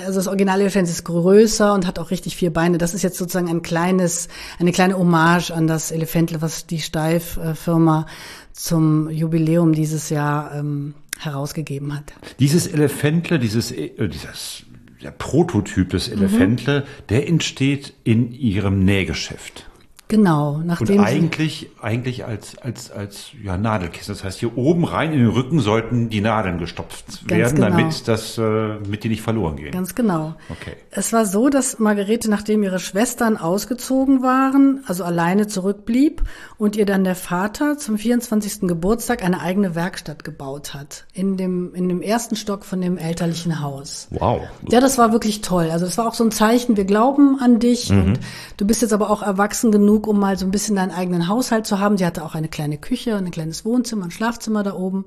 also 0.07 0.19
das 0.19 0.27
originale 0.27 0.63
Elefant 0.63 0.89
ist 0.89 1.05
größer 1.05 1.73
und 1.73 1.87
hat 1.87 2.01
auch 2.01 2.11
richtig 2.11 2.37
vier 2.37 2.53
Beine. 2.53 2.79
Das 2.79 2.95
ist 2.95 3.03
jetzt 3.03 3.17
sozusagen 3.17 3.49
ein 3.49 3.63
kleines, 3.63 4.29
eine 4.59 4.73
kleine 4.73 4.99
Hommage 4.99 5.53
an 5.53 5.69
das 5.69 5.93
Elefantle, 5.93 6.43
was 6.43 6.67
die 6.67 6.81
Steif-Firma 6.81 8.07
zum 8.55 9.11
Jubiläum 9.11 9.73
dieses 9.73 10.09
Jahr 10.11 10.55
ähm, 10.55 10.95
herausgegeben 11.19 11.95
hat. 11.95 12.15
Dieses 12.39 12.67
Elefantle, 12.67 13.39
dieses, 13.39 13.73
äh, 13.73 14.09
dieses 14.09 14.65
der 15.03 15.11
Prototyp 15.11 15.91
des 15.91 16.09
Elefantle, 16.09 16.81
mhm. 16.81 17.07
der 17.11 17.29
entsteht 17.29 17.93
in 18.05 18.33
ihrem 18.33 18.85
Nähgeschäft. 18.85 19.69
Genau, 20.15 20.61
nachdem 20.65 21.01
und 21.01 21.05
eigentlich 21.05 21.71
eigentlich 21.83 22.25
als 22.25 22.57
als 22.59 22.93
als 22.93 23.31
ja 23.43 23.59
Nadelkissen. 23.59 24.15
Das 24.15 24.23
heißt, 24.23 24.39
hier 24.39 24.57
oben 24.57 24.85
rein 24.85 25.13
in 25.13 25.19
den 25.19 25.29
Rücken 25.29 25.59
sollten 25.59 26.09
die 26.09 26.21
Nadeln 26.21 26.59
gestopft 26.59 27.29
werden, 27.29 27.57
genau. 27.57 27.71
damit 27.71 28.07
das 28.07 28.39
äh, 28.39 28.79
mit 28.89 29.03
die 29.03 29.09
nicht 29.09 29.23
verloren 29.23 29.57
gehen. 29.57 29.73
Ganz 29.73 29.97
genau. 29.97 30.37
Okay. 30.51 30.77
Es 30.93 31.13
war 31.13 31.27
so, 31.27 31.49
dass 31.49 31.81
Margarete, 31.81 32.31
nachdem 32.31 32.63
ihre 32.63 32.79
Schwestern 32.79 33.37
ausgezogen 33.37 34.23
waren, 34.23 34.85
also 34.87 35.03
alleine 35.03 35.49
zurückblieb 35.49 36.23
und 36.59 36.77
ihr 36.77 36.87
dann 36.87 37.03
der 37.03 37.17
Vater 37.17 37.77
zum 37.77 37.99
24. 37.99 38.69
Geburtstag 38.69 39.25
eine 39.25 39.41
eigene 39.41 39.75
Werkstatt 39.75 40.23
gebaut 40.23 40.75
hat 40.75 41.07
in 41.13 41.37
dem 41.37 41.75
in 41.75 41.89
dem 41.89 42.03
ersten 42.03 42.37
Stock 42.37 42.65
von 42.65 42.81
dem 42.81 42.99
elterlichen 42.99 43.61
Haus. 43.61 44.07
Wow. 44.11 44.43
Ja, 44.71 44.79
das 44.79 44.97
war 44.97 45.11
wirklich 45.11 45.41
toll. 45.41 45.71
Also 45.73 45.87
das 45.87 45.99
war 45.99 46.07
auch 46.07 46.15
so 46.15 46.23
ein 46.23 46.31
Zeichen, 46.31 46.77
wir 46.77 46.85
glauben 46.85 47.41
an 47.41 47.59
dich 47.59 47.91
mhm. 47.91 48.03
und 48.03 48.21
du 48.59 48.65
bist 48.65 48.81
jetzt 48.81 48.93
aber 48.93 49.11
auch 49.11 49.23
erwachsen 49.23 49.73
genug 49.73 50.04
genug, 50.05 50.07
um 50.07 50.21
mal 50.21 50.39
so 50.39 50.47
ein 50.47 50.51
bisschen 50.51 50.77
deinen 50.77 50.91
eigenen 50.91 51.29
Haushalt 51.29 51.67
zu 51.67 51.79
haben. 51.79 51.97
Sie 51.97 52.07
hatte 52.07 52.25
auch 52.25 52.35
eine 52.35 52.49
kleine 52.49 52.79
Küche, 52.79 53.17
ein 53.17 53.31
kleines 53.31 53.65
Wohnzimmer, 53.65 54.07
ein 54.07 54.11
Schlafzimmer 54.11 54.63
da 54.63 54.75
oben. 54.75 55.07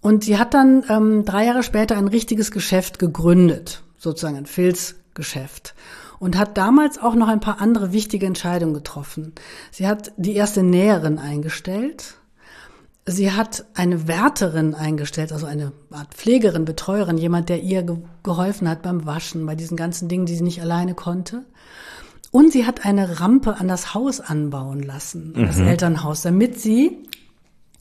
Und 0.00 0.24
sie 0.24 0.38
hat 0.38 0.54
dann 0.54 0.84
ähm, 0.88 1.24
drei 1.24 1.46
Jahre 1.46 1.62
später 1.62 1.96
ein 1.96 2.08
richtiges 2.08 2.50
Geschäft 2.50 2.98
gegründet, 2.98 3.82
sozusagen 3.98 4.36
ein 4.36 4.46
Filzgeschäft. 4.46 5.74
Und 6.18 6.38
hat 6.38 6.56
damals 6.56 6.98
auch 6.98 7.14
noch 7.14 7.28
ein 7.28 7.40
paar 7.40 7.60
andere 7.60 7.92
wichtige 7.92 8.26
Entscheidungen 8.26 8.74
getroffen. 8.74 9.32
Sie 9.70 9.86
hat 9.86 10.12
die 10.16 10.34
erste 10.34 10.62
Näherin 10.62 11.18
eingestellt. 11.18 12.14
Sie 13.06 13.32
hat 13.32 13.66
eine 13.74 14.08
Wärterin 14.08 14.74
eingestellt, 14.74 15.32
also 15.32 15.44
eine 15.44 15.72
Art 15.90 16.14
Pflegerin, 16.14 16.64
Betreuerin, 16.64 17.18
jemand, 17.18 17.50
der 17.50 17.62
ihr 17.62 17.82
ge 17.82 17.96
geholfen 18.22 18.66
hat 18.66 18.80
beim 18.80 19.04
Waschen, 19.04 19.44
bei 19.44 19.54
diesen 19.54 19.76
ganzen 19.76 20.08
Dingen, 20.08 20.24
die 20.24 20.34
sie 20.34 20.42
nicht 20.44 20.62
alleine 20.62 20.94
konnte. 20.94 21.44
Und 22.34 22.50
sie 22.50 22.66
hat 22.66 22.84
eine 22.84 23.20
Rampe 23.20 23.58
an 23.60 23.68
das 23.68 23.94
Haus 23.94 24.18
anbauen 24.18 24.82
lassen, 24.82 25.34
mhm. 25.36 25.46
das 25.46 25.60
Elternhaus, 25.60 26.22
damit 26.22 26.58
sie 26.58 26.98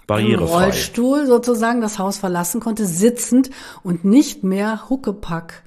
im 0.07 0.35
Rollstuhl 0.35 1.25
sozusagen 1.25 1.81
das 1.81 1.97
Haus 1.97 2.19
verlassen 2.19 2.61
konnte, 2.61 2.85
sitzend 2.85 3.49
und 3.81 4.05
nicht 4.05 4.43
mehr 4.43 4.91
Huckepack 4.91 5.63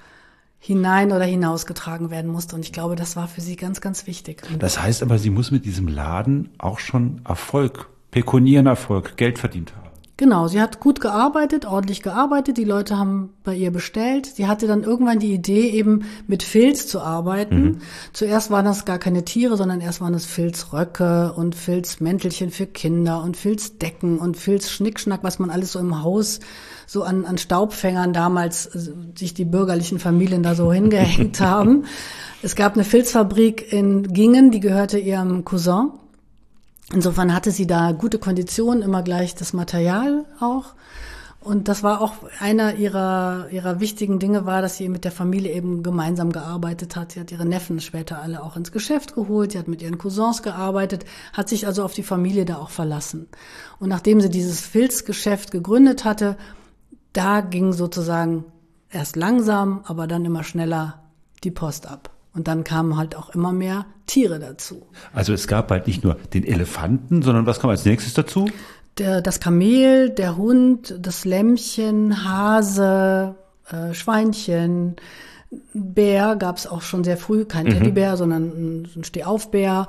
hinein 0.61 1.11
oder 1.11 1.25
hinausgetragen 1.25 2.13
werden 2.13 2.31
musste. 2.31 2.55
Und 2.55 2.65
ich 2.65 2.73
glaube, 2.73 2.95
das 2.95 3.17
war 3.17 3.27
für 3.27 3.41
sie 3.41 3.57
ganz, 3.57 3.81
ganz 3.81 4.07
wichtig. 4.07 4.45
Das 4.61 4.81
heißt 4.81 5.03
aber, 5.03 5.19
sie 5.19 5.31
muss 5.31 5.51
mit 5.51 5.65
diesem 5.65 5.89
Laden 5.89 6.51
auch 6.57 6.79
schon 6.79 7.23
Erfolg, 7.25 7.89
pekunieren 8.13 8.67
Erfolg, 8.67 9.17
Geld 9.17 9.41
verdient 9.41 9.75
haben. 9.75 9.86
Genau, 10.19 10.49
sie 10.49 10.63
hat 10.63 10.81
gut 10.81 11.03
gearbeitet, 11.03 11.67
ordentlich 11.67 12.03
gearbeitet, 12.03 12.57
die 12.57 12.65
Leute 12.65 12.97
haben 12.97 13.35
bei 13.45 13.55
ihr 13.55 13.71
bestellt. 13.71 14.25
Sie 14.25 14.47
hatte 14.47 14.67
dann 14.67 14.83
irgendwann 14.83 15.19
die 15.19 15.35
Idee, 15.35 15.69
eben 15.69 16.07
mit 16.27 16.43
Filz 16.43 16.87
zu 16.87 17.01
arbeiten. 17.01 17.61
Mhm. 17.61 17.79
Zuerst 18.15 18.51
waren 18.51 18.65
das 18.65 18.87
gar 18.87 18.99
keine 18.99 19.27
Tiere, 19.27 19.59
sondern 19.59 19.83
erst 19.83 20.01
waren 20.01 20.15
es 20.15 20.25
Filzröcke 20.25 21.35
und 21.35 21.55
Filzmäntelchen 21.55 22.51
für 22.51 22.65
Kinder 22.65 23.23
und 23.23 23.37
Filzdecken 23.37 24.19
und 24.19 24.39
Filzschnickschnack, 24.39 25.23
was 25.23 25.39
man 25.39 25.51
alles 25.51 25.73
so 25.73 25.81
im 25.81 26.03
Haus 26.03 26.41
so 26.87 27.03
an, 27.03 27.27
an 27.27 27.37
Staubfängern 27.37 28.13
damals 28.13 28.73
also 28.73 28.93
sich 29.17 29.35
die 29.35 29.45
bürgerlichen 29.45 29.99
Familien 29.99 30.43
da 30.43 30.55
so 30.55 30.73
hingehängt 30.73 31.41
haben. 31.41 31.85
Es 32.43 32.57
gab 32.57 32.73
eine 32.75 32.85
Filzfabrik 32.85 33.71
in 33.71 34.15
Gingen, 34.15 34.51
die 34.51 34.61
gehörte 34.61 34.99
ihrem 34.99 35.45
Cousin. 35.45 35.91
Insofern 36.93 37.35
hatte 37.35 37.51
sie 37.51 37.67
da 37.67 37.93
gute 37.93 38.19
Konditionen, 38.19 38.83
immer 38.83 39.03
gleich 39.03 39.35
das 39.35 39.53
Material 39.53 40.25
auch. 40.41 40.75
Und 41.41 41.69
das 41.69 41.85
war 41.85 42.01
auch 42.01 42.15
einer 42.41 42.75
ihrer, 42.75 43.47
ihrer 43.53 43.79
wichtigen 43.79 44.19
Dinge 44.19 44.47
war, 44.47 44.63
dass 44.63 44.77
sie 44.77 44.89
mit 44.89 45.05
der 45.05 45.13
Familie 45.13 45.53
eben 45.53 45.85
gemeinsam 45.85 46.33
gearbeitet 46.33 46.97
hat. 46.97 47.13
Sie 47.13 47.21
hat 47.21 47.31
ihre 47.31 47.47
Neffen 47.47 47.81
später 47.81 48.21
alle 48.21 48.43
auch 48.43 48.57
ins 48.57 48.73
Geschäft 48.73 49.15
geholt. 49.15 49.53
Sie 49.53 49.59
hat 49.59 49.69
mit 49.69 49.81
ihren 49.81 49.97
Cousins 49.97 50.43
gearbeitet, 50.43 51.05
hat 51.33 51.49
sich 51.49 51.67
also 51.67 51.85
auf 51.85 51.95
die 51.95 52.03
Familie 52.03 52.47
da 52.47 52.57
auch 52.57 52.71
verlassen. 52.71 53.29
Und 53.79 53.91
nachdem 53.91 54.21
sie 54.21 54.31
dieses 54.31 54.61
Filzgeschäft 54.61 55.53
gegründet 55.53 56.05
hatte, 56.05 56.37
da 57.13 57.43
ging 57.43 57.73
sozusagen 57.73 58.45
erst 58.91 59.15
langsam, 59.15 59.83
aber 59.85 60.09
dann 60.09 60.25
immer 60.25 60.43
schneller 60.43 61.05
die 61.45 61.53
Post 61.53 61.87
ab. 61.87 62.16
Und 62.37 62.49
dann 62.49 62.65
kamen 62.65 62.97
halt 62.97 63.17
auch 63.17 63.31
immer 63.31 63.53
mehr 63.53 63.87
Tiere 64.07 64.39
dazu. 64.39 64.87
Also 65.15 65.33
es 65.33 65.49
gab 65.49 65.71
halt 65.71 65.87
nicht 65.87 66.05
nur 66.05 66.17
den 66.35 66.45
Elefanten, 66.45 67.23
sondern 67.23 67.47
was 67.47 67.61
kam 67.61 67.71
als 67.71 67.85
nächstes 67.85 68.15
dazu? 68.15 68.49
Der, 68.99 69.23
das 69.23 69.41
Kamel, 69.41 70.11
der 70.11 70.37
Hund, 70.37 70.95
das 71.01 71.25
Lämmchen, 71.25 72.25
Hase, 72.25 73.35
äh, 73.71 73.95
Schweinchen, 73.95 74.97
Bär 75.73 76.37
gab 76.37 76.59
es 76.59 76.67
auch 76.67 76.83
schon 76.83 77.05
sehr 77.05 77.17
früh, 77.17 77.45
kein 77.45 77.67
mhm. 77.67 77.71
Teddybär, 77.71 78.17
sondern 78.17 78.85
ein 78.97 79.05
Stehaufbär. 79.05 79.89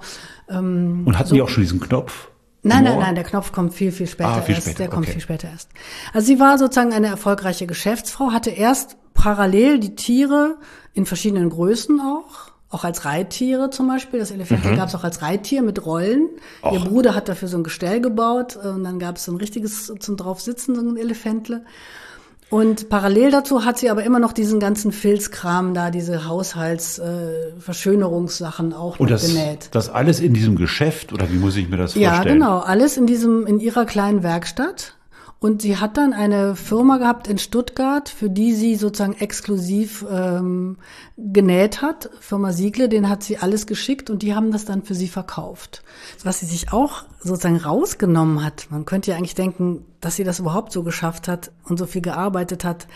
Ähm, 0.49 1.03
Und 1.05 1.17
hatten 1.17 1.29
so. 1.29 1.35
die 1.35 1.41
auch 1.41 1.49
schon 1.49 1.63
diesen 1.63 1.79
Knopf? 1.79 2.29
Nein, 2.63 2.83
nein, 2.83 2.99
nein, 2.99 3.15
der 3.15 3.23
Knopf 3.23 3.51
kommt 3.51 3.73
viel, 3.73 3.91
viel 3.91 4.07
später 4.07 4.29
ah, 4.29 4.41
viel 4.41 4.55
erst. 4.55 4.67
Später. 4.67 4.79
Der 4.79 4.89
kommt 4.89 5.03
okay. 5.05 5.13
viel 5.13 5.21
später 5.21 5.49
erst. 5.49 5.69
Also 6.13 6.27
sie 6.27 6.39
war 6.39 6.57
sozusagen 6.57 6.91
eine 6.91 7.07
erfolgreiche 7.07 7.65
Geschäftsfrau, 7.65 8.31
hatte 8.31 8.49
erst 8.49 8.97
parallel 9.17 9.79
die 9.79 9.95
Tiere 9.95 10.55
in 10.93 11.05
verschiedenen 11.05 11.49
Größen 11.49 11.99
auch. 11.99 12.51
Auch 12.69 12.83
als 12.83 13.05
Reittiere 13.05 13.69
zum 13.69 13.87
Beispiel. 13.87 14.19
Das 14.19 14.31
Elefant 14.31 14.65
mhm. 14.65 14.75
gab 14.75 14.89
es 14.89 14.95
auch 14.95 15.05
als 15.05 15.21
Reittier 15.21 15.61
mit 15.61 15.85
Rollen. 15.85 16.27
Och. 16.63 16.73
Ihr 16.73 16.81
Bruder 16.81 17.15
hat 17.15 17.29
dafür 17.29 17.47
so 17.47 17.55
ein 17.57 17.63
Gestell 17.63 18.01
gebaut 18.01 18.57
und 18.57 18.83
dann 18.83 18.99
gab 18.99 19.15
es 19.15 19.23
so 19.23 19.31
ein 19.31 19.37
richtiges 19.37 19.93
zum 19.99 20.17
drauf 20.17 20.41
sitzen, 20.41 20.75
so 20.75 20.81
ein 20.81 20.97
Elefantle. 20.97 21.63
Und 22.49 22.87
parallel 22.89 23.31
dazu 23.31 23.65
hat 23.65 23.77
sie 23.77 23.89
aber 23.89 24.03
immer 24.03 24.19
noch 24.19 24.31
diesen 24.31 24.61
ganzen 24.61 24.93
Filzkram 24.93 25.73
da, 25.73 25.91
diese 25.91 26.25
Haushaltsverschönerungssachen 26.27 28.71
äh, 28.71 28.75
auch 28.75 28.99
Und 28.99 29.11
das, 29.11 29.27
genäht. 29.27 29.67
das 29.71 29.89
alles 29.89 30.21
in 30.21 30.33
diesem 30.33 30.55
Geschäft 30.55 31.11
oder 31.11 31.29
wie 31.31 31.35
muss 31.37 31.57
ich 31.57 31.67
mir 31.69 31.75
das 31.77 31.95
Ja, 31.95 32.11
vorstellen? 32.15 32.39
genau, 32.39 32.59
alles 32.59 32.95
in 32.97 33.05
diesem 33.05 33.45
in 33.47 33.59
ihrer 33.59 33.85
kleinen 33.85 34.23
Werkstatt. 34.23 34.93
Und 35.39 35.61
sie 35.61 35.77
hat 35.77 35.97
dann 35.97 36.13
eine 36.13 36.55
Firma 36.55 36.97
gehabt 36.97 37.27
in 37.27 37.37
Stuttgart, 37.37 38.09
für 38.09 38.29
die 38.29 38.53
sie 38.53 38.75
sozusagen 38.75 39.13
exklusiv 39.13 40.03
ähm, 40.09 40.77
genäht 41.15 41.83
hat. 41.83 42.09
Firma 42.19 42.53
Siegle, 42.53 42.89
den 42.89 43.07
hat 43.07 43.21
sie 43.21 43.37
alles 43.37 43.67
geschickt 43.67 44.09
und 44.09 44.23
die 44.23 44.33
haben 44.33 44.51
das 44.51 44.65
dann 44.65 44.81
für 44.81 44.95
sie 44.95 45.07
verkauft. 45.07 45.83
Was 46.23 46.39
sie 46.39 46.47
sich 46.47 46.73
auch 46.73 47.03
sozusagen 47.19 47.57
rausgenommen 47.57 48.43
hat. 48.43 48.67
Man 48.71 48.85
könnte 48.85 49.11
ja 49.11 49.17
eigentlich 49.17 49.35
denken, 49.35 49.85
dass 50.01 50.15
sie 50.15 50.23
das 50.23 50.39
überhaupt 50.39 50.71
so 50.71 50.81
geschafft 50.81 51.27
hat 51.27 51.51
und 51.65 51.77
so 51.77 51.85
viel 51.85 52.01
gearbeitet 52.01 52.63
hat. 52.63 52.87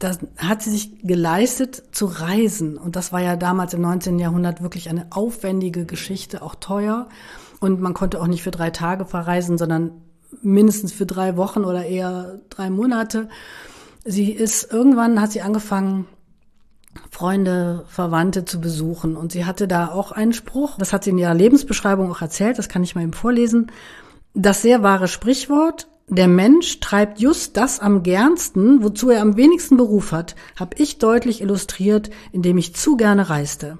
Da 0.00 0.12
hat 0.38 0.62
sie 0.62 0.70
sich 0.70 0.98
geleistet 1.06 1.80
zu 1.92 2.06
reisen. 2.06 2.76
Und 2.76 2.96
das 2.96 3.12
war 3.12 3.20
ja 3.20 3.36
damals 3.36 3.72
im 3.72 3.82
19. 3.82 4.18
Jahrhundert 4.18 4.62
wirklich 4.62 4.88
eine 4.88 5.06
aufwendige 5.10 5.84
Geschichte, 5.84 6.42
auch 6.42 6.56
teuer. 6.56 7.08
Und 7.60 7.80
man 7.80 7.94
konnte 7.94 8.20
auch 8.20 8.26
nicht 8.26 8.42
für 8.42 8.50
drei 8.50 8.70
Tage 8.70 9.04
verreisen, 9.04 9.58
sondern 9.58 9.92
mindestens 10.42 10.92
für 10.92 11.06
drei 11.06 11.36
Wochen 11.36 11.64
oder 11.64 11.84
eher 11.84 12.40
drei 12.50 12.70
Monate. 12.70 13.28
Sie 14.04 14.30
ist 14.32 14.72
irgendwann 14.72 15.20
hat 15.20 15.32
sie 15.32 15.42
angefangen, 15.42 16.06
Freunde, 17.10 17.84
Verwandte 17.88 18.44
zu 18.44 18.60
besuchen. 18.60 19.16
Und 19.16 19.32
sie 19.32 19.44
hatte 19.44 19.68
da 19.68 19.88
auch 19.88 20.12
einen 20.12 20.32
Spruch, 20.32 20.76
das 20.78 20.92
hat 20.92 21.04
sie 21.04 21.10
in 21.10 21.18
ihrer 21.18 21.34
Lebensbeschreibung 21.34 22.10
auch 22.10 22.22
erzählt, 22.22 22.58
das 22.58 22.68
kann 22.68 22.82
ich 22.82 22.94
mal 22.94 23.02
eben 23.02 23.12
vorlesen. 23.12 23.70
Das 24.34 24.62
sehr 24.62 24.82
wahre 24.82 25.08
Sprichwort, 25.08 25.88
der 26.08 26.28
Mensch 26.28 26.80
treibt 26.80 27.20
just 27.20 27.56
das 27.56 27.80
am 27.80 28.02
gernsten, 28.02 28.82
wozu 28.82 29.10
er 29.10 29.22
am 29.22 29.36
wenigsten 29.36 29.76
Beruf 29.76 30.12
hat, 30.12 30.34
habe 30.56 30.76
ich 30.78 30.98
deutlich 30.98 31.40
illustriert, 31.40 32.10
indem 32.32 32.58
ich 32.58 32.74
zu 32.74 32.96
gerne 32.96 33.30
reiste. 33.30 33.78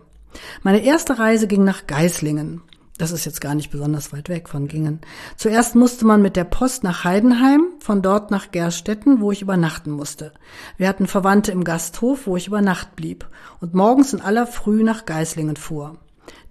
Meine 0.62 0.84
erste 0.84 1.18
Reise 1.18 1.46
ging 1.46 1.64
nach 1.64 1.86
Geislingen. 1.86 2.62
Das 2.96 3.10
ist 3.10 3.24
jetzt 3.24 3.40
gar 3.40 3.56
nicht 3.56 3.72
besonders 3.72 4.12
weit 4.12 4.28
weg 4.28 4.48
von 4.48 4.68
Gingen. 4.68 5.00
Zuerst 5.36 5.74
musste 5.74 6.06
man 6.06 6.22
mit 6.22 6.36
der 6.36 6.44
Post 6.44 6.84
nach 6.84 7.02
Heidenheim, 7.02 7.72
von 7.80 8.02
dort 8.02 8.30
nach 8.30 8.52
Gerstetten, 8.52 9.20
wo 9.20 9.32
ich 9.32 9.42
übernachten 9.42 9.90
musste. 9.90 10.32
Wir 10.76 10.86
hatten 10.86 11.08
Verwandte 11.08 11.50
im 11.50 11.64
Gasthof, 11.64 12.28
wo 12.28 12.36
ich 12.36 12.46
über 12.46 12.62
Nacht 12.62 12.94
blieb 12.94 13.26
und 13.60 13.74
morgens 13.74 14.12
in 14.12 14.20
aller 14.20 14.46
Früh 14.46 14.84
nach 14.84 15.06
Geislingen 15.06 15.56
fuhr. 15.56 15.98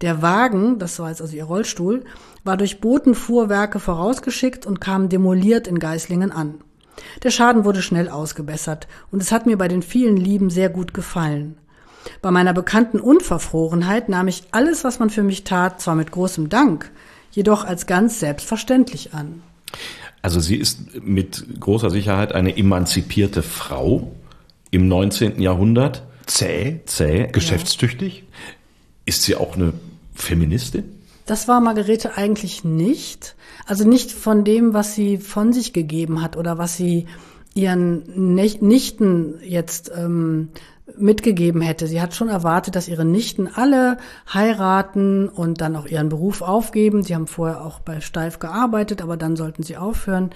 Der 0.01 0.21
Wagen, 0.21 0.79
das 0.79 0.99
war 0.99 1.09
jetzt 1.09 1.21
also 1.21 1.33
ihr 1.33 1.45
Rollstuhl, 1.45 2.03
war 2.43 2.57
durch 2.57 2.81
Botenfuhrwerke 2.81 3.79
vorausgeschickt 3.79 4.65
und 4.65 4.81
kam 4.81 5.07
demoliert 5.07 5.65
in 5.65 5.79
Geislingen 5.79 6.33
an. 6.33 6.55
Der 7.23 7.31
Schaden 7.31 7.63
wurde 7.63 7.81
schnell 7.81 8.09
ausgebessert 8.09 8.89
und 9.11 9.21
es 9.21 9.31
hat 9.31 9.45
mir 9.45 9.57
bei 9.57 9.69
den 9.69 9.81
vielen 9.81 10.17
Lieben 10.17 10.49
sehr 10.49 10.69
gut 10.69 10.93
gefallen. 10.93 11.57
Bei 12.21 12.31
meiner 12.31 12.53
bekannten 12.53 12.99
Unverfrorenheit 12.99 14.09
nahm 14.09 14.27
ich 14.27 14.43
alles, 14.51 14.83
was 14.83 14.99
man 14.99 15.09
für 15.09 15.23
mich 15.23 15.43
tat, 15.43 15.81
zwar 15.81 15.95
mit 15.95 16.11
großem 16.11 16.49
Dank, 16.49 16.91
jedoch 17.31 17.65
als 17.65 17.85
ganz 17.85 18.19
selbstverständlich 18.19 19.13
an. 19.13 19.41
Also 20.21 20.39
sie 20.39 20.55
ist 20.55 21.03
mit 21.03 21.59
großer 21.59 21.89
Sicherheit 21.89 22.33
eine 22.33 22.55
emanzipierte 22.55 23.43
Frau 23.43 24.11
im 24.71 24.87
19. 24.87 25.41
Jahrhundert. 25.41 26.03
Zäh, 26.25 26.79
Zäh. 26.85 27.27
geschäftstüchtig. 27.27 28.23
Ist 29.05 29.23
sie 29.23 29.35
auch 29.35 29.55
eine 29.55 29.73
Feministin? 30.15 30.85
Das 31.25 31.47
war 31.47 31.61
Margarete 31.61 32.17
eigentlich 32.17 32.63
nicht. 32.63 33.35
Also 33.65 33.87
nicht 33.87 34.11
von 34.11 34.43
dem, 34.43 34.73
was 34.73 34.95
sie 34.95 35.17
von 35.17 35.53
sich 35.53 35.73
gegeben 35.73 36.21
hat 36.21 36.37
oder 36.37 36.57
was 36.57 36.77
sie 36.77 37.05
ihren 37.53 38.03
Nichten 38.41 39.35
jetzt 39.43 39.91
ähm, 39.95 40.49
mitgegeben 40.97 41.61
hätte. 41.61 41.87
Sie 41.87 42.01
hat 42.01 42.13
schon 42.13 42.29
erwartet, 42.29 42.75
dass 42.75 42.87
ihre 42.87 43.05
Nichten 43.05 43.47
alle 43.47 43.97
heiraten 44.31 45.29
und 45.29 45.61
dann 45.61 45.75
auch 45.75 45.85
ihren 45.85 46.09
Beruf 46.09 46.41
aufgeben. 46.41 47.03
Sie 47.03 47.15
haben 47.15 47.27
vorher 47.27 47.63
auch 47.63 47.79
bei 47.79 48.01
Steif 48.01 48.39
gearbeitet, 48.39 49.01
aber 49.01 49.17
dann 49.17 49.35
sollten 49.35 49.63
sie 49.63 49.77
aufhören. 49.77 50.31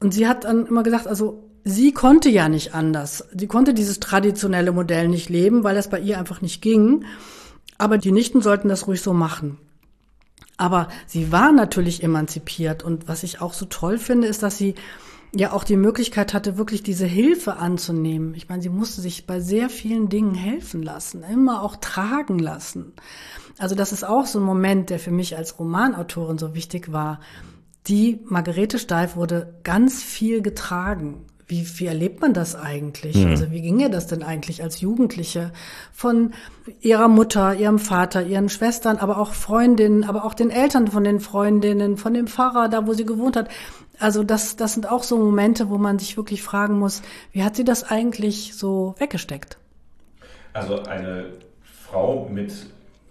Und 0.00 0.14
sie 0.14 0.26
hat 0.26 0.44
dann 0.44 0.66
immer 0.66 0.82
gesagt, 0.82 1.06
also 1.06 1.44
sie 1.64 1.92
konnte 1.92 2.30
ja 2.30 2.48
nicht 2.48 2.74
anders. 2.74 3.28
Sie 3.34 3.46
konnte 3.46 3.74
dieses 3.74 4.00
traditionelle 4.00 4.72
Modell 4.72 5.08
nicht 5.08 5.28
leben, 5.28 5.62
weil 5.62 5.74
das 5.74 5.90
bei 5.90 6.00
ihr 6.00 6.18
einfach 6.18 6.40
nicht 6.40 6.62
ging. 6.62 7.04
Aber 7.78 7.98
die 7.98 8.12
Nichten 8.12 8.40
sollten 8.40 8.68
das 8.68 8.86
ruhig 8.86 9.02
so 9.02 9.12
machen. 9.12 9.58
Aber 10.56 10.88
sie 11.06 11.32
war 11.32 11.52
natürlich 11.52 12.02
emanzipiert. 12.02 12.82
Und 12.82 13.08
was 13.08 13.22
ich 13.22 13.42
auch 13.42 13.52
so 13.52 13.66
toll 13.66 13.98
finde, 13.98 14.26
ist, 14.26 14.42
dass 14.42 14.56
sie 14.56 14.74
ja 15.34 15.52
auch 15.52 15.64
die 15.64 15.76
Möglichkeit 15.76 16.34
hatte, 16.34 16.56
wirklich 16.56 16.82
diese 16.82 17.06
Hilfe 17.06 17.56
anzunehmen. 17.56 18.34
Ich 18.34 18.48
meine, 18.48 18.62
sie 18.62 18.68
musste 18.68 19.00
sich 19.00 19.26
bei 19.26 19.40
sehr 19.40 19.68
vielen 19.68 20.08
Dingen 20.08 20.34
helfen 20.34 20.82
lassen, 20.82 21.22
immer 21.22 21.62
auch 21.62 21.76
tragen 21.76 22.38
lassen. 22.38 22.92
Also 23.58 23.74
das 23.74 23.92
ist 23.92 24.04
auch 24.04 24.26
so 24.26 24.38
ein 24.38 24.44
Moment, 24.44 24.90
der 24.90 24.98
für 24.98 25.10
mich 25.10 25.36
als 25.36 25.58
Romanautorin 25.58 26.38
so 26.38 26.54
wichtig 26.54 26.92
war. 26.92 27.20
Die 27.86 28.20
Margarete 28.24 28.78
Steif 28.78 29.16
wurde 29.16 29.54
ganz 29.62 30.02
viel 30.02 30.42
getragen. 30.42 31.24
Wie, 31.48 31.64
wie 31.78 31.86
erlebt 31.86 32.20
man 32.20 32.32
das 32.34 32.56
eigentlich? 32.56 33.16
Mhm. 33.16 33.28
Also 33.28 33.52
wie 33.52 33.62
ging 33.62 33.78
ihr 33.78 33.88
das 33.88 34.08
denn 34.08 34.24
eigentlich 34.24 34.64
als 34.64 34.80
Jugendliche? 34.80 35.52
Von 35.92 36.32
ihrer 36.80 37.06
Mutter, 37.06 37.54
ihrem 37.54 37.78
Vater, 37.78 38.26
ihren 38.26 38.48
Schwestern, 38.48 38.96
aber 38.96 39.18
auch 39.18 39.32
Freundinnen, 39.32 40.02
aber 40.02 40.24
auch 40.24 40.34
den 40.34 40.50
Eltern 40.50 40.88
von 40.88 41.04
den 41.04 41.20
Freundinnen, 41.20 41.96
von 41.98 42.14
dem 42.14 42.26
Pfarrer, 42.26 42.68
da 42.68 42.88
wo 42.88 42.94
sie 42.94 43.06
gewohnt 43.06 43.36
hat. 43.36 43.48
Also 43.98 44.22
das, 44.22 44.56
das 44.56 44.74
sind 44.74 44.90
auch 44.90 45.02
so 45.02 45.16
Momente, 45.16 45.70
wo 45.70 45.78
man 45.78 45.98
sich 45.98 46.16
wirklich 46.16 46.42
fragen 46.42 46.78
muss, 46.78 47.02
wie 47.32 47.42
hat 47.42 47.56
sie 47.56 47.64
das 47.64 47.84
eigentlich 47.84 48.54
so 48.56 48.94
weggesteckt? 48.98 49.58
Also 50.52 50.82
eine 50.82 51.32
Frau 51.62 52.28
mit 52.30 52.52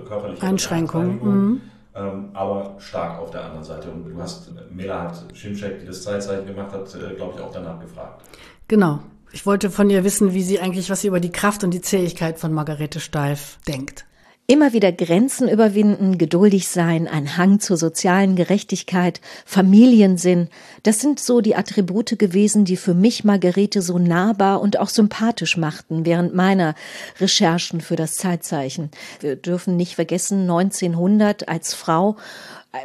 körperlicher 0.04 0.44
Einschränkung, 0.44 1.24
mhm. 1.24 1.62
ähm, 1.96 2.30
aber 2.34 2.76
stark 2.80 3.20
auf 3.20 3.32
der 3.32 3.46
anderen 3.46 3.64
Seite. 3.64 3.90
Und 3.90 4.06
du 4.06 4.22
hast 4.22 4.52
Melahat 4.72 5.24
Schimschek, 5.34 5.80
die 5.80 5.88
das 5.88 6.04
Zeitzeichen 6.04 6.48
gemacht 6.48 6.72
hat, 6.72 6.94
äh, 6.96 7.16
glaube 7.16 7.36
ich, 7.36 7.42
auch 7.42 7.52
danach 7.52 7.80
gefragt. 7.80 8.24
Genau. 8.68 9.00
Ich 9.32 9.46
wollte 9.46 9.70
von 9.70 9.90
ihr 9.90 10.04
wissen, 10.04 10.34
wie 10.34 10.44
sie 10.44 10.60
eigentlich, 10.60 10.90
was 10.90 11.02
sie 11.02 11.08
über 11.08 11.20
die 11.20 11.32
Kraft 11.32 11.64
und 11.64 11.72
die 11.72 11.82
Zähigkeit 11.82 12.40
von 12.40 12.54
Margarete 12.54 13.00
Steif 13.00 13.58
denkt. 13.68 14.06
Immer 14.48 14.74
wieder 14.74 14.92
Grenzen 14.92 15.50
überwinden, 15.50 16.20
geduldig 16.20 16.68
sein, 16.68 17.08
ein 17.08 17.36
Hang 17.36 17.60
zur 17.60 17.78
sozialen 17.78 18.36
Gerechtigkeit, 18.36 19.20
Familiensinn, 19.44 20.50
das 20.84 21.00
sind 21.00 21.20
so 21.20 21.42
die 21.42 21.56
Attribute 21.56 22.20
gewesen, 22.20 22.64
die 22.64 22.78
für 22.78 22.94
mich 22.94 23.24
Margarete 23.24 23.82
so 23.82 23.98
nahbar 23.98 24.62
und 24.62 24.78
auch 24.78 24.90
sympathisch 24.90 25.58
machten 25.58 26.06
während 26.06 26.36
meiner 26.36 26.76
Recherchen 27.20 27.82
für 27.82 27.96
das 27.96 28.18
Zeitzeichen. 28.18 28.92
Wir 29.20 29.36
dürfen 29.36 29.78
nicht 29.78 29.96
vergessen, 29.96 30.42
1900 30.42 31.50
als 31.50 31.74
Frau 31.74 32.16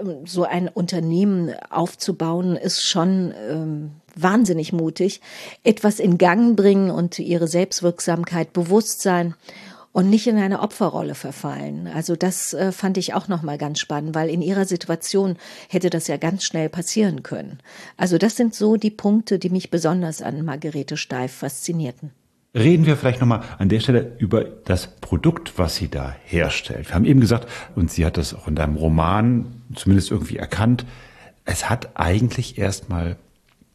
ähm, 0.00 0.24
so 0.24 0.44
ein 0.44 0.66
Unternehmen 0.66 1.52
aufzubauen, 1.68 2.56
ist 2.56 2.82
schon 2.86 3.34
ähm, 3.50 3.90
wahnsinnig 4.16 4.72
mutig. 4.72 5.20
Etwas 5.62 6.00
in 6.00 6.16
Gang 6.16 6.56
bringen 6.56 6.90
und 6.90 7.18
ihre 7.18 7.48
Selbstwirksamkeit, 7.48 8.54
Bewusstsein 8.54 9.34
und 9.92 10.08
nicht 10.08 10.26
in 10.26 10.36
eine 10.36 10.60
Opferrolle 10.60 11.14
verfallen. 11.14 11.88
Also 11.88 12.14
das 12.14 12.54
äh, 12.54 12.72
fand 12.72 12.96
ich 12.96 13.14
auch 13.14 13.28
noch 13.28 13.42
mal 13.42 13.58
ganz 13.58 13.80
spannend, 13.80 14.14
weil 14.14 14.28
in 14.28 14.42
ihrer 14.42 14.64
Situation 14.64 15.36
hätte 15.68 15.90
das 15.90 16.06
ja 16.06 16.16
ganz 16.16 16.44
schnell 16.44 16.68
passieren 16.68 17.22
können. 17.22 17.58
Also 17.96 18.16
das 18.16 18.36
sind 18.36 18.54
so 18.54 18.76
die 18.76 18.90
Punkte, 18.90 19.38
die 19.38 19.50
mich 19.50 19.70
besonders 19.70 20.22
an 20.22 20.44
Margarete 20.44 20.96
Steif 20.96 21.32
faszinierten. 21.32 22.12
Reden 22.54 22.84
wir 22.84 22.96
vielleicht 22.96 23.20
nochmal 23.20 23.44
an 23.58 23.68
der 23.68 23.78
Stelle 23.78 24.16
über 24.18 24.42
das 24.42 24.88
Produkt, 25.00 25.56
was 25.56 25.76
sie 25.76 25.88
da 25.88 26.16
herstellt. 26.24 26.88
Wir 26.88 26.94
haben 26.96 27.04
eben 27.04 27.20
gesagt, 27.20 27.48
und 27.76 27.92
sie 27.92 28.04
hat 28.04 28.16
das 28.16 28.34
auch 28.34 28.48
in 28.48 28.56
deinem 28.56 28.76
Roman 28.76 29.62
zumindest 29.74 30.10
irgendwie 30.10 30.36
erkannt, 30.36 30.84
es 31.44 31.70
hat 31.70 31.90
eigentlich 31.94 32.58
erstmal 32.58 33.16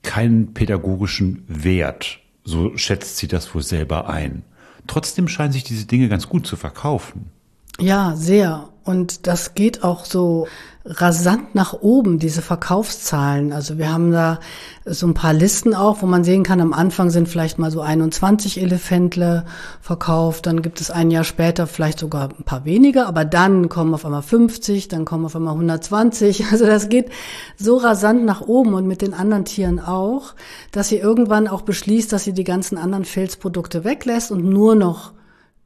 keinen 0.04 0.54
pädagogischen 0.54 1.44
Wert. 1.48 2.20
So 2.44 2.78
schätzt 2.78 3.18
sie 3.18 3.28
das 3.28 3.56
wohl 3.56 3.64
selber 3.64 4.10
ein. 4.10 4.44
Trotzdem 4.88 5.28
scheinen 5.28 5.52
sich 5.52 5.64
diese 5.64 5.86
Dinge 5.86 6.10
ganz 6.10 6.30
gut 6.30 6.46
zu 6.46 6.56
verkaufen. 6.56 7.32
Ja, 7.80 8.16
sehr. 8.16 8.70
Und 8.86 9.26
das 9.26 9.56
geht 9.56 9.84
auch 9.84 10.06
so 10.06 10.48
rasant 10.88 11.56
nach 11.56 11.74
oben, 11.74 12.20
diese 12.20 12.44
Verkaufszahlen. 12.44 13.52
Also 13.52 13.80
wir 13.80 13.92
haben 13.92 14.12
da 14.12 14.40
so 14.86 15.08
ein 15.08 15.16
paar 15.16 15.34
Listen 15.34 15.74
auch, 15.74 16.04
wo 16.04 16.06
man 16.06 16.24
sehen 16.24 16.44
kann, 16.44 16.62
am 16.62 16.74
Anfang 16.74 17.10
sind 17.10 17.28
vielleicht 17.28 17.58
mal 17.58 17.72
so 17.72 17.82
21 17.82 18.62
Elefantle 18.62 19.46
verkauft, 19.82 20.46
dann 20.46 20.62
gibt 20.62 20.80
es 20.82 20.92
ein 20.92 21.10
Jahr 21.10 21.24
später 21.24 21.66
vielleicht 21.66 21.98
sogar 21.98 22.30
ein 22.30 22.44
paar 22.44 22.66
weniger, 22.66 23.08
aber 23.08 23.26
dann 23.26 23.68
kommen 23.68 23.96
auf 23.96 24.06
einmal 24.06 24.22
50, 24.22 24.88
dann 24.88 25.06
kommen 25.06 25.26
auf 25.26 25.36
einmal 25.36 25.54
120. 25.54 26.46
Also 26.56 26.68
das 26.68 26.88
geht 26.90 27.10
so 27.58 27.78
rasant 27.78 28.24
nach 28.24 28.42
oben 28.42 28.76
und 28.76 28.88
mit 28.88 29.02
den 29.02 29.14
anderen 29.14 29.46
Tieren 29.46 29.80
auch, 29.80 30.36
dass 30.72 30.90
sie 30.90 30.98
irgendwann 30.98 31.48
auch 31.48 31.64
beschließt, 31.64 32.14
dass 32.14 32.24
sie 32.24 32.34
die 32.34 32.44
ganzen 32.44 32.78
anderen 32.78 33.04
Filzprodukte 33.04 33.84
weglässt 33.84 34.32
und 34.32 34.46
nur 34.46 34.76
noch 34.76 35.12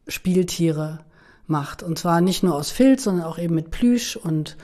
Spieltiere 0.08 1.00
macht. 1.50 1.84
Und 1.84 2.00
zwar 2.00 2.22
nicht 2.22 2.44
nur 2.44 2.56
aus 2.56 2.72
Filz, 2.72 3.04
sondern 3.04 3.26
auch 3.26 3.38
eben 3.38 3.56
mit 3.56 3.72
Plüsch 3.72 4.16
und 4.16 4.58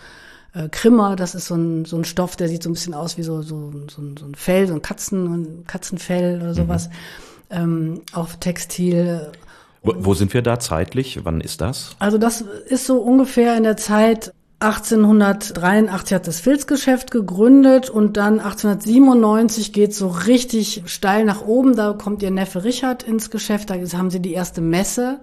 äh, 0.53 0.69
Krimmer. 0.69 1.15
Das 1.15 1.35
ist 1.35 1.47
so 1.47 1.55
ein, 1.55 1.85
so 1.85 1.97
ein 1.97 2.05
Stoff, 2.05 2.35
der 2.35 2.47
sieht 2.47 2.63
so 2.63 2.69
ein 2.69 2.73
bisschen 2.73 2.93
aus 2.93 3.17
wie 3.17 3.23
so, 3.23 3.41
so, 3.41 3.71
so, 3.89 4.01
so 4.17 4.25
ein 4.25 4.35
Fell, 4.35 4.67
so 4.67 4.73
ein 4.73 4.81
Katzen, 4.81 5.63
Katzenfell 5.67 6.41
oder 6.41 6.53
sowas. 6.53 6.89
Mhm. 7.49 7.55
ähm, 7.57 8.01
auf 8.13 8.37
Textil. 8.37 9.31
Wo, 9.83 9.93
wo 9.97 10.13
sind 10.13 10.33
wir 10.33 10.41
da 10.41 10.59
zeitlich? 10.59 11.19
Wann 11.23 11.41
ist 11.41 11.61
das? 11.61 11.95
Also 11.99 12.17
das 12.17 12.41
ist 12.41 12.85
so 12.85 12.97
ungefähr 12.97 13.55
in 13.57 13.63
der 13.63 13.77
Zeit 13.77 14.33
1883 14.59 16.15
hat 16.15 16.27
das 16.27 16.39
Filzgeschäft 16.39 17.11
gegründet 17.11 17.89
und 17.89 18.15
dann 18.15 18.39
1897 18.39 19.73
geht 19.73 19.93
so 19.93 20.07
richtig 20.07 20.83
steil 20.85 21.25
nach 21.25 21.45
oben. 21.45 21.75
Da 21.75 21.93
kommt 21.93 22.23
ihr 22.23 22.31
Neffe 22.31 22.63
Richard 22.63 23.03
ins 23.03 23.29
Geschäft. 23.29 23.69
Da 23.69 23.75
haben 23.75 24.09
sie 24.09 24.21
die 24.21 24.33
erste 24.33 24.61
Messe, 24.61 25.19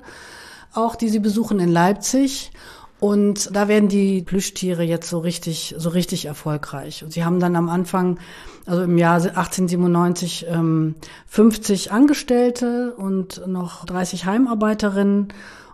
auch 0.75 0.97
die 0.97 1.09
sie 1.09 1.21
besuchen 1.21 1.61
in 1.61 1.71
Leipzig. 1.71 2.53
Und 3.01 3.55
da 3.57 3.67
werden 3.67 3.89
die 3.89 4.23
Plüschtiere 4.23 4.85
jetzt 4.85 5.11
so 5.11 5.19
richtig, 5.19 5.75
so 5.77 5.89
richtig 5.89 6.27
erfolgreich. 6.27 7.03
Und 7.03 7.13
sie 7.13 7.25
haben 7.25 7.41
dann 7.41 7.57
am 7.57 7.69
Anfang, 7.69 8.21
also 8.65 8.83
im 8.83 8.97
Jahr 8.97 9.15
1897, 9.15 10.47
ähm, 10.49 10.95
50 11.27 11.91
Angestellte 11.91 12.95
und 12.95 13.45
noch 13.49 13.85
30 13.87 14.25
Heimarbeiterinnen 14.27 15.33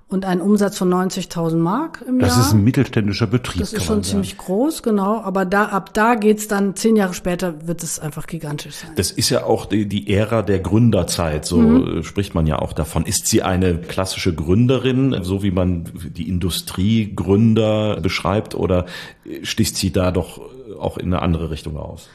und 0.09 0.25
einen 0.25 0.41
Umsatz 0.41 0.79
von 0.79 0.93
90.000 0.93 1.57
Mark 1.57 2.03
im 2.07 2.19
das 2.19 2.29
Jahr. 2.29 2.39
Das 2.39 2.47
ist 2.47 2.55
ein 2.55 2.65
mittelständischer 2.65 3.27
Betrieb. 3.27 3.61
Das 3.61 3.75
ist 3.75 3.85
schon 3.85 4.03
ziemlich 4.03 4.39
groß, 4.39 4.83
genau. 4.83 5.21
Aber 5.21 5.45
da 5.45 5.67
ab 5.67 5.93
da 5.93 6.15
geht's 6.15 6.49
dann 6.49 6.75
zehn 6.77 6.97
Jahre 6.97 7.13
später 7.13 7.67
wird 7.67 7.83
es 7.83 8.01
einfach 8.01 8.27
gigantisch 8.27 8.77
sein. 8.77 8.93
Das 8.97 9.11
ist 9.11 9.29
ja 9.29 9.45
auch 9.45 9.67
die, 9.67 9.87
die 9.87 10.13
Ära 10.13 10.41
der 10.41 10.61
Gründerzeit. 10.61 11.45
So 11.45 11.59
mhm. 11.59 12.03
spricht 12.05 12.35
man 12.35 12.47
ja 12.47 12.59
auch 12.59 12.73
davon. 12.73 13.05
Ist 13.05 13.27
sie 13.27 13.43
eine 13.43 13.77
klassische 13.77 14.35
Gründerin, 14.35 15.15
so 15.23 15.43
wie 15.43 15.51
man 15.51 15.91
die 15.95 16.29
Industriegründer 16.29 18.01
beschreibt, 18.01 18.55
oder 18.55 18.87
sticht 19.43 19.77
sie 19.77 19.93
da 19.93 20.11
doch 20.11 20.41
auch 20.81 20.97
in 20.97 21.13
eine 21.13 21.21
andere 21.21 21.51
Richtung 21.51 21.77
aus? 21.77 22.09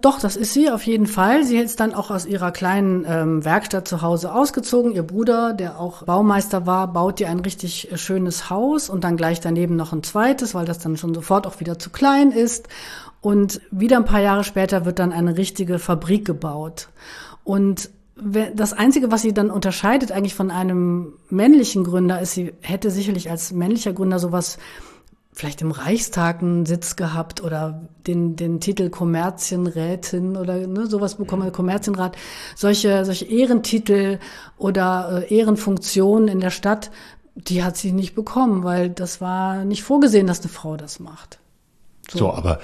Doch, 0.00 0.18
das 0.18 0.36
ist 0.36 0.54
sie 0.54 0.70
auf 0.70 0.82
jeden 0.86 1.06
Fall. 1.06 1.44
Sie 1.44 1.58
ist 1.58 1.78
dann 1.78 1.92
auch 1.92 2.10
aus 2.10 2.24
ihrer 2.24 2.52
kleinen 2.52 3.04
ähm, 3.06 3.44
Werkstatt 3.44 3.86
zu 3.86 4.00
Hause 4.00 4.32
ausgezogen. 4.32 4.92
Ihr 4.92 5.02
Bruder, 5.02 5.52
der 5.52 5.78
auch 5.78 6.04
Baumeister 6.04 6.66
war, 6.66 6.90
baut 6.90 7.20
ihr 7.20 7.28
ein 7.28 7.40
richtig 7.40 7.92
äh, 7.92 7.98
schönes 7.98 8.48
Haus 8.48 8.88
und 8.88 9.04
dann 9.04 9.18
gleich 9.18 9.40
daneben 9.40 9.76
noch 9.76 9.92
ein 9.92 10.02
zweites, 10.02 10.54
weil 10.54 10.64
das 10.64 10.78
dann 10.78 10.96
schon 10.96 11.14
sofort 11.14 11.46
auch 11.46 11.60
wieder 11.60 11.78
zu 11.78 11.90
klein 11.90 12.30
ist. 12.30 12.68
Und 13.20 13.60
wieder 13.70 13.98
ein 13.98 14.06
paar 14.06 14.22
Jahre 14.22 14.44
später 14.44 14.86
wird 14.86 14.98
dann 14.98 15.12
eine 15.12 15.36
richtige 15.36 15.78
Fabrik 15.78 16.24
gebaut. 16.24 16.88
Und 17.44 17.90
das 18.54 18.72
Einzige, 18.72 19.10
was 19.10 19.22
sie 19.22 19.32
dann 19.32 19.50
unterscheidet 19.50 20.12
eigentlich 20.12 20.34
von 20.34 20.50
einem 20.50 21.14
männlichen 21.28 21.84
Gründer, 21.84 22.20
ist, 22.20 22.32
sie 22.32 22.52
hätte 22.60 22.90
sicherlich 22.90 23.30
als 23.30 23.52
männlicher 23.52 23.92
Gründer 23.92 24.18
sowas 24.18 24.58
vielleicht 25.32 25.62
im 25.62 25.70
Reichstag 25.70 26.42
einen 26.42 26.66
Sitz 26.66 26.96
gehabt 26.96 27.42
oder 27.42 27.88
den, 28.06 28.36
den 28.36 28.60
Titel 28.60 28.90
Kommerzienrätin 28.90 30.36
oder 30.36 30.66
ne, 30.66 30.86
sowas 30.86 31.14
bekommen, 31.14 31.52
Kommerzienrat, 31.52 32.16
solche, 32.56 33.04
solche 33.04 33.26
Ehrentitel 33.26 34.18
oder 34.58 35.24
äh, 35.30 35.34
Ehrenfunktionen 35.34 36.28
in 36.28 36.40
der 36.40 36.50
Stadt, 36.50 36.90
die 37.34 37.62
hat 37.62 37.76
sie 37.76 37.92
nicht 37.92 38.14
bekommen, 38.14 38.64
weil 38.64 38.90
das 38.90 39.20
war 39.20 39.64
nicht 39.64 39.82
vorgesehen, 39.82 40.26
dass 40.26 40.40
eine 40.40 40.50
Frau 40.50 40.76
das 40.76 40.98
macht. 41.00 41.38
So, 42.10 42.18
so 42.18 42.32
aber 42.32 42.60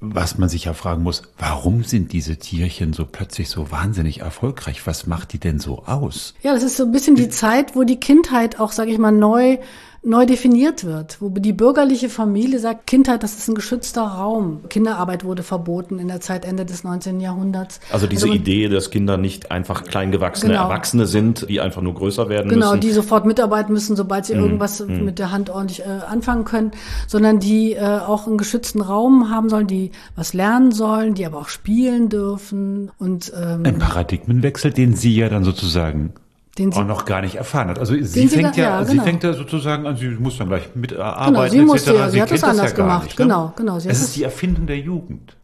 was 0.00 0.36
man 0.36 0.48
sich 0.48 0.64
ja 0.64 0.74
fragen 0.74 1.02
muss, 1.02 1.22
warum 1.38 1.82
sind 1.82 2.12
diese 2.12 2.36
Tierchen 2.36 2.92
so 2.92 3.06
plötzlich 3.06 3.48
so 3.48 3.70
wahnsinnig 3.70 4.20
erfolgreich? 4.20 4.86
Was 4.86 5.06
macht 5.06 5.32
die 5.32 5.38
denn 5.38 5.58
so 5.58 5.84
aus? 5.84 6.34
Ja, 6.42 6.52
das 6.52 6.62
ist 6.62 6.76
so 6.76 6.84
ein 6.84 6.92
bisschen 6.92 7.16
die 7.16 7.30
Zeit, 7.30 7.74
wo 7.74 7.82
die 7.82 7.98
Kindheit 7.98 8.60
auch, 8.60 8.72
sage 8.72 8.90
ich 8.90 8.98
mal, 8.98 9.12
neu 9.12 9.58
neu 10.06 10.24
definiert 10.24 10.84
wird, 10.84 11.20
wo 11.20 11.28
die 11.30 11.52
bürgerliche 11.52 12.08
Familie 12.08 12.60
sagt, 12.60 12.86
Kindheit, 12.86 13.24
das 13.24 13.36
ist 13.36 13.48
ein 13.48 13.56
geschützter 13.56 14.02
Raum. 14.02 14.60
Kinderarbeit 14.68 15.24
wurde 15.24 15.42
verboten 15.42 15.98
in 15.98 16.06
der 16.06 16.20
Zeit 16.20 16.44
Ende 16.44 16.64
des 16.64 16.84
19. 16.84 17.20
Jahrhunderts. 17.20 17.80
Also 17.90 18.06
diese 18.06 18.26
also 18.26 18.34
Idee, 18.34 18.68
dass 18.68 18.90
Kinder 18.90 19.16
nicht 19.16 19.50
einfach 19.50 19.82
kleingewachsene 19.84 20.52
genau. 20.52 20.64
Erwachsene 20.64 21.06
sind, 21.06 21.48
die 21.48 21.60
einfach 21.60 21.82
nur 21.82 21.94
größer 21.94 22.28
werden 22.28 22.48
genau, 22.48 22.66
müssen. 22.66 22.80
Genau, 22.80 22.80
die 22.80 22.92
sofort 22.92 23.26
mitarbeiten 23.26 23.72
müssen, 23.72 23.96
sobald 23.96 24.26
sie 24.26 24.36
mm, 24.36 24.38
irgendwas 24.38 24.80
mm. 24.80 25.04
mit 25.04 25.18
der 25.18 25.32
Hand 25.32 25.50
ordentlich 25.50 25.80
äh, 25.80 25.88
anfangen 26.08 26.44
können, 26.44 26.70
sondern 27.08 27.40
die 27.40 27.72
äh, 27.72 27.80
auch 27.80 28.28
einen 28.28 28.38
geschützten 28.38 28.82
Raum 28.82 29.28
haben 29.28 29.48
sollen, 29.48 29.66
die 29.66 29.90
was 30.14 30.34
lernen 30.34 30.70
sollen, 30.70 31.14
die 31.14 31.26
aber 31.26 31.38
auch 31.38 31.48
spielen 31.48 32.08
dürfen 32.08 32.92
und 32.98 33.32
ähm, 33.36 33.64
ein 33.64 33.78
Paradigmenwechsel, 33.78 34.72
den 34.72 34.94
Sie 34.94 35.16
ja 35.16 35.28
dann 35.28 35.42
sozusagen 35.42 36.14
den 36.58 36.72
sie 36.72 36.78
auch 36.78 36.84
noch 36.84 37.04
gar 37.04 37.20
nicht 37.20 37.36
erfahren 37.36 37.68
hat. 37.68 37.78
Also 37.78 37.94
sie 37.94 38.28
fängt 38.28 38.54
sie, 38.54 38.60
ja, 38.60 38.80
ja 38.80 38.82
genau. 38.82 38.90
sie 38.92 38.98
fängt 39.00 39.22
ja 39.22 39.32
sozusagen 39.34 39.86
an, 39.86 39.96
sie 39.96 40.08
muss 40.08 40.38
dann 40.38 40.48
gleich 40.48 40.74
mitarbeiten. 40.74 41.34
Genau, 41.34 41.48
sie 41.48 41.60
musste 41.60 41.94
ja, 41.94 42.06
sie, 42.06 42.16
sie 42.16 42.22
hat 42.22 42.30
das 42.30 42.44
anders 42.44 42.70
das 42.70 42.70
ja 42.72 42.76
gemacht. 42.76 43.04
Nicht, 43.04 43.18
ne? 43.18 43.24
Genau, 43.24 43.52
genau. 43.56 43.78
Sie 43.78 43.88
es 43.88 44.00
ist 44.02 44.16
die 44.16 44.22
Erfindung 44.22 44.66
der 44.66 44.78
Jugend. 44.78 45.36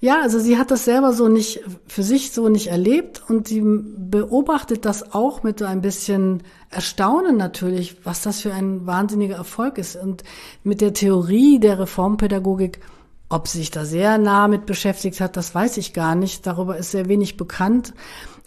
Ja, 0.00 0.22
also 0.22 0.38
sie 0.38 0.58
hat 0.58 0.70
das 0.70 0.84
selber 0.84 1.12
so 1.12 1.28
nicht, 1.28 1.60
für 1.86 2.02
sich 2.02 2.32
so 2.32 2.48
nicht 2.48 2.68
erlebt 2.68 3.22
und 3.28 3.48
sie 3.48 3.62
beobachtet 3.64 4.84
das 4.84 5.14
auch 5.14 5.42
mit 5.42 5.58
so 5.58 5.64
ein 5.64 5.80
bisschen 5.80 6.42
Erstaunen 6.70 7.36
natürlich, 7.36 7.96
was 8.04 8.22
das 8.22 8.40
für 8.40 8.52
ein 8.52 8.86
wahnsinniger 8.86 9.36
Erfolg 9.36 9.78
ist. 9.78 9.96
Und 9.96 10.24
mit 10.64 10.80
der 10.80 10.92
Theorie 10.92 11.58
der 11.58 11.78
Reformpädagogik, 11.78 12.80
ob 13.28 13.48
sie 13.48 13.58
sich 13.58 13.70
da 13.70 13.84
sehr 13.84 14.18
nah 14.18 14.48
mit 14.48 14.66
beschäftigt 14.66 15.20
hat, 15.20 15.36
das 15.36 15.54
weiß 15.54 15.76
ich 15.78 15.92
gar 15.92 16.14
nicht. 16.14 16.46
Darüber 16.46 16.76
ist 16.76 16.92
sehr 16.92 17.08
wenig 17.08 17.36
bekannt. 17.36 17.92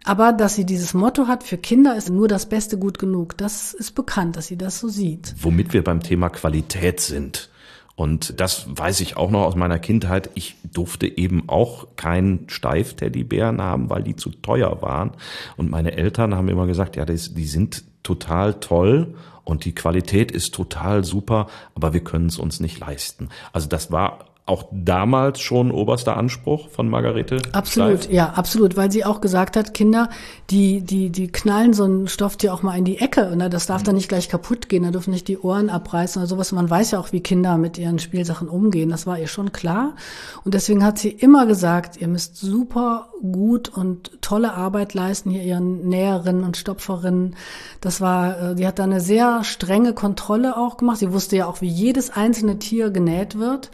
Aber 0.10 0.34
dass 0.34 0.56
sie 0.56 0.66
dieses 0.66 0.96
Motto 0.96 1.28
hat, 1.28 1.44
für 1.44 1.60
Kinder 1.60 1.96
ist 1.96 2.10
nur 2.10 2.28
das 2.28 2.48
Beste 2.50 2.80
gut 2.80 2.98
genug, 2.98 3.38
das 3.38 3.76
ist 3.76 3.94
bekannt, 3.94 4.38
dass 4.38 4.48
sie 4.48 4.58
das 4.58 4.80
so 4.80 4.88
sieht. 4.88 5.36
Womit 5.40 5.72
wir 5.72 5.84
beim 5.84 6.02
Thema 6.02 6.30
Qualität 6.30 7.00
sind. 7.00 7.52
Und 7.96 8.40
das 8.40 8.66
weiß 8.68 9.02
ich 9.02 9.18
auch 9.18 9.30
noch 9.30 9.44
aus 9.44 9.56
meiner 9.56 9.78
Kindheit. 9.78 10.32
Ich 10.34 10.56
durfte 10.64 11.06
eben 11.06 11.48
auch 11.48 11.90
keinen 11.96 12.50
Steif-Teddybären 12.50 13.62
haben, 13.62 13.92
weil 13.92 14.02
die 14.02 14.16
zu 14.16 14.32
teuer 14.32 14.82
waren. 14.82 15.12
Und 15.58 15.70
meine 15.70 15.92
Eltern 15.92 16.34
haben 16.34 16.50
immer 16.50 16.66
gesagt, 16.66 16.96
ja, 16.96 17.06
die 17.06 17.18
sind 17.18 17.84
total 18.02 18.56
toll 18.56 19.14
und 19.44 19.64
die 19.64 19.76
Qualität 19.76 20.32
ist 20.32 20.56
total 20.56 21.04
super, 21.04 21.46
aber 21.76 21.94
wir 21.94 22.04
können 22.04 22.26
es 22.26 22.40
uns 22.40 22.60
nicht 22.60 22.80
leisten. 22.80 23.30
Also 23.54 23.68
das 23.68 23.92
war 23.92 24.29
auch 24.50 24.66
damals 24.72 25.40
schon 25.40 25.72
oberster 25.72 26.18
Anspruch 26.18 26.70
von 26.70 26.90
Margarete? 26.90 27.42
Absolut, 27.52 28.04
Steif? 28.04 28.14
ja, 28.14 28.30
absolut, 28.32 28.76
weil 28.76 28.92
sie 28.92 29.06
auch 29.06 29.22
gesagt 29.22 29.56
hat, 29.56 29.74
Kinder, 29.74 30.10
die, 30.50 30.82
die, 30.82 31.12
die 31.12 31.32
knallen 31.32 31.74
so 31.74 31.86
ein 31.86 32.08
Stofftier 32.08 32.54
auch 32.54 32.64
mal 32.64 32.78
in 32.78 32.86
die 32.86 32.98
Ecke 32.98 33.30
und 33.30 33.38
ne? 33.38 33.50
das 33.50 33.68
darf 33.68 33.84
dann 33.84 33.96
nicht 33.96 34.10
gleich 34.10 34.28
kaputt 34.28 34.68
gehen, 34.68 34.84
da 34.84 34.92
dürfen 34.92 35.12
nicht 35.12 35.28
die 35.28 35.38
Ohren 35.38 35.70
abreißen 35.70 36.22
oder 36.22 36.28
sowas. 36.28 36.52
Man 36.52 36.70
weiß 36.70 36.92
ja 36.92 37.00
auch, 37.00 37.12
wie 37.12 37.22
Kinder 37.22 37.58
mit 37.58 37.78
ihren 37.78 38.00
Spielsachen 38.00 38.50
umgehen, 38.50 38.90
das 38.90 39.06
war 39.06 39.20
ihr 39.20 39.28
schon 39.28 39.52
klar. 39.52 39.96
Und 40.44 40.54
deswegen 40.54 40.84
hat 40.84 40.98
sie 40.98 41.10
immer 41.10 41.46
gesagt, 41.46 41.98
ihr 41.98 42.08
müsst 42.08 42.38
super 42.38 43.10
gut 43.22 43.70
und 43.70 44.22
tolle 44.22 44.54
Arbeit 44.54 44.94
leisten, 44.94 45.30
hier 45.30 45.44
ihren 45.44 45.88
Näherinnen 45.88 46.44
und 46.44 46.58
Stopferinnen. 46.58 47.36
Das 47.82 48.02
war, 48.02 48.56
die 48.56 48.64
äh, 48.64 48.68
hat 48.68 48.80
da 48.80 48.84
eine 48.84 49.02
sehr 49.02 49.44
strenge 49.44 49.94
Kontrolle 49.94 50.58
auch 50.58 50.78
gemacht. 50.78 50.98
Sie 50.98 51.14
wusste 51.14 51.38
ja 51.38 51.46
auch, 51.46 51.62
wie 51.62 51.68
jedes 51.68 52.10
einzelne 52.10 52.60
Tier 52.60 52.90
genäht 52.90 53.38
wird 53.38 53.70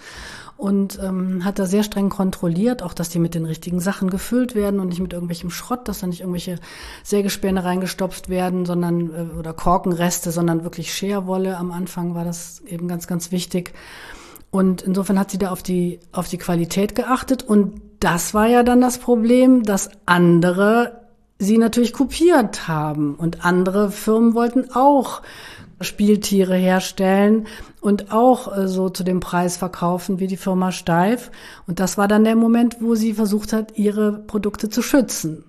und 0.57 0.99
ähm, 1.03 1.43
hat 1.43 1.59
da 1.59 1.65
sehr 1.65 1.83
streng 1.83 2.09
kontrolliert, 2.09 2.81
auch 2.81 2.93
dass 2.93 3.09
die 3.09 3.19
mit 3.19 3.35
den 3.35 3.45
richtigen 3.45 3.81
Sachen 3.81 4.09
gefüllt 4.09 4.55
werden 4.55 4.79
und 4.79 4.87
nicht 4.87 5.01
mit 5.01 5.11
irgendwelchem 5.11 5.49
Schrott, 5.49 5.87
dass 5.87 5.99
da 5.99 6.07
nicht 6.07 6.21
irgendwelche 6.21 6.59
Sägespäne 7.03 7.63
reingestopft 7.63 8.29
werden, 8.29 8.65
sondern 8.65 9.09
äh, 9.13 9.37
oder 9.37 9.53
Korkenreste, 9.53 10.31
sondern 10.31 10.63
wirklich 10.63 10.93
Scherwolle. 10.93 11.57
Am 11.57 11.71
Anfang 11.71 12.15
war 12.15 12.23
das 12.23 12.61
eben 12.61 12.87
ganz, 12.87 13.05
ganz 13.05 13.31
wichtig. 13.31 13.73
Und 14.49 14.81
insofern 14.81 15.19
hat 15.19 15.31
sie 15.31 15.37
da 15.37 15.51
auf 15.51 15.61
die, 15.61 15.99
auf 16.13 16.29
die 16.29 16.37
Qualität 16.37 16.95
geachtet. 16.95 17.43
Und 17.43 17.81
das 17.99 18.33
war 18.33 18.47
ja 18.47 18.63
dann 18.63 18.79
das 18.79 18.99
Problem, 18.99 19.63
dass 19.63 19.89
andere 20.05 21.01
sie 21.37 21.57
natürlich 21.57 21.91
kopiert 21.91 22.69
haben. 22.69 23.15
Und 23.15 23.43
andere 23.43 23.91
Firmen 23.91 24.33
wollten 24.33 24.71
auch 24.73 25.21
Spieltiere 25.81 26.55
herstellen 26.55 27.47
und 27.81 28.11
auch 28.11 28.55
äh, 28.55 28.67
so 28.67 28.89
zu 28.89 29.03
dem 29.03 29.19
Preis 29.19 29.57
verkaufen 29.57 30.19
wie 30.19 30.27
die 30.27 30.37
Firma 30.37 30.71
Steif. 30.71 31.31
Und 31.67 31.79
das 31.79 31.97
war 31.97 32.07
dann 32.07 32.23
der 32.23 32.35
Moment, 32.35 32.77
wo 32.79 32.95
sie 32.95 33.13
versucht 33.13 33.53
hat, 33.53 33.77
ihre 33.77 34.19
Produkte 34.19 34.69
zu 34.69 34.81
schützen. 34.81 35.43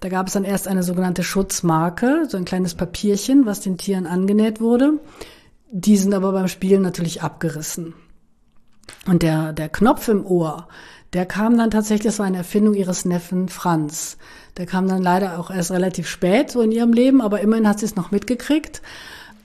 Da 0.00 0.08
gab 0.08 0.26
es 0.26 0.32
dann 0.32 0.44
erst 0.44 0.66
eine 0.66 0.82
sogenannte 0.82 1.22
Schutzmarke, 1.22 2.26
so 2.28 2.36
ein 2.36 2.44
kleines 2.44 2.74
Papierchen, 2.74 3.46
was 3.46 3.60
den 3.60 3.78
Tieren 3.78 4.08
angenäht 4.08 4.60
wurde. 4.60 4.94
Die 5.70 5.96
sind 5.96 6.12
aber 6.12 6.32
beim 6.32 6.48
Spielen 6.48 6.82
natürlich 6.82 7.22
abgerissen. 7.22 7.94
Und 9.06 9.22
der, 9.22 9.52
der 9.52 9.68
Knopf 9.68 10.08
im 10.08 10.26
Ohr, 10.26 10.66
der 11.12 11.24
kam 11.24 11.56
dann 11.56 11.70
tatsächlich, 11.70 12.06
das 12.06 12.18
war 12.18 12.26
eine 12.26 12.38
Erfindung 12.38 12.74
ihres 12.74 13.04
Neffen 13.04 13.48
Franz. 13.48 14.18
Der 14.56 14.66
kam 14.66 14.88
dann 14.88 15.02
leider 15.02 15.38
auch 15.38 15.50
erst 15.50 15.70
relativ 15.70 16.08
spät 16.08 16.50
so 16.50 16.62
in 16.62 16.72
ihrem 16.72 16.92
Leben, 16.92 17.20
aber 17.20 17.40
immerhin 17.40 17.68
hat 17.68 17.78
sie 17.78 17.86
es 17.86 17.94
noch 17.94 18.10
mitgekriegt 18.10 18.82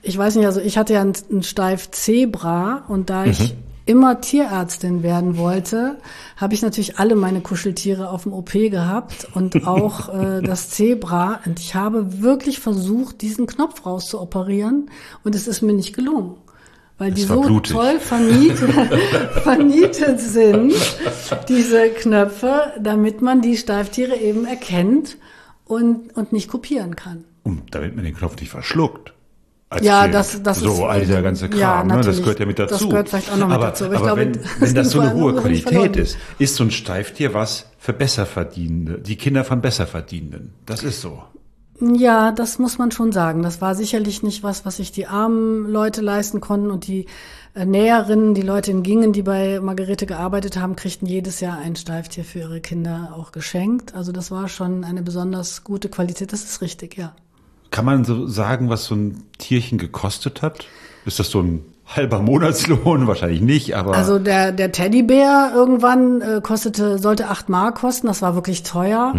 ich 0.02 0.16
weiß 0.16 0.36
nicht, 0.36 0.46
also 0.46 0.60
ich 0.60 0.78
hatte 0.78 0.94
ja 0.94 1.00
einen 1.00 1.42
Steif 1.42 1.90
Zebra 1.90 2.84
und 2.88 3.10
da 3.10 3.26
ich 3.26 3.54
mhm. 3.54 3.58
immer 3.86 4.20
Tierärztin 4.20 5.02
werden 5.02 5.36
wollte, 5.36 5.98
habe 6.36 6.54
ich 6.54 6.62
natürlich 6.62 6.98
alle 6.98 7.14
meine 7.16 7.40
Kuscheltiere 7.40 8.10
auf 8.10 8.22
dem 8.22 8.32
OP 8.32 8.52
gehabt 8.52 9.28
und 9.34 9.66
auch 9.66 10.08
äh, 10.08 10.42
das 10.42 10.70
Zebra. 10.70 11.40
Und 11.44 11.58
ich 11.60 11.74
habe 11.74 12.22
wirklich 12.22 12.60
versucht, 12.60 13.22
diesen 13.22 13.46
Knopf 13.46 13.84
rauszuoperieren 13.84 14.90
und 15.24 15.34
es 15.34 15.48
ist 15.48 15.62
mir 15.62 15.74
nicht 15.74 15.94
gelungen. 15.94 16.36
Weil 16.96 17.12
die 17.12 17.22
so 17.22 17.42
blutig. 17.42 17.72
toll 17.72 18.00
vernietet, 18.00 18.70
vernietet 19.42 20.18
sind, 20.18 20.74
diese 21.48 21.90
Knöpfe, 21.90 22.72
damit 22.80 23.22
man 23.22 23.40
die 23.40 23.56
Steiftiere 23.56 24.16
eben 24.16 24.44
erkennt 24.44 25.16
und, 25.64 26.16
und 26.16 26.32
nicht 26.32 26.48
kopieren 26.48 26.96
kann. 26.96 27.24
Und 27.44 27.72
damit 27.72 27.94
man 27.94 28.04
den 28.04 28.16
Knopf 28.16 28.40
nicht 28.40 28.50
verschluckt. 28.50 29.14
Als 29.70 29.84
Ja, 29.84 30.02
Kind. 30.02 30.14
das- 30.14 30.42
das 30.42 30.60
so, 30.60 30.72
ist- 30.72 30.80
all 30.80 31.00
dieser 31.00 31.20
ganze 31.20 31.48
Kram, 31.50 31.60
ja, 31.90 31.96
ne? 31.96 32.00
das 32.02 32.18
gehört 32.20 32.40
ja 32.40 32.46
mit 32.46 32.58
Das 32.58 32.70
dazu. 32.70 32.88
gehört 32.88 33.10
vielleicht 33.10 33.30
auch 33.30 33.36
noch 33.36 33.48
mit 33.48 33.56
aber, 33.56 33.66
dazu, 33.66 33.84
aber 33.84 33.96
Aber 33.96 34.04
glaube, 34.06 34.20
wenn, 34.22 34.32
das 34.32 34.42
wenn 34.60 34.74
das 34.74 34.90
so 34.90 35.00
eine 35.00 35.12
hohe 35.12 35.34
Qualität 35.34 35.96
ist, 35.96 36.16
ist 36.38 36.54
so 36.56 36.64
ein 36.64 36.70
Streiftier 36.70 37.34
was 37.34 37.66
für 37.78 37.92
Besserverdienende, 37.92 38.98
die 39.00 39.16
Kinder 39.16 39.44
von 39.44 39.60
Besserverdienenden. 39.60 40.54
Das 40.64 40.82
ist 40.82 41.00
so. 41.02 41.22
Ja, 41.80 42.32
das 42.32 42.58
muss 42.58 42.78
man 42.78 42.90
schon 42.90 43.12
sagen. 43.12 43.42
Das 43.42 43.60
war 43.60 43.74
sicherlich 43.76 44.22
nicht 44.24 44.42
was, 44.42 44.64
was 44.66 44.78
sich 44.78 44.90
die 44.90 45.06
armen 45.06 45.70
Leute 45.70 46.00
leisten 46.00 46.40
konnten 46.40 46.70
und 46.72 46.86
die 46.88 47.06
äh, 47.54 47.64
Näherinnen, 47.66 48.34
die 48.34 48.42
Leute 48.42 48.70
in 48.72 48.82
Gingen, 48.82 49.12
die 49.12 49.22
bei 49.22 49.60
Margarete 49.60 50.04
gearbeitet 50.06 50.56
haben, 50.58 50.74
kriegten 50.76 51.06
jedes 51.06 51.38
Jahr 51.40 51.58
ein 51.58 51.76
Steiftier 51.76 52.24
für 52.24 52.40
ihre 52.40 52.60
Kinder 52.60 53.14
auch 53.16 53.30
geschenkt. 53.32 53.94
Also 53.94 54.10
das 54.12 54.30
war 54.32 54.48
schon 54.48 54.82
eine 54.82 55.02
besonders 55.02 55.62
gute 55.62 55.88
Qualität. 55.88 56.32
Das 56.32 56.42
ist 56.42 56.62
richtig, 56.62 56.96
ja. 56.96 57.14
Kann 57.70 57.84
man 57.84 58.04
so 58.04 58.26
sagen, 58.26 58.68
was 58.70 58.86
so 58.86 58.94
ein 58.94 59.24
Tierchen 59.38 59.78
gekostet 59.78 60.42
hat? 60.42 60.66
Ist 61.04 61.18
das 61.18 61.30
so 61.30 61.40
ein 61.40 61.64
halber 61.88 62.20
Monatslohn? 62.20 63.06
Wahrscheinlich 63.06 63.40
nicht, 63.40 63.74
aber 63.76 63.94
Also 63.94 64.18
der, 64.18 64.52
der 64.52 64.72
Teddybär 64.72 65.52
irgendwann 65.54 66.20
äh, 66.20 66.40
kostete, 66.42 66.98
sollte 66.98 67.28
acht 67.28 67.48
Mark 67.48 67.76
kosten, 67.78 68.06
das 68.06 68.22
war 68.22 68.34
wirklich 68.34 68.62
teuer. 68.62 69.14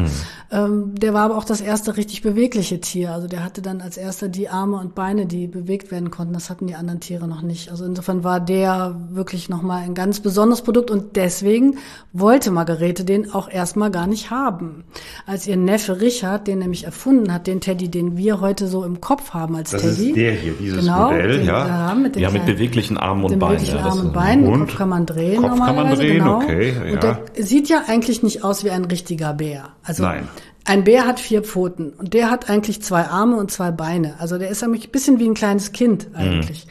Ähm, 0.52 0.96
der 0.96 1.14
war 1.14 1.24
aber 1.24 1.38
auch 1.38 1.44
das 1.44 1.62
erste 1.62 1.98
richtig 1.98 2.22
bewegliche 2.22 2.80
Tier. 2.82 3.12
Also 3.12 3.28
der 3.28 3.44
hatte 3.44 3.62
dann 3.62 3.82
als 3.82 3.98
erster 3.98 4.30
die 4.30 4.50
Arme 4.50 4.78
und 4.78 4.96
Beine, 4.96 5.26
die 5.26 5.48
bewegt 5.48 5.92
werden 5.92 6.10
konnten. 6.12 6.34
Das 6.34 6.50
hatten 6.50 6.68
die 6.68 6.76
anderen 6.76 7.00
Tiere 7.00 7.28
noch 7.28 7.42
nicht. 7.42 7.70
Also 7.70 7.86
insofern 7.86 8.24
war 8.24 8.40
der 8.40 8.96
wirklich 9.12 9.50
nochmal 9.50 9.84
ein 9.84 9.94
ganz 9.94 10.20
besonderes 10.20 10.62
Produkt 10.62 10.90
und 10.92 11.16
deswegen 11.16 11.78
wollte 12.14 12.52
Margarete 12.52 13.04
den 13.04 13.32
auch 13.34 13.50
erstmal 13.50 13.92
gar 13.92 14.08
nicht 14.08 14.32
haben. 14.32 14.86
Als 15.26 15.46
ihr 15.48 15.58
Neffe 15.58 16.02
Richard 16.02 16.48
den 16.48 16.60
nämlich 16.60 16.84
erfunden 16.84 17.34
hat, 17.34 17.48
den 17.48 17.62
Teddy, 17.62 17.90
den 17.90 18.18
wir 18.18 18.42
heute 18.42 18.68
so 18.68 18.84
im 18.84 19.02
Kopf 19.02 19.32
haben 19.34 19.56
als 19.56 19.72
Das 19.72 19.82
Teddy. 19.82 20.10
ist 20.10 20.16
der 20.16 20.32
hier, 20.34 20.54
dieses 20.60 20.86
genau, 20.86 21.12
Modell, 21.12 21.38
den 21.38 21.46
ja. 21.46 21.66
wir 21.66 21.74
haben, 21.74 22.02
mit 22.04 22.16
den 22.16 22.24
Ja, 22.24 22.30
mit 22.32 22.48
beweglichen 22.60 22.98
Armen 22.98 23.24
und 23.24 23.40
Beinen. 23.40 23.56
beweglichen 23.56 23.78
Ja, 23.78 23.86
Armen 23.86 24.08
und 24.08 24.14
Beinen. 24.14 24.48
Und 24.48 24.60
Kopf 24.60 24.78
kann 24.78 24.90
man 24.90 25.06
drehen 25.06 25.42
Kopf 25.42 25.50
kann 25.50 25.60
man 25.60 25.68
normalerweise, 25.76 26.02
drehen, 26.02 26.18
genau. 26.18 26.38
okay, 26.38 26.74
ja. 26.86 26.94
Und 26.94 27.04
der 27.04 27.24
sieht 27.38 27.70
ja 27.70 27.84
eigentlich 27.88 28.22
nicht 28.22 28.44
aus 28.44 28.64
wie 28.64 28.70
ein 28.70 28.86
richtiger 28.86 29.34
Bär. 29.34 29.70
Also 29.84 30.04
Nein. 30.04 30.28
ein 30.66 30.84
Bär 30.84 31.08
hat 31.08 31.20
vier 31.20 31.42
Pfoten 31.42 31.94
und 31.94 32.14
der 32.14 32.30
hat 32.30 32.50
eigentlich 32.50 32.82
zwei 32.82 33.06
Arme 33.06 33.38
und 33.38 33.50
zwei 33.50 33.72
Beine. 33.72 34.16
Also 34.20 34.38
der 34.38 34.50
ist 34.50 34.64
eigentlich 34.64 34.90
ein 34.90 34.92
bisschen 34.92 35.20
wie 35.20 35.28
ein 35.28 35.34
kleines 35.34 35.72
Kind 35.72 36.10
eigentlich. 36.14 36.68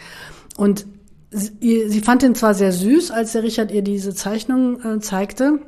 Und 0.57 0.87
sie, 1.31 1.89
sie 1.89 2.01
fand 2.01 2.23
ihn 2.23 2.35
zwar 2.35 2.55
sehr 2.55 2.73
süß, 2.73 3.11
als 3.11 3.33
der 3.33 3.43
Richard 3.43 3.71
ihr 3.71 3.83
diese 3.83 4.15
Zeichnung 4.15 4.83
äh, 4.85 5.01
zeigte, 5.01 5.61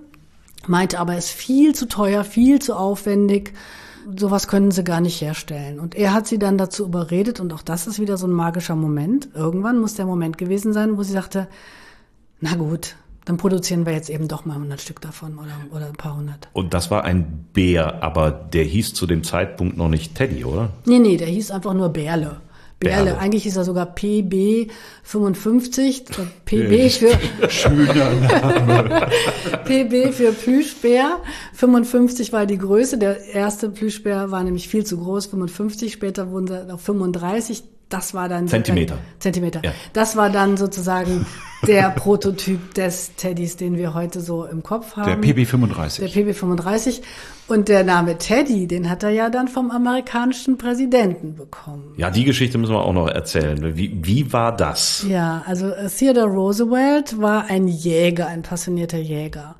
meinte 0.67 0.99
aber, 0.99 1.13
er 1.13 1.19
ist 1.19 1.31
viel 1.31 1.75
zu 1.75 1.89
teuer, 1.89 2.25
viel 2.25 2.59
zu 2.61 2.75
aufwendig. 2.75 3.55
Sowas 4.17 4.49
können 4.49 4.71
sie 4.71 4.85
gar 4.85 5.01
nicht 5.01 5.21
herstellen. 5.21 5.81
Und 5.81 5.95
er 5.95 6.13
hat 6.13 6.27
sie 6.27 6.39
dann 6.39 6.59
dazu 6.59 6.85
überredet, 6.85 7.41
und 7.41 7.53
auch 7.53 7.63
das 7.63 7.87
ist 7.87 8.01
wieder 8.01 8.17
so 8.17 8.27
ein 8.27 8.33
magischer 8.33 8.77
Moment. 8.77 9.29
Irgendwann 9.35 9.79
muss 9.79 9.95
der 9.95 10.07
Moment 10.07 10.39
gewesen 10.39 10.73
sein, 10.73 10.97
wo 10.97 11.03
sie 11.03 11.13
sagte, 11.13 11.49
na 12.41 12.55
gut, 12.55 12.97
dann 13.25 13.37
produzieren 13.37 13.87
wir 13.87 13.93
jetzt 13.93 14.11
eben 14.11 14.29
doch 14.29 14.45
mal 14.45 14.55
100 14.55 14.81
Stück 14.81 15.01
davon 15.01 15.39
oder, 15.39 15.53
oder 15.71 15.87
ein 15.87 15.97
paar 15.97 16.17
hundert. 16.17 16.49
Und 16.53 16.75
das 16.75 16.91
war 16.91 17.05
ein 17.05 17.47
Bär, 17.53 18.03
aber 18.03 18.31
der 18.31 18.65
hieß 18.65 18.95
zu 18.95 19.07
dem 19.07 19.23
Zeitpunkt 19.23 19.77
noch 19.77 19.89
nicht 19.89 20.15
Teddy, 20.15 20.45
oder? 20.45 20.71
Nee, 20.87 20.99
nee, 20.99 21.17
der 21.17 21.29
hieß 21.29 21.51
einfach 21.51 21.75
nur 21.75 21.91
Bärle. 21.91 22.41
Bärle. 22.81 23.05
Bärle. 23.05 23.19
Eigentlich 23.19 23.43
hieß 23.43 23.59
er 23.59 23.65
sogar 23.65 23.87
PB 23.95 24.71
55. 25.03 26.05
PB 26.47 26.91
für, 26.91 27.19
schöner 27.51 28.11
Name. 28.15 29.09
PB 29.65 30.15
für 30.15 30.33
Plüschbär. 30.33 31.19
55 31.55 32.33
war 32.33 32.47
die 32.47 32.57
Größe. 32.57 32.97
Der 32.97 33.23
erste 33.27 33.69
Plüschbär 33.69 34.31
war 34.31 34.43
nämlich 34.43 34.69
viel 34.69 34.87
zu 34.87 34.97
groß, 34.97 35.27
55. 35.27 35.93
Später 35.93 36.31
wurden 36.31 36.47
sie 36.47 36.73
auf 36.73 36.81
35. 36.81 37.65
Das 37.91 38.15
war 38.15 38.29
dann 38.29 38.47
Zentimeter. 38.47 38.99
Zentimeter. 39.19 39.61
Ja. 39.65 39.73
Das 39.93 40.17
war 40.17 40.31
dann 40.31 40.57
sozusagen 40.57 41.27
der 41.67 41.91
Prototyp 41.97 42.73
des 42.75 43.17
Teddys, 43.17 43.57
den 43.57 43.77
wir 43.77 43.95
heute 43.95 44.21
so 44.21 44.45
im 44.45 44.63
Kopf 44.63 44.97
haben. 44.97 45.21
Der 45.21 45.35
PB35. 45.35 45.99
Der 45.99 46.09
PB35. 46.09 47.03
Und 47.49 47.69
der 47.69 47.83
Name 47.83 48.17
Teddy, 48.17 48.69
den 48.69 48.89
hat 48.89 49.03
er 49.03 49.11
ja 49.11 49.29
dann 49.29 49.49
vom 49.49 49.73
amerikanischen 49.73 50.57
Präsidenten 50.57 51.35
bekommen. 51.35 51.93
Ja, 51.97 52.11
die 52.11 52.23
Geschichte 52.23 52.59
müssen 52.59 52.75
wir 52.75 52.85
auch 52.85 52.93
noch 52.93 53.09
erzählen. 53.09 53.77
Wie, 53.77 53.99
wie 54.05 54.33
war 54.33 54.57
das? 54.57 55.05
Ja, 55.09 55.43
also 55.47 55.73
Theodore 55.99 56.29
Roosevelt 56.29 57.21
war 57.21 57.47
ein 57.51 57.67
Jäger, 57.67 58.29
ein 58.29 58.43
passionierter 58.43 58.99
Jäger. 58.99 59.57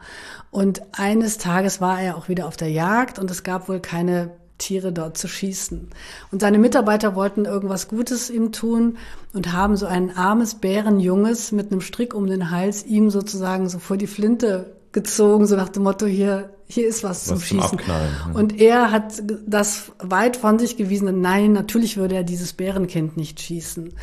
Und 0.53 0.83
eines 0.93 1.39
Tages 1.39 1.81
war 1.81 2.01
er 2.01 2.17
auch 2.17 2.29
wieder 2.29 2.47
auf 2.47 2.57
der 2.57 2.71
Jagd 2.71 3.19
und 3.19 3.29
es 3.31 3.43
gab 3.43 3.69
wohl 3.69 3.81
keine 3.81 4.31
Tiere 4.61 4.93
dort 4.93 5.19
zu 5.19 5.27
schießen. 5.27 5.89
Und 6.31 6.41
seine 6.41 6.59
Mitarbeiter 6.59 7.17
wollten 7.17 7.45
irgendwas 7.45 7.89
Gutes 7.89 8.31
ihm 8.31 8.53
tun 8.53 8.99
und 9.33 9.53
haben 9.53 9.77
so 9.77 9.87
ein 9.87 10.17
armes 10.17 10.55
Bärenjunges 10.55 11.51
mit 11.51 11.73
einem 11.73 11.81
Strick 11.81 12.15
um 12.15 12.29
den 12.29 12.51
Hals 12.51 12.87
ihm 12.87 13.11
sozusagen 13.11 13.69
so 13.69 13.81
vor 13.81 13.97
die 13.97 14.07
Flinte 14.07 14.77
gezogen, 14.93 15.47
so 15.47 15.57
nach 15.57 15.69
dem 15.69 15.83
Motto, 15.85 16.07
hier, 16.07 16.51
hier 16.67 16.87
ist 16.87 17.03
was, 17.03 17.25
zum 17.25 17.37
Was 17.37 17.49
zum 17.49 17.61
Schießen. 17.61 17.81
Ja. 17.87 18.33
Und 18.35 18.61
er 18.61 18.91
hat 18.91 19.23
das 19.47 19.93
weit 19.99 20.37
von 20.37 20.59
sich 20.59 20.77
gewiesen. 20.77 21.09
und 21.09 21.21
Nein, 21.21 21.53
natürlich 21.53 21.97
würde 21.97 22.17
er 22.17 22.25
dieses 22.25 22.53
Bärenkind 22.53 23.17
nicht 23.17 23.41
schießen. 23.41 23.95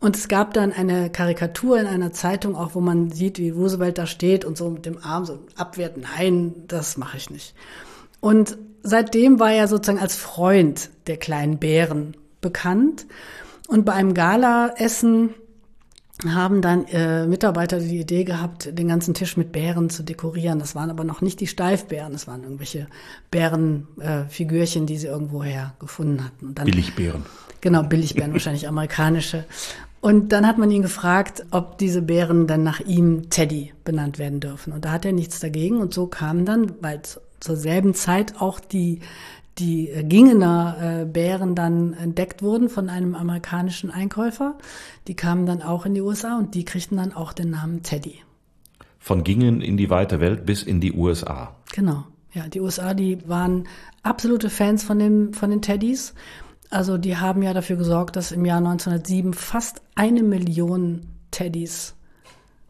Und 0.00 0.16
es 0.16 0.26
gab 0.26 0.52
dann 0.54 0.72
eine 0.72 1.10
Karikatur 1.10 1.78
in 1.78 1.86
einer 1.86 2.12
Zeitung 2.12 2.56
auch, 2.56 2.74
wo 2.74 2.80
man 2.80 3.12
sieht, 3.12 3.38
wie 3.38 3.50
Roosevelt 3.50 3.98
da 3.98 4.06
steht 4.06 4.44
und 4.44 4.58
so 4.58 4.68
mit 4.68 4.84
dem 4.84 4.98
Arm 4.98 5.24
so 5.24 5.38
abwehrt. 5.56 5.96
Nein, 5.96 6.54
das 6.66 6.96
mache 6.96 7.16
ich 7.18 7.30
nicht. 7.30 7.54
Und 8.18 8.58
seitdem 8.82 9.40
war 9.40 9.52
er 9.52 9.68
sozusagen 9.68 10.00
als 10.00 10.16
Freund 10.16 10.90
der 11.06 11.16
kleinen 11.16 11.58
Bären 11.58 12.16
bekannt. 12.40 13.06
Und 13.68 13.84
bei 13.84 13.92
einem 13.92 14.14
Galaessen 14.14 15.30
haben 16.26 16.60
dann 16.60 16.84
äh, 16.86 17.26
Mitarbeiter 17.26 17.80
die 17.80 17.98
Idee 17.98 18.22
gehabt, 18.24 18.78
den 18.78 18.86
ganzen 18.88 19.14
Tisch 19.14 19.36
mit 19.36 19.50
Bären 19.50 19.90
zu 19.90 20.02
dekorieren. 20.02 20.58
Das 20.58 20.74
waren 20.74 20.90
aber 20.90 21.04
noch 21.04 21.20
nicht 21.20 21.40
die 21.40 21.46
Steifbären, 21.46 22.12
das 22.12 22.28
waren 22.28 22.44
irgendwelche 22.44 22.86
Bärenfigürchen, 23.30 24.84
äh, 24.84 24.86
die 24.86 24.98
sie 24.98 25.06
irgendwoher 25.08 25.74
gefunden 25.80 26.24
hatten. 26.24 26.54
Dann, 26.54 26.66
Billigbären. 26.66 27.24
Genau, 27.60 27.82
Billigbären, 27.82 28.32
wahrscheinlich 28.32 28.68
amerikanische. 28.68 29.44
Und 30.00 30.32
dann 30.32 30.46
hat 30.46 30.58
man 30.58 30.70
ihn 30.70 30.82
gefragt, 30.82 31.44
ob 31.50 31.78
diese 31.78 32.02
Bären 32.02 32.46
dann 32.46 32.62
nach 32.62 32.80
ihm 32.80 33.30
Teddy 33.30 33.72
benannt 33.84 34.18
werden 34.18 34.40
dürfen. 34.40 34.72
Und 34.72 34.84
da 34.84 34.90
hat 34.92 35.04
er 35.04 35.12
nichts 35.12 35.40
dagegen. 35.40 35.78
Und 35.80 35.94
so 35.94 36.06
kamen 36.08 36.44
dann, 36.44 36.72
weil 36.80 37.02
z- 37.02 37.20
zur 37.42 37.56
selben 37.56 37.94
Zeit 37.94 38.40
auch 38.40 38.60
die, 38.60 39.00
die 39.58 39.90
äh, 39.90 40.04
Gingener 40.04 41.02
äh, 41.02 41.04
Bären 41.04 41.54
dann 41.54 41.92
entdeckt 41.92 42.42
wurden 42.42 42.68
von 42.68 42.88
einem 42.88 43.14
amerikanischen 43.14 43.90
Einkäufer. 43.90 44.56
Die 45.08 45.14
kamen 45.14 45.46
dann 45.46 45.62
auch 45.62 45.84
in 45.84 45.94
die 45.94 46.00
USA 46.00 46.38
und 46.38 46.54
die 46.54 46.64
kriegten 46.64 46.96
dann 46.96 47.12
auch 47.12 47.32
den 47.32 47.50
Namen 47.50 47.82
Teddy. 47.82 48.20
Von 48.98 49.24
Gingen 49.24 49.60
in 49.60 49.76
die 49.76 49.90
weite 49.90 50.20
Welt 50.20 50.46
bis 50.46 50.62
in 50.62 50.80
die 50.80 50.92
USA. 50.92 51.56
Genau. 51.72 52.04
Ja, 52.32 52.46
die 52.46 52.60
USA, 52.60 52.94
die 52.94 53.28
waren 53.28 53.64
absolute 54.02 54.48
Fans 54.48 54.84
von 54.84 54.98
den, 54.98 55.34
von 55.34 55.50
den 55.50 55.60
Teddys. 55.60 56.14
Also 56.70 56.96
die 56.96 57.16
haben 57.18 57.42
ja 57.42 57.52
dafür 57.52 57.76
gesorgt, 57.76 58.16
dass 58.16 58.32
im 58.32 58.46
Jahr 58.46 58.58
1907 58.58 59.34
fast 59.34 59.82
eine 59.94 60.22
Million 60.22 61.02
Teddys 61.30 61.94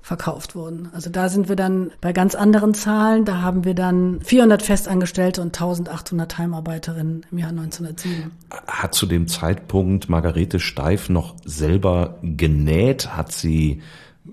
verkauft 0.02 0.56
wurden. 0.56 0.90
Also 0.92 1.10
da 1.10 1.28
sind 1.28 1.48
wir 1.48 1.54
dann 1.54 1.92
bei 2.00 2.12
ganz 2.12 2.34
anderen 2.34 2.74
Zahlen. 2.74 3.24
Da 3.24 3.40
haben 3.40 3.64
wir 3.64 3.74
dann 3.74 4.20
400 4.20 4.62
Festangestellte 4.62 5.40
und 5.40 5.54
1800 5.54 6.38
Heimarbeiterinnen 6.38 7.24
im 7.30 7.38
Jahr 7.38 7.50
1907. 7.50 8.32
Hat 8.66 8.94
zu 8.94 9.06
dem 9.06 9.28
Zeitpunkt 9.28 10.08
Margarete 10.08 10.58
Steif 10.58 11.08
noch 11.08 11.36
selber 11.44 12.18
genäht? 12.22 13.16
Hat 13.16 13.32
sie 13.32 13.80
äh, 14.26 14.30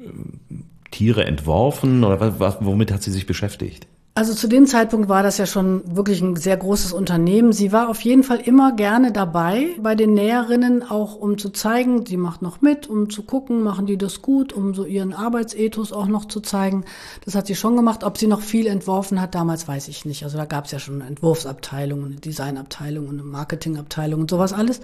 Tiere 0.89 1.26
entworfen 1.26 2.03
oder 2.03 2.39
was, 2.39 2.57
womit 2.61 2.91
hat 2.91 3.03
sie 3.03 3.11
sich 3.11 3.28
beschäftigt? 3.28 3.88
Also 4.20 4.34
zu 4.34 4.49
dem 4.49 4.67
Zeitpunkt 4.67 5.07
war 5.07 5.24
das 5.24 5.38
ja 5.38 5.45
schon 5.45 5.95
wirklich 5.95 6.20
ein 6.20 6.36
sehr 6.36 6.57
großes 6.57 6.91
Unternehmen. 6.91 7.53
Sie 7.53 7.72
war 7.72 7.88
auf 7.88 8.01
jeden 8.01 8.24
Fall 8.24 8.41
immer 8.41 8.74
gerne 8.74 9.13
dabei 9.13 9.70
bei 9.80 9.95
den 9.95 10.13
Näherinnen, 10.13 10.84
auch 10.84 11.15
um 11.15 11.38
zu 11.38 11.51
zeigen, 11.51 12.05
sie 12.05 12.17
macht 12.17 12.41
noch 12.41 12.59
mit, 12.59 12.89
um 12.89 13.09
zu 13.09 13.24
gucken, 13.24 13.63
machen 13.63 13.86
die 13.86 13.97
das 13.97 14.22
gut, 14.22 14.51
um 14.51 14.74
so 14.74 14.84
ihren 14.84 15.13
Arbeitsethos 15.13 15.93
auch 15.93 16.07
noch 16.07 16.26
zu 16.26 16.41
zeigen. 16.41 16.84
Das 17.24 17.34
hat 17.34 17.47
sie 17.47 17.55
schon 17.55 17.78
gemacht. 17.78 18.03
Ob 18.03 18.17
sie 18.17 18.28
noch 18.28 18.41
viel 18.41 18.67
entworfen 18.67 19.22
hat, 19.22 19.36
damals 19.36 19.70
weiß 19.70 19.88
ich 19.88 20.03
nicht. 20.03 20.26
Also 20.26 20.38
da 20.38 20.43
gab 20.43 20.65
es 20.65 20.72
ja 20.72 20.80
schon 20.80 20.95
eine 20.95 21.09
Entwurfsabteilung, 21.09 22.03
eine 22.03 22.15
Designabteilung 22.15 23.07
und 23.07 23.22
eine 23.22 23.24
Marketingabteilung 23.24 24.20
und 24.20 24.30
sowas 24.30 24.51
alles. 24.51 24.82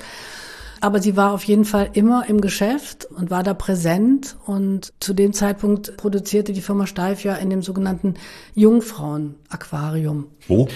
Aber 0.86 1.02
sie 1.02 1.18
war 1.18 1.32
auf 1.32 1.44
jeden 1.46 1.66
Fall 1.66 1.90
immer 1.94 2.30
im 2.30 2.42
Geschäft 2.42 3.06
und 3.06 3.32
war 3.32 3.42
da 3.42 3.56
präsent. 3.56 4.38
Und 4.46 4.94
zu 5.00 5.16
dem 5.16 5.34
Zeitpunkt 5.34 5.98
produzierte 5.98 6.54
die 6.54 6.62
Firma 6.62 6.86
Steif 6.86 7.24
ja 7.24 7.34
in 7.34 7.50
dem 7.50 7.64
sogenannten 7.64 8.14
Jungfrauen-Aquarium. 8.54 10.28
Wo? 10.48 10.68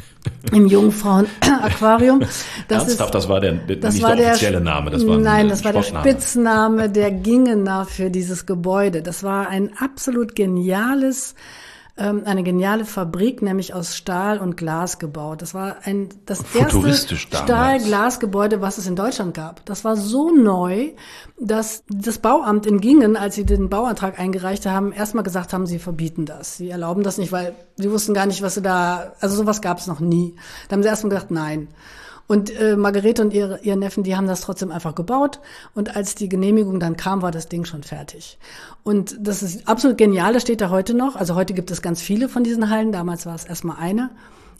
Im 0.52 0.68
Jungfrauen-Aquarium. 0.68 2.20
Das 2.68 2.84
Ernsthaft, 2.84 3.14
das 3.14 3.28
war 3.28 3.40
der, 3.40 3.56
das 3.56 3.92
nicht 3.92 4.02
war 4.02 4.16
der 4.16 4.24
der 4.24 4.32
offizielle 4.32 4.60
Name, 4.62 4.90
das 4.90 5.06
war 5.06 5.16
ein 5.16 5.22
Nein, 5.22 5.48
das 5.50 5.62
war 5.62 5.72
der. 5.74 5.82
Spitzname 5.82 6.88
der 6.88 7.10
Gingener 7.10 7.84
für 7.84 8.10
dieses 8.10 8.46
Gebäude. 8.46 9.02
Das 9.02 9.22
war 9.22 9.48
ein 9.48 9.72
absolut 9.78 10.34
geniales 10.34 11.34
ähm, 11.98 12.22
eine 12.24 12.42
geniale 12.42 12.84
Fabrik, 12.84 13.42
nämlich 13.42 13.74
aus 13.74 13.96
Stahl 13.96 14.38
und 14.38 14.56
Glas 14.56 14.98
gebaut. 14.98 15.42
Das 15.42 15.54
war 15.54 15.76
ein 15.84 16.08
das 16.26 16.42
erste. 16.54 17.16
Stahl-Glas-Gebäude, 17.16 18.60
was 18.60 18.78
es 18.78 18.86
in 18.86 18.96
Deutschland 18.96 19.34
gab. 19.34 19.64
Das 19.66 19.84
war 19.84 19.96
so 19.96 20.30
neu, 20.30 20.90
dass 21.38 21.82
das 21.88 22.18
Bauamt 22.18 22.66
in 22.66 22.80
Gingen, 22.80 23.16
als 23.16 23.34
sie 23.34 23.44
den 23.44 23.68
Bauantrag 23.68 24.18
eingereicht 24.18 24.66
haben, 24.66 24.92
erstmal 24.92 25.24
gesagt 25.24 25.52
haben, 25.52 25.66
sie 25.66 25.78
verbieten 25.78 26.24
das. 26.24 26.56
Sie 26.56 26.70
erlauben 26.70 27.02
das 27.02 27.18
nicht, 27.18 27.32
weil 27.32 27.54
sie 27.76 27.90
wussten 27.90 28.14
gar 28.14 28.26
nicht, 28.26 28.42
was 28.42 28.54
sie 28.54 28.62
da, 28.62 29.12
also 29.20 29.36
sowas 29.36 29.60
gab 29.60 29.78
es 29.78 29.86
noch 29.86 30.00
nie. 30.00 30.34
Da 30.68 30.74
haben 30.74 30.82
sie 30.82 30.88
erstmal 30.88 31.10
gesagt, 31.10 31.30
nein. 31.30 31.68
Und 32.28 32.54
äh, 32.56 32.76
Margarete 32.76 33.22
und 33.22 33.32
ihre, 33.32 33.58
ihr 33.62 33.74
Neffen, 33.74 34.04
die 34.04 34.14
haben 34.14 34.26
das 34.26 34.42
trotzdem 34.42 34.70
einfach 34.70 34.94
gebaut. 34.94 35.40
Und 35.74 35.96
als 35.96 36.14
die 36.14 36.28
Genehmigung 36.28 36.78
dann 36.78 36.96
kam, 36.96 37.22
war 37.22 37.32
das 37.32 37.48
Ding 37.48 37.64
schon 37.64 37.82
fertig. 37.82 38.38
Und 38.84 39.16
das 39.18 39.42
ist 39.42 39.66
absolut 39.66 39.98
genial, 39.98 40.34
das 40.34 40.42
steht 40.42 40.60
da 40.60 40.68
heute 40.70 40.94
noch. 40.94 41.16
Also 41.16 41.34
heute 41.34 41.54
gibt 41.54 41.70
es 41.70 41.82
ganz 41.82 42.00
viele 42.02 42.28
von 42.28 42.44
diesen 42.44 42.68
Hallen. 42.68 42.92
Damals 42.92 43.26
war 43.26 43.34
es 43.34 43.46
erstmal 43.46 43.78
eine. 43.78 44.10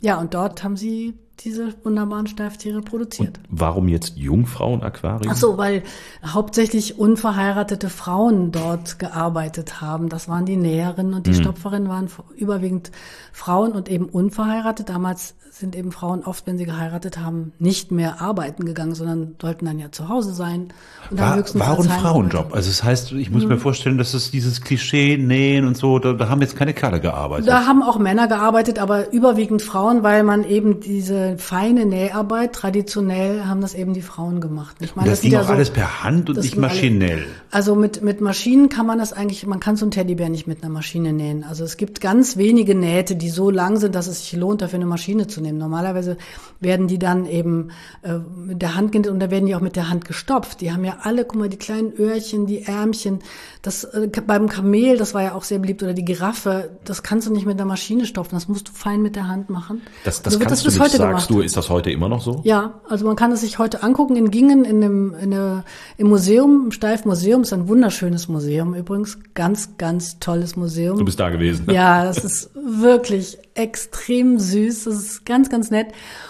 Ja, 0.00 0.18
und 0.18 0.32
dort 0.34 0.64
haben 0.64 0.76
sie 0.76 1.14
diese 1.44 1.74
wunderbaren 1.84 2.26
Steiftiere 2.26 2.82
produziert. 2.82 3.38
Warum 3.48 3.88
jetzt 3.88 4.16
Jungfrauenaquarium? 4.16 5.32
Ach 5.32 5.36
so, 5.36 5.56
weil 5.56 5.82
hauptsächlich 6.24 6.98
unverheiratete 6.98 7.90
Frauen 7.90 8.50
dort 8.50 8.98
gearbeitet 8.98 9.80
haben. 9.80 10.08
Das 10.08 10.28
waren 10.28 10.46
die 10.46 10.56
Näherinnen 10.56 11.14
und 11.14 11.26
die 11.26 11.34
Stopferinnen 11.34 11.88
waren 11.88 12.08
überwiegend 12.36 12.90
Frauen 13.32 13.72
und 13.72 13.88
eben 13.88 14.06
unverheiratet. 14.06 14.88
Damals 14.88 15.34
sind 15.58 15.74
eben 15.74 15.92
Frauen 15.92 16.24
oft, 16.24 16.46
wenn 16.46 16.56
sie 16.56 16.66
geheiratet 16.66 17.18
haben, 17.18 17.52
nicht 17.58 17.90
mehr 17.90 18.20
arbeiten 18.20 18.64
gegangen, 18.64 18.94
sondern 18.94 19.34
sollten 19.40 19.66
dann 19.66 19.78
ja 19.78 19.90
zu 19.90 20.08
Hause 20.08 20.32
sein. 20.32 20.68
Und 21.10 21.18
War, 21.18 21.36
war 21.36 21.78
ein 21.78 21.84
Frauenjob. 21.84 22.54
Also 22.54 22.68
das 22.70 22.84
heißt, 22.84 23.12
ich 23.12 23.30
muss 23.30 23.44
mir 23.44 23.58
vorstellen, 23.58 23.98
dass 23.98 24.14
es 24.14 24.30
dieses 24.30 24.60
Klischee 24.60 25.16
nähen 25.16 25.66
und 25.66 25.76
so, 25.76 25.98
da, 25.98 26.12
da 26.12 26.28
haben 26.28 26.40
jetzt 26.40 26.56
keine 26.56 26.74
Kerle 26.74 27.00
gearbeitet. 27.00 27.48
Da 27.48 27.66
haben 27.66 27.82
auch 27.82 27.98
Männer 27.98 28.28
gearbeitet, 28.28 28.78
aber 28.78 29.12
überwiegend 29.12 29.62
Frauen, 29.62 30.02
weil 30.02 30.22
man 30.22 30.44
eben 30.44 30.80
diese 30.80 31.27
feine 31.36 31.84
Näharbeit, 31.84 32.54
traditionell 32.54 33.44
haben 33.44 33.60
das 33.60 33.74
eben 33.74 33.92
die 33.92 34.00
Frauen 34.02 34.40
gemacht. 34.40 34.76
Ich 34.80 34.96
und 34.96 35.06
das 35.06 35.20
sind 35.20 35.30
ging 35.30 35.38
auch 35.40 35.46
so- 35.46 35.52
alles 35.52 35.70
per 35.70 36.02
Hand 36.04 36.28
und 36.30 36.36
das 36.36 36.44
nicht 36.44 36.54
alle- 36.54 36.62
maschinell. 36.68 37.26
Also 37.50 37.74
mit, 37.74 38.02
mit 38.02 38.20
Maschinen 38.20 38.68
kann 38.68 38.86
man 38.86 38.98
das 38.98 39.12
eigentlich, 39.12 39.46
man 39.46 39.60
kann 39.60 39.76
so 39.76 39.84
einen 39.84 39.90
Teddybär 39.90 40.28
nicht 40.28 40.46
mit 40.46 40.62
einer 40.62 40.72
Maschine 40.72 41.12
nähen. 41.12 41.44
Also 41.44 41.64
es 41.64 41.76
gibt 41.76 42.00
ganz 42.00 42.36
wenige 42.36 42.74
Nähte, 42.74 43.16
die 43.16 43.30
so 43.30 43.50
lang 43.50 43.76
sind, 43.78 43.94
dass 43.94 44.06
es 44.06 44.20
sich 44.20 44.32
lohnt, 44.38 44.62
dafür 44.62 44.76
eine 44.78 44.86
Maschine 44.86 45.26
zu 45.26 45.40
nehmen. 45.40 45.58
Normalerweise 45.58 46.16
werden 46.60 46.86
die 46.88 46.98
dann 46.98 47.26
eben 47.26 47.68
äh, 48.02 48.14
mit 48.36 48.62
der 48.62 48.74
Hand 48.76 48.92
genäht 48.92 49.10
und 49.10 49.20
da 49.20 49.30
werden 49.30 49.46
die 49.46 49.54
auch 49.54 49.60
mit 49.60 49.76
der 49.76 49.90
Hand 49.90 50.04
gestopft. 50.04 50.60
Die 50.60 50.72
haben 50.72 50.84
ja 50.84 50.98
alle, 51.02 51.24
guck 51.24 51.36
mal, 51.38 51.48
die 51.48 51.56
kleinen 51.56 51.92
Öhrchen, 51.98 52.46
die 52.46 52.62
Ärmchen. 52.62 53.18
Das 53.62 53.84
äh, 53.84 54.08
beim 54.26 54.48
Kamel, 54.48 54.96
das 54.96 55.14
war 55.14 55.22
ja 55.22 55.34
auch 55.34 55.44
sehr 55.44 55.58
beliebt, 55.58 55.82
oder 55.82 55.94
die 55.94 56.04
Giraffe, 56.04 56.70
das 56.84 57.02
kannst 57.02 57.26
du 57.26 57.32
nicht 57.32 57.46
mit 57.46 57.58
einer 57.58 57.66
Maschine 57.68 58.06
stopfen. 58.06 58.34
Das 58.36 58.46
musst 58.48 58.68
du 58.68 58.72
fein 58.72 59.02
mit 59.02 59.16
der 59.16 59.26
Hand 59.26 59.50
machen. 59.50 59.82
Das, 60.04 60.22
das 60.22 60.34
So 60.34 60.38
wird 60.40 60.48
kannst 60.50 60.64
bis 60.64 60.78
heute 60.78 60.98
sagst 60.98 61.17
gemacht. 61.26 61.30
du. 61.30 61.40
Ist 61.40 61.56
das 61.56 61.70
heute 61.70 61.90
immer 61.90 62.08
noch 62.08 62.22
so? 62.22 62.40
Ja, 62.44 62.80
also 62.88 63.06
man 63.06 63.16
kann 63.16 63.32
es 63.32 63.40
sich 63.40 63.58
heute 63.58 63.82
angucken 63.82 64.16
in 64.16 64.30
Gingen 64.30 64.64
in 64.64 64.80
dem, 64.80 65.14
in 65.14 65.30
der, 65.30 65.64
im 65.96 66.08
Museum, 66.08 66.62
im 66.66 66.72
Steif-Museum. 66.72 67.42
Ist 67.42 67.52
ein 67.52 67.68
wunderschönes 67.68 68.28
Museum 68.28 68.74
übrigens. 68.74 69.18
Ganz, 69.34 69.76
ganz 69.78 70.18
tolles 70.20 70.56
Museum. 70.56 70.98
Du 70.98 71.04
bist 71.04 71.20
da 71.20 71.30
gewesen. 71.30 71.66
ne? 71.66 71.74
Ja, 71.74 72.04
das 72.04 72.24
ist 72.24 72.50
wirklich 72.54 73.38
extrem 73.54 74.38
süß. 74.38 74.84
Das 74.84 74.94
ist 74.94 75.26
ganz, 75.26 75.50
ganz 75.50 75.70
nett. 75.70 75.88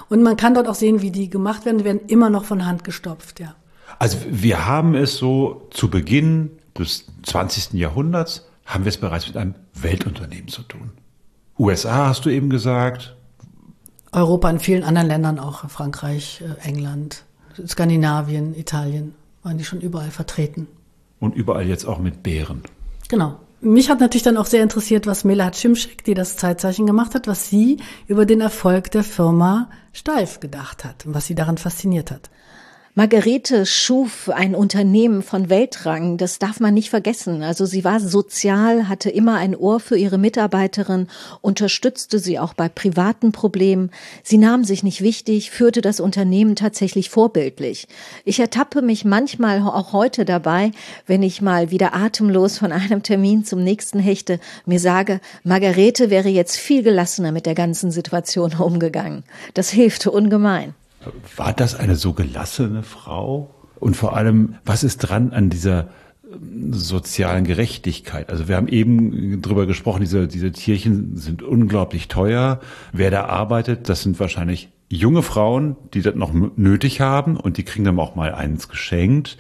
Und 0.09 0.23
man 0.23 0.37
kann 0.37 0.55
dort 0.55 0.69
auch 0.69 0.75
sehen, 0.75 1.03
wie 1.03 1.11
die 1.11 1.29
gemacht 1.29 1.65
werden. 1.65 1.79
Die 1.79 1.85
werden 1.85 2.01
immer 2.07 2.31
noch 2.31 2.45
von 2.45 2.67
Hand 2.67 2.85
gestopft, 2.85 3.41
ja. 3.41 3.55
Also 3.99 4.19
wir 4.31 4.67
haben 4.67 4.95
es 4.95 5.17
so 5.17 5.67
zu 5.71 5.91
Beginn 5.91 6.51
des 6.79 7.07
20. 7.25 7.73
Jahrhunderts, 7.73 8.47
haben 8.65 8.85
wir 8.85 8.91
es 8.91 8.99
bereits 8.99 9.27
mit 9.27 9.37
einem 9.37 9.55
Weltunternehmen 9.75 10.49
zu 10.49 10.63
tun. 10.63 10.91
USA 11.59 12.07
hast 12.09 12.25
du 12.25 12.31
eben 12.31 12.51
gesagt, 12.51 13.17
Europa 14.13 14.51
in 14.51 14.61
vielen 14.61 14.85
anderen 14.85 15.09
Ländern 15.09 15.39
auch. 15.39 15.69
Frankreich, 15.69 16.43
äh, 16.43 16.67
England, 16.67 17.25
Skandinavien, 17.67 18.55
Italien. 18.55 19.15
Waren 19.43 19.59
die 19.59 19.65
schon 19.65 19.81
überall 19.81 20.11
vertreten. 20.11 20.67
und 21.21 21.35
überall 21.35 21.67
jetzt 21.67 21.85
auch 21.85 21.99
mit 21.99 22.23
Bären. 22.23 22.63
Genau. 23.09 23.41
Mich 23.61 23.91
hat 23.91 23.99
natürlich 23.99 24.23
dann 24.23 24.37
auch 24.37 24.47
sehr 24.47 24.63
interessiert, 24.63 25.09
was 25.09 25.25
Mela 25.25 25.53
Cimcik, 25.53 26.05
die 26.05 26.15
das 26.15 26.37
Zeitzeichen 26.37 26.87
gemacht 26.87 27.15
hat, 27.17 27.27
was 27.27 27.49
sie 27.49 27.79
über 28.07 28.25
den 28.25 28.41
Erfolg 28.41 28.93
der 28.93 29.03
Firma 29.03 29.69
Steif 29.93 30.39
gedacht 30.39 30.85
hat 30.85 31.07
und 31.07 31.15
was 31.15 31.27
sie 31.27 31.35
daran 31.35 31.59
fasziniert 31.59 32.13
hat. 32.13 32.31
Margarete 32.99 33.65
schuf 33.65 34.29
ein 34.29 34.57
Unternehmen 34.57 35.23
von 35.23 35.49
Weltrang, 35.49 36.17
das 36.17 36.41
darf 36.41 36.59
man 36.59 36.75
nicht 36.75 36.91
vergessen. 36.91 37.45
Also 37.45 37.65
sie 37.65 37.85
war 37.85 38.01
sozial, 38.01 38.89
hatte 38.89 39.09
immer 39.09 39.37
ein 39.37 39.55
Ohr 39.55 39.79
für 39.79 39.97
ihre 39.97 40.19
Mitarbeiterin, 40.19 41.07
unterstützte 41.41 42.19
sie 42.19 42.41
auch 42.41 42.55
bei 42.55 42.69
privaten 42.69 43.31
Problemen. 43.31 43.93
Sie 44.25 44.37
nahm 44.37 44.65
sich 44.65 44.83
nicht 44.83 45.01
wichtig, 45.01 45.53
führte 45.53 45.81
das 45.81 46.01
Unternehmen 46.01 46.57
tatsächlich 46.57 47.09
vorbildlich. 47.09 47.87
Ich 48.25 48.41
ertappe 48.41 48.83
mich 48.83 49.05
manchmal 49.05 49.63
auch 49.63 49.93
heute 49.93 50.25
dabei, 50.25 50.73
wenn 51.07 51.23
ich 51.23 51.41
mal 51.41 51.71
wieder 51.71 51.95
atemlos 51.95 52.59
von 52.59 52.73
einem 52.73 53.05
Termin 53.05 53.45
zum 53.45 53.63
nächsten 53.63 54.01
hechte, 54.01 54.41
mir 54.67 54.81
sage, 54.81 55.21
Margarete 55.45 56.11
wäre 56.11 56.31
jetzt 56.31 56.57
viel 56.57 56.83
gelassener 56.83 57.31
mit 57.31 57.47
der 57.47 57.55
ganzen 57.55 57.93
Situation 57.93 58.55
umgegangen. 58.59 59.23
Das 59.55 59.71
hilft 59.71 60.05
ungemein. 60.09 60.75
War 61.37 61.53
das 61.53 61.75
eine 61.75 61.97
so 61.97 62.13
gelassene 62.13 62.83
Frau? 62.83 63.55
Und 63.79 63.97
vor 63.97 64.17
allem, 64.17 64.57
was 64.65 64.85
ist 64.85 64.99
dran 64.99 65.33
an 65.33 65.51
dieser 65.51 65.89
ähm, 66.31 66.73
sozialen 66.73 67.45
Gerechtigkeit? 67.45 68.31
Also 68.31 68.49
wir 68.49 68.57
haben 68.57 68.69
eben 68.69 69.41
drüber 69.41 69.67
gesprochen, 69.67 70.01
diese, 70.01 70.27
diese 70.27 70.53
Tierchen 70.53 71.17
sind 71.17 71.43
unglaublich 71.43 72.09
teuer. 72.09 72.61
Wer 72.93 73.11
da 73.11 73.27
arbeitet, 73.27 73.89
das 73.89 74.03
sind 74.03 74.19
wahrscheinlich 74.19 74.71
junge 74.89 75.23
Frauen, 75.23 75.77
die 75.95 76.03
das 76.03 76.15
noch 76.15 76.33
nötig 76.33 77.01
haben 77.01 77.37
und 77.37 77.57
die 77.57 77.63
kriegen 77.63 77.85
dann 77.85 77.99
auch 77.99 78.15
mal 78.15 78.35
eins 78.35 78.69
geschenkt. 78.69 79.37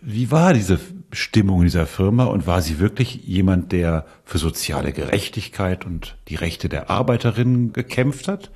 Wie 0.00 0.30
war 0.30 0.54
diese 0.54 0.80
Stimmung 1.12 1.60
in 1.60 1.66
dieser 1.66 1.86
Firma 1.86 2.24
und 2.24 2.46
war 2.46 2.62
sie 2.62 2.78
wirklich 2.78 3.22
jemand, 3.24 3.70
der 3.70 4.06
für 4.24 4.38
soziale 4.38 4.92
Gerechtigkeit 4.92 5.84
und 5.84 6.16
die 6.28 6.34
Rechte 6.34 6.68
der 6.68 6.90
Arbeiterinnen 6.90 7.72
gekämpft 7.72 8.26
hat? 8.26 8.50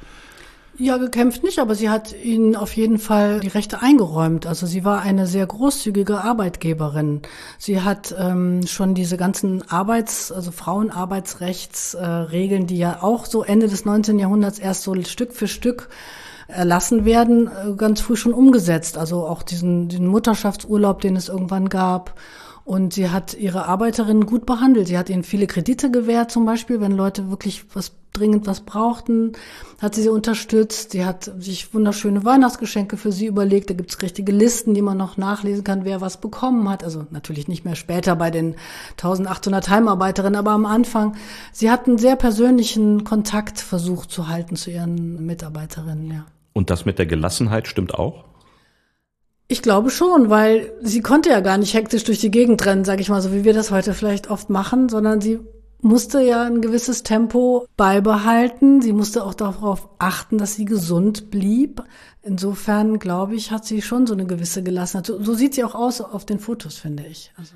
Ja, 0.79 0.99
gekämpft 0.99 1.43
nicht, 1.43 1.59
aber 1.59 1.75
sie 1.75 1.89
hat 1.89 2.15
ihnen 2.23 2.55
auf 2.55 2.77
jeden 2.77 2.99
Fall 2.99 3.41
die 3.41 3.49
Rechte 3.49 3.81
eingeräumt. 3.81 4.47
Also 4.47 4.67
sie 4.67 4.85
war 4.85 5.01
eine 5.01 5.27
sehr 5.27 5.47
großzügige 5.47 6.21
Arbeitgeberin. 6.21 7.23
Sie 7.59 7.81
hat 7.81 8.15
ähm, 8.19 8.67
schon 8.67 8.95
diese 8.95 9.17
ganzen 9.17 9.67
Arbeits-, 9.71 10.31
also 10.31 10.51
Frauenarbeitsrechtsregeln, 10.51 12.65
äh, 12.65 12.67
die 12.67 12.77
ja 12.77 13.03
auch 13.03 13.25
so 13.25 13.43
Ende 13.43 13.69
des 13.69 13.87
19. 13.87 14.19
Jahrhunderts 14.19 14.59
erst 14.59 14.83
so 14.83 14.95
Stück 15.05 15.33
für 15.33 15.49
Stück 15.49 15.89
erlassen 16.47 17.07
werden, 17.07 17.49
äh, 17.49 17.73
ganz 17.75 18.03
früh 18.03 18.17
schon 18.17 18.35
umgesetzt. 18.35 18.99
Also 18.99 19.27
auch 19.27 19.43
diesen, 19.43 19.89
den 19.89 20.07
Mutterschaftsurlaub, 20.07 21.01
den 21.01 21.17
es 21.17 21.31
irgendwann 21.31 21.71
gab. 21.71 22.21
Und 22.67 22.95
sie 22.95 23.11
hat 23.11 23.35
ihre 23.35 23.67
Arbeiterinnen 23.67 24.27
gut 24.27 24.45
behandelt. 24.45 24.89
Sie 24.89 24.99
hat 24.99 25.09
ihnen 25.09 25.23
viele 25.23 25.47
Kredite 25.47 25.89
gewährt, 25.89 26.33
zum 26.33 26.45
Beispiel, 26.45 26.81
wenn 26.81 26.91
Leute 26.91 27.31
wirklich 27.31 27.65
was 27.73 27.93
dringend 28.13 28.49
was 28.49 28.63
brauchten, 28.63 29.35
hat 29.81 29.95
sie 29.95 30.03
sie 30.03 30.09
unterstützt. 30.09 30.91
Sie 30.91 31.05
hat 31.05 31.31
sich 31.39 31.73
wunderschöne 31.73 32.25
Weihnachtsgeschenke 32.25 32.97
für 32.97 33.13
sie 33.13 33.27
überlegt. 33.27 33.71
Da 33.71 33.75
gibt's 33.75 34.03
richtige 34.03 34.33
Listen, 34.33 34.75
die 34.75 34.83
man 34.83 34.99
noch 34.99 35.17
nachlesen 35.17 35.63
kann, 35.63 35.85
wer 35.85 36.01
was 36.01 36.21
bekommen 36.21 36.69
hat. 36.69 36.83
Also 36.83 37.07
natürlich 37.11 37.47
nicht 37.47 37.65
mehr 37.65 37.77
später 37.77 38.17
bei 38.17 38.33
den 38.33 38.57
1800 38.95 39.69
Heimarbeiterinnen, 39.69 40.37
aber 40.37 40.51
am 40.51 40.67
Anfang. 40.67 41.15
Sie 41.53 41.71
hat 41.71 41.87
einen 41.87 41.99
sehr 41.99 42.17
persönlichen 42.17 43.05
Kontakt 43.05 43.61
versucht 43.61 44.11
zu 44.11 44.27
halten 44.27 44.57
zu 44.57 44.73
ihren 44.73 45.25
Mitarbeiterinnen, 45.25 46.11
ja. 46.11 46.27
Und 46.53 46.71
das 46.71 46.85
mit 46.85 46.99
der 46.99 47.07
Gelassenheit 47.07 47.69
stimmt 47.69 47.95
auch? 47.95 48.25
Ich 49.49 49.63
glaube 49.63 49.91
schon, 49.91 50.29
weil 50.29 50.73
sie 50.83 51.03
konnte 51.03 51.31
ja 51.31 51.41
gar 51.41 51.57
nicht 51.57 51.75
hektisch 51.75 52.03
durch 52.05 52.19
die 52.19 52.33
Gegend 52.33 52.65
rennen, 52.67 52.85
sage 52.85 53.01
ich 53.01 53.09
mal, 53.09 53.23
so 53.23 53.33
wie 53.33 53.45
wir 53.45 53.55
das 53.55 53.71
heute 53.71 53.95
vielleicht 53.95 54.29
oft 54.29 54.51
machen, 54.51 54.89
sondern 54.89 55.21
sie 55.21 55.39
musste 55.81 56.21
ja 56.21 56.45
ein 56.45 56.61
gewisses 56.61 57.05
Tempo 57.05 57.67
beibehalten. 57.77 58.83
Sie 58.83 58.93
musste 58.93 59.25
auch 59.25 59.35
darauf 59.35 59.89
achten, 59.99 60.39
dass 60.39 60.55
sie 60.55 60.65
gesund 60.65 61.31
blieb. 61.31 61.83
Insofern, 62.23 62.99
glaube 62.99 63.37
ich, 63.37 63.53
hat 63.53 63.65
sie 63.65 63.83
schon 63.83 64.07
so 64.07 64.15
eine 64.15 64.27
gewisse 64.27 64.65
Gelassenheit. 64.65 65.07
So, 65.07 65.23
so 65.23 65.35
sieht 65.35 65.55
sie 65.55 65.63
auch 65.63 65.75
aus 65.75 66.01
auf 66.01 66.27
den 66.27 66.41
Fotos, 66.41 66.77
finde 66.77 67.07
ich. 67.07 67.33
Also. 67.37 67.55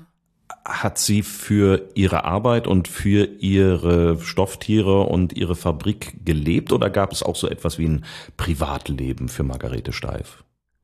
Hat 0.63 0.97
sie 0.97 1.23
für 1.23 1.89
ihre 1.95 2.23
Arbeit 2.23 2.67
und 2.67 2.87
für 2.87 3.25
ihre 3.25 4.19
Stofftiere 4.21 5.01
und 5.01 5.33
ihre 5.33 5.55
Fabrik 5.55 6.23
gelebt 6.23 6.71
oder 6.71 6.89
gab 6.89 7.11
es 7.11 7.23
auch 7.23 7.35
so 7.35 7.49
etwas 7.49 7.77
wie 7.79 7.87
ein 7.87 8.05
Privatleben 8.37 9.27
für 9.27 9.43
Margarete 9.43 9.91
Steif? 9.91 10.43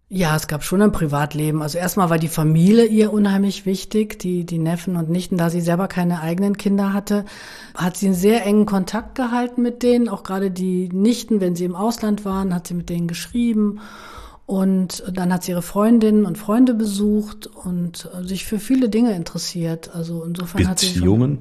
Ja, 0.10 0.38
es 0.38 0.48
gab 0.48 0.64
schon 0.64 0.82
ein 0.82 0.94
Privatleben. 0.94 1.62
Also 1.62 1.78
erstmal 1.78 2.10
war 2.10 2.18
die 2.18 2.30
Familie 2.30 2.86
ihr 2.86 3.12
unheimlich 3.12 3.66
wichtig, 3.66 4.18
die, 4.20 4.46
die 4.46 4.58
Neffen 4.58 4.96
und 4.96 5.10
Nichten, 5.10 5.38
da 5.38 5.50
sie 5.50 5.60
selber 5.60 5.90
keine 5.90 6.22
eigenen 6.22 6.56
Kinder 6.56 6.94
hatte, 6.94 7.26
hat 7.76 7.98
sie 7.98 8.08
einen 8.08 8.16
sehr 8.16 8.46
engen 8.46 8.66
Kontakt 8.66 9.16
gehalten 9.16 9.62
mit 9.62 9.84
denen. 9.84 10.08
Auch 10.08 10.24
gerade 10.24 10.50
die 10.50 10.88
Nichten, 10.94 11.42
wenn 11.42 11.58
sie 11.58 11.66
im 11.66 11.76
Ausland 11.76 12.24
waren, 12.24 12.56
hat 12.56 12.68
sie 12.68 12.74
mit 12.74 12.90
denen 12.90 13.10
geschrieben. 13.10 13.82
Und 14.46 15.04
dann 15.12 15.34
hat 15.34 15.44
sie 15.44 15.52
ihre 15.52 15.62
Freundinnen 15.62 16.26
und 16.26 16.38
Freunde 16.38 16.74
besucht 16.74 17.48
und 17.48 18.10
sich 18.22 18.46
für 18.46 18.60
viele 18.60 18.88
Dinge 18.88 19.14
interessiert. 19.14 19.94
Also 19.94 20.24
insofern 20.24 20.70
hat 20.70 20.80
sie 20.80 20.94
Beziehungen? 20.94 21.40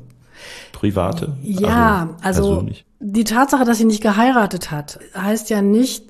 Private? 0.73 1.37
Ja, 1.43 2.17
also, 2.21 2.49
persönlich? 2.49 2.85
die 2.99 3.25
Tatsache, 3.25 3.65
dass 3.65 3.79
sie 3.79 3.85
nicht 3.85 4.03
geheiratet 4.03 4.71
hat, 4.71 4.99
heißt 5.15 5.51
ja 5.51 5.63
nicht, 5.63 6.07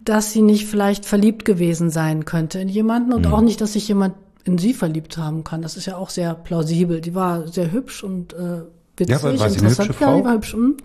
dass 0.00 0.32
sie 0.32 0.42
nicht 0.42 0.66
vielleicht 0.66 1.04
verliebt 1.04 1.44
gewesen 1.44 1.90
sein 1.90 2.24
könnte 2.24 2.58
in 2.60 2.68
jemanden 2.68 3.12
und 3.12 3.26
auch 3.26 3.40
nicht, 3.40 3.60
dass 3.60 3.74
sich 3.74 3.86
jemand 3.88 4.14
in 4.44 4.56
sie 4.58 4.72
verliebt 4.72 5.18
haben 5.18 5.44
kann. 5.44 5.60
Das 5.62 5.76
ist 5.76 5.86
ja 5.86 5.96
auch 5.96 6.08
sehr 6.10 6.34
plausibel. 6.34 7.00
Die 7.00 7.14
war 7.14 7.46
sehr 7.48 7.70
hübsch 7.70 8.02
und 8.02 8.32
äh, 8.32 8.62
witzig. 8.96 9.14
Ja, 9.16 9.22
war- 9.22 9.38
war 9.38 9.48
interessant. 9.48 9.94
Ja, 10.00 10.16
die 10.16 10.24
war 10.24 10.32
hübsch. 10.34 10.54
mm. 10.54 10.76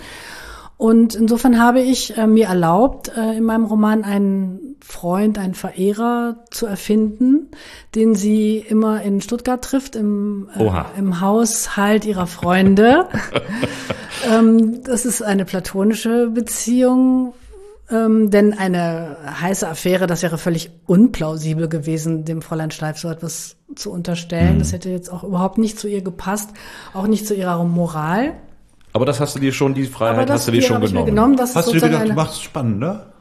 Und 0.76 1.16
insofern 1.16 1.62
habe 1.62 1.80
ich 1.80 2.18
äh, 2.18 2.28
mir 2.28 2.48
erlaubt, 2.48 3.10
äh, 3.16 3.38
in 3.38 3.44
meinem 3.46 3.64
Roman 3.64 4.04
einen 4.04 4.76
Freund, 4.84 5.38
einen 5.38 5.54
Verehrer 5.54 6.44
zu 6.50 6.66
erfinden, 6.66 7.48
den 7.96 8.16
sie 8.16 8.58
immer 8.58 9.02
in 9.04 9.22
Stuttgart 9.22 9.64
trifft, 9.64 9.96
im, 9.96 10.50
äh, 10.58 10.60
im 10.98 11.22
Haushalt 11.22 12.04
ihrer 12.06 12.28
Freunde. 12.28 13.08
ähm, 14.30 14.84
das 14.84 15.06
ist 15.06 15.22
eine 15.22 15.46
platonische 15.46 16.28
Beziehung, 16.28 17.34
ähm, 17.90 18.32
denn 18.32 18.54
eine 18.54 19.18
heiße 19.42 19.68
Affäre, 19.68 20.08
das 20.08 20.24
wäre 20.24 20.38
völlig 20.38 20.72
unplausibel 20.86 21.68
gewesen, 21.68 22.26
dem 22.26 22.42
Fräulein 22.42 22.72
Steif 22.72 22.98
so 22.98 23.10
etwas 23.10 23.58
zu 23.76 23.92
unterstellen. 23.92 24.60
Das 24.60 24.72
hätte 24.72 24.90
jetzt 24.90 25.12
auch 25.12 25.24
überhaupt 25.24 25.58
nicht 25.58 25.80
zu 25.80 25.88
ihr 25.88 26.02
gepasst, 26.02 26.52
auch 26.94 27.08
nicht 27.08 27.28
zu 27.28 27.34
ihrer 27.34 27.64
Moral. 27.64 28.34
Aber 28.94 29.06
das 29.06 29.20
hast 29.20 29.36
du 29.36 29.40
dir 29.40 29.52
schon, 29.52 29.74
die 29.74 29.86
Freiheit 29.86 30.30
hast 30.30 30.48
du 30.48 30.52
dir 30.52 30.62
schon 30.62 30.80
genommen. 30.80 31.06
genommen. 31.08 31.40
Hast 31.40 31.68
du 31.68 31.72
dir 31.72 31.82
gedacht, 31.82 32.10
du 32.10 32.14
machst 32.14 32.36
es 32.36 32.42
spannender? 32.42 33.14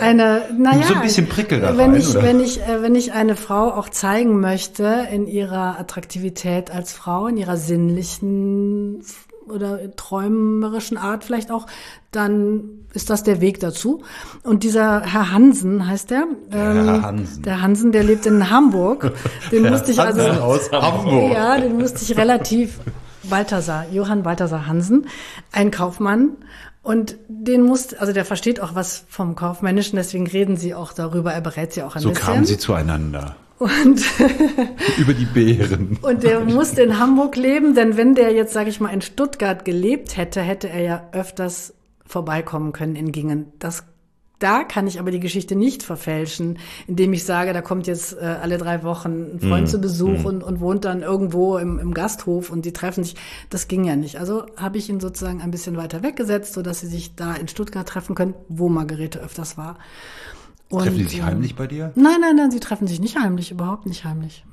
eine, 0.00 0.42
naja, 0.58 0.82
So 0.86 0.94
ein 0.94 1.02
bisschen 1.02 1.28
Prickel 1.28 1.60
da 1.60 1.76
wenn 1.76 1.90
rein, 1.92 2.00
ich, 2.00 2.08
oder? 2.08 2.22
wenn 2.22 2.40
ich, 2.40 2.60
äh, 2.62 2.82
wenn 2.82 2.94
ich 2.94 3.12
eine 3.12 3.36
Frau 3.36 3.70
auch 3.72 3.88
zeigen 3.90 4.40
möchte 4.40 5.06
in 5.12 5.26
ihrer 5.26 5.78
Attraktivität 5.78 6.70
als 6.70 6.92
Frau, 6.92 7.26
in 7.26 7.36
ihrer 7.36 7.56
sinnlichen 7.56 9.02
oder 9.48 9.94
träumerischen 9.96 10.96
Art 10.96 11.24
vielleicht 11.24 11.50
auch, 11.50 11.66
dann 12.10 12.64
ist 12.92 13.10
das 13.10 13.22
der 13.22 13.40
Weg 13.40 13.60
dazu. 13.60 14.02
Und 14.42 14.62
dieser 14.62 15.02
Herr 15.02 15.32
Hansen 15.32 15.86
heißt 15.86 16.10
der. 16.10 16.24
ähm, 16.50 16.84
Herr 16.86 17.02
Hansen. 17.02 17.42
Der 17.42 17.62
Hansen, 17.62 17.92
der 17.92 18.04
lebt 18.04 18.26
in 18.26 18.50
Hamburg. 18.50 19.12
Den 19.52 19.62
musste 19.70 19.92
ich 19.92 20.00
also. 20.00 20.20
Hansen 20.22 20.40
aus 20.42 20.70
Hamburg. 20.72 21.32
Ja, 21.32 21.58
den 21.58 21.76
musste 21.78 22.02
ich 22.02 22.16
relativ, 22.16 22.80
Balthasar, 23.24 23.86
Johann 23.92 24.22
Balthasar 24.22 24.66
Hansen, 24.66 25.06
ein 25.52 25.70
Kaufmann. 25.70 26.30
Und 26.82 27.16
den 27.28 27.62
musste, 27.62 28.00
also 28.00 28.12
der 28.12 28.24
versteht 28.24 28.60
auch 28.60 28.76
was 28.76 29.04
vom 29.08 29.34
Kaufmännischen, 29.34 29.96
deswegen 29.96 30.28
reden 30.28 30.56
sie 30.56 30.72
auch 30.72 30.92
darüber, 30.92 31.32
er 31.32 31.40
berät 31.40 31.72
sie 31.72 31.82
auch 31.82 31.96
ein 31.96 32.02
So 32.02 32.10
bisschen. 32.10 32.24
kamen 32.24 32.44
sie 32.44 32.58
zueinander. 32.58 33.34
Und, 33.58 34.02
Über 34.98 35.14
die 35.14 35.24
Bären. 35.24 35.98
und 36.02 36.22
der 36.22 36.40
musste 36.40 36.82
in 36.82 36.98
Hamburg 36.98 37.36
leben, 37.36 37.74
denn 37.74 37.96
wenn 37.96 38.14
der 38.14 38.32
jetzt, 38.32 38.52
sage 38.52 38.68
ich 38.68 38.80
mal, 38.80 38.90
in 38.90 39.00
Stuttgart 39.00 39.64
gelebt 39.64 40.16
hätte, 40.16 40.42
hätte 40.42 40.68
er 40.68 40.82
ja 40.82 41.08
öfters 41.12 41.72
vorbeikommen 42.04 42.72
können 42.72 42.96
in 42.96 43.12
Gingen. 43.12 43.52
Das 43.58 43.84
da 44.38 44.64
kann 44.64 44.86
ich 44.86 45.00
aber 45.00 45.10
die 45.10 45.20
Geschichte 45.20 45.56
nicht 45.56 45.82
verfälschen, 45.82 46.58
indem 46.86 47.14
ich 47.14 47.24
sage, 47.24 47.54
da 47.54 47.62
kommt 47.62 47.86
jetzt 47.86 48.12
äh, 48.12 48.24
alle 48.24 48.58
drei 48.58 48.82
Wochen 48.82 49.36
ein 49.36 49.40
Freund 49.40 49.68
zu 49.68 49.80
Besuch 49.80 50.24
und, 50.24 50.42
und 50.42 50.60
wohnt 50.60 50.84
dann 50.84 51.00
irgendwo 51.00 51.56
im, 51.56 51.78
im 51.78 51.94
Gasthof 51.94 52.50
und 52.50 52.66
die 52.66 52.74
treffen 52.74 53.02
sich. 53.02 53.16
Das 53.48 53.66
ging 53.66 53.84
ja 53.84 53.96
nicht. 53.96 54.20
Also 54.20 54.44
habe 54.56 54.76
ich 54.76 54.90
ihn 54.90 55.00
sozusagen 55.00 55.40
ein 55.40 55.50
bisschen 55.50 55.78
weiter 55.78 56.02
weggesetzt, 56.02 56.52
sodass 56.52 56.80
sie 56.80 56.86
sich 56.86 57.14
da 57.16 57.34
in 57.34 57.48
Stuttgart 57.48 57.88
treffen 57.88 58.14
können, 58.14 58.34
wo 58.48 58.68
Margarete 58.68 59.20
öfters 59.20 59.56
war. 59.56 59.78
Und, 60.68 60.82
Treffen 60.82 60.98
die 60.98 61.04
sich 61.04 61.18
ähm, 61.20 61.26
heimlich 61.26 61.54
bei 61.54 61.66
dir? 61.66 61.92
Nein, 61.94 62.16
nein, 62.20 62.36
nein, 62.36 62.50
sie 62.50 62.60
treffen 62.60 62.86
sich 62.88 63.00
nicht 63.00 63.16
heimlich, 63.16 63.50
überhaupt 63.52 63.86
nicht 63.86 64.04
heimlich. 64.04 64.44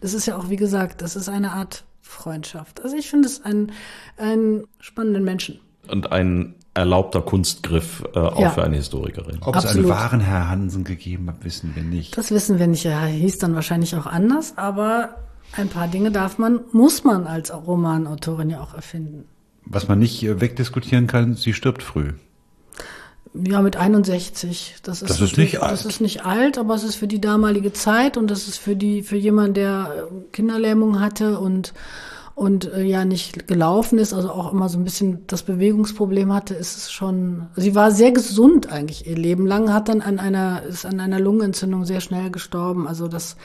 Das 0.00 0.14
ist 0.14 0.26
ja 0.26 0.36
auch, 0.36 0.50
wie 0.50 0.56
gesagt, 0.56 1.02
das 1.02 1.14
ist 1.16 1.28
eine 1.28 1.52
Art 1.52 1.84
Freundschaft. 2.00 2.82
Also 2.82 2.96
ich 2.96 3.08
finde 3.08 3.28
es 3.28 3.44
einen, 3.44 3.72
einen 4.16 4.64
spannenden 4.80 5.22
Menschen. 5.24 5.60
Und 5.88 6.10
ein 6.12 6.54
erlaubter 6.74 7.20
Kunstgriff 7.22 8.02
äh, 8.14 8.18
auch 8.18 8.40
Ja. 8.40 8.50
für 8.50 8.64
eine 8.64 8.76
Historikerin. 8.76 9.38
Ob 9.42 9.54
es 9.56 9.64
einen 9.66 9.68
Absolut. 9.84 9.88
wahren 9.90 10.20
Herr 10.20 10.48
Hansen 10.48 10.84
gegeben 10.84 11.28
hat, 11.28 11.44
wissen 11.44 11.72
wir 11.76 11.82
nicht. 11.82 12.16
Das 12.16 12.30
wissen 12.30 12.58
wir 12.58 12.66
nicht. 12.66 12.84
Er 12.86 13.06
hieß 13.06 13.38
dann 13.38 13.54
wahrscheinlich 13.54 13.94
auch 13.94 14.06
anders, 14.06 14.54
aber 14.56 15.16
ein 15.56 15.68
paar 15.68 15.86
Dinge 15.88 16.10
darf 16.10 16.38
man, 16.38 16.60
muss 16.72 17.04
man 17.04 17.26
als 17.26 17.52
Romanautorin 17.54 18.50
ja 18.50 18.60
auch 18.62 18.74
erfinden. 18.74 19.24
Was 19.64 19.86
man 19.86 19.98
nicht 19.98 20.22
äh, 20.24 20.40
wegdiskutieren 20.40 21.06
kann, 21.06 21.34
sie 21.34 21.52
stirbt 21.52 21.82
früh. 21.82 22.14
Ja, 23.34 23.62
mit 23.62 23.76
61. 23.76 24.76
Das 24.82 25.00
ist, 25.02 25.10
Das 25.10 25.20
ist 25.20 25.38
nicht 25.38 25.54
Das 25.54 25.62
alt. 25.62 25.84
ist 25.86 26.00
nicht 26.00 26.24
alt, 26.26 26.58
aber 26.58 26.74
es 26.74 26.84
ist 26.84 26.96
für 26.96 27.06
die 27.06 27.20
damalige 27.20 27.72
Zeit 27.72 28.16
und 28.16 28.30
das 28.30 28.46
ist 28.46 28.58
für 28.58 28.76
die, 28.76 29.02
für 29.02 29.16
jemanden, 29.16 29.54
der 29.54 30.08
äh, 30.10 30.24
Kinderlähmung 30.32 31.00
hatte 31.00 31.38
und, 31.40 31.72
und 32.34 32.70
äh, 32.72 32.82
ja 32.82 33.06
nicht 33.06 33.48
gelaufen 33.48 33.98
ist, 33.98 34.12
also 34.12 34.30
auch 34.30 34.52
immer 34.52 34.68
so 34.68 34.78
ein 34.78 34.84
bisschen 34.84 35.26
das 35.28 35.42
Bewegungsproblem 35.44 36.30
hatte, 36.32 36.52
ist 36.54 36.76
es 36.76 36.92
schon, 36.92 37.46
sie 37.56 37.74
war 37.74 37.90
sehr 37.90 38.12
gesund 38.12 38.70
eigentlich 38.70 39.06
ihr 39.06 39.16
Leben 39.16 39.46
lang, 39.46 39.72
hat 39.72 39.88
dann 39.88 40.02
an 40.02 40.18
einer, 40.18 40.62
ist 40.64 40.84
an 40.84 41.00
einer 41.00 41.18
Lungenentzündung 41.20 41.86
sehr 41.86 42.02
schnell 42.02 42.30
gestorben, 42.30 42.86
also 42.86 43.08
das, 43.08 43.36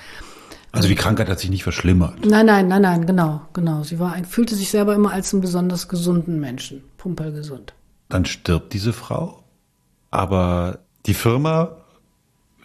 Also 0.73 0.89
die 0.89 0.95
Krankheit 0.95 1.29
hat 1.29 1.39
sich 1.39 1.49
nicht 1.49 1.63
verschlimmert. 1.63 2.25
nein, 2.25 2.45
nein, 2.45 2.67
nein, 2.67 2.81
nein, 2.81 3.05
genau, 3.05 3.39
genau. 3.53 3.83
Sie 3.83 3.99
war, 3.99 4.15
fühlte 4.25 4.53
sich 4.55 4.69
selber 4.69 4.95
immer 4.95 5.13
als 5.13 5.33
einen 5.33 5.41
besonders 5.41 5.87
gesunden 5.87 6.41
Menschen, 6.41 6.83
pumperlgesund. 6.97 7.73
Dann 8.09 8.25
stirbt 8.25 8.73
diese 8.73 8.91
Frau, 8.91 9.43
aber 10.17 10.79
die 11.05 11.13
Firma 11.13 11.77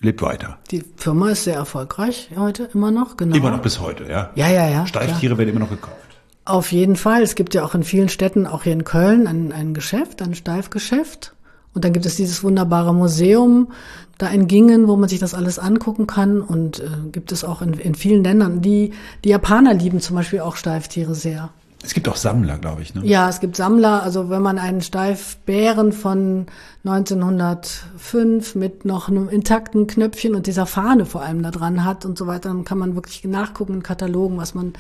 lebt 0.01 0.23
weiter. 0.23 0.59
Die 0.71 0.83
Firma 0.97 1.31
ist 1.31 1.45
sehr 1.45 1.55
erfolgreich 1.55 2.31
heute, 2.35 2.69
immer 2.75 2.91
noch, 2.91 3.17
genau. 3.17 3.37
Immer 3.37 3.51
noch 3.51 3.63
bis 3.63 3.79
heute, 3.79 4.05
ja? 4.05 4.31
Ja, 4.35 4.49
ja, 4.49 4.69
ja. 4.69 4.85
klar. 4.85 5.05
Steiftiere 5.05 5.39
werden 5.39 5.51
immer 5.51 5.61
noch 5.61 5.71
gekauft. 5.71 5.97
Auf 6.45 6.73
jeden 6.73 6.97
Fall. 6.97 7.23
Es 7.23 7.37
gibt 7.37 7.55
ja 7.55 7.65
auch 7.65 7.75
in 7.75 7.85
vielen 7.85 8.09
Städten, 8.09 8.47
auch 8.47 8.65
hier 8.65 8.73
in 8.73 8.85
Köln, 8.85 9.29
ein, 9.29 9.53
ein 9.53 9.75
Geschäft, 9.75 10.23
ein 10.23 10.35
Steifgeschäft. 10.35 11.35
Und 11.75 11.85
dann 11.85 11.93
gibt 11.93 12.05
es 12.05 12.17
dieses 12.17 12.43
wunderbare 12.43 12.93
Museum 12.93 13.71
da 14.19 14.29
in 14.29 14.49
Gingen, 14.49 14.89
wo 14.89 14.97
man 14.97 15.09
sich 15.09 15.21
das 15.21 15.35
alles 15.35 15.59
angucken 15.59 16.07
kann. 16.07 16.41
Und 16.41 16.81
äh, 16.81 16.89
gibt 17.13 17.31
es 17.31 17.45
auch 17.45 17.63
in, 17.63 17.75
in 17.75 17.95
vielen 17.95 18.25
Ländern. 18.25 18.61
Die, 18.61 18.93
die 19.25 19.29
Japaner 19.29 19.75
lieben 19.75 20.01
zum 20.01 20.17
Beispiel 20.17 20.41
auch 20.41 20.57
Steiftiere 20.57 21.15
sehr. 21.15 21.51
Es 21.85 21.95
gibt 21.95 22.09
auch 22.09 22.17
Sammler, 22.17 22.59
glaube 22.59 22.83
ich. 22.83 22.95
Ne? 22.95 23.03
Ja, 23.05 23.29
es 23.29 23.41
gibt 23.41 23.57
Sammler. 23.57 24.03
Also 24.03 24.31
wenn 24.31 24.43
man 24.43 24.59
einen 24.59 24.83
Steifbären 24.83 25.93
von 25.93 26.47
1905 26.85 28.55
mit 28.55 28.85
noch 28.85 29.09
einem 29.09 29.29
intakten 29.29 29.87
Knöpfchen 29.87 30.35
und 30.35 30.47
dieser 30.47 30.67
Fahne 30.67 31.07
vor 31.07 31.23
allem 31.23 31.43
da 31.43 31.51
dran 31.51 31.85
hat 31.85 32.05
und 32.05 32.17
so 32.17 32.27
weiter, 32.27 32.51
dann 32.51 32.65
kann 32.65 32.79
man 32.79 32.95
wirklich 32.95 33.25
nachgucken 33.25 33.75
in 33.75 33.83
Katalogen, 33.83 34.37
was 34.37 34.55
man 34.55 34.75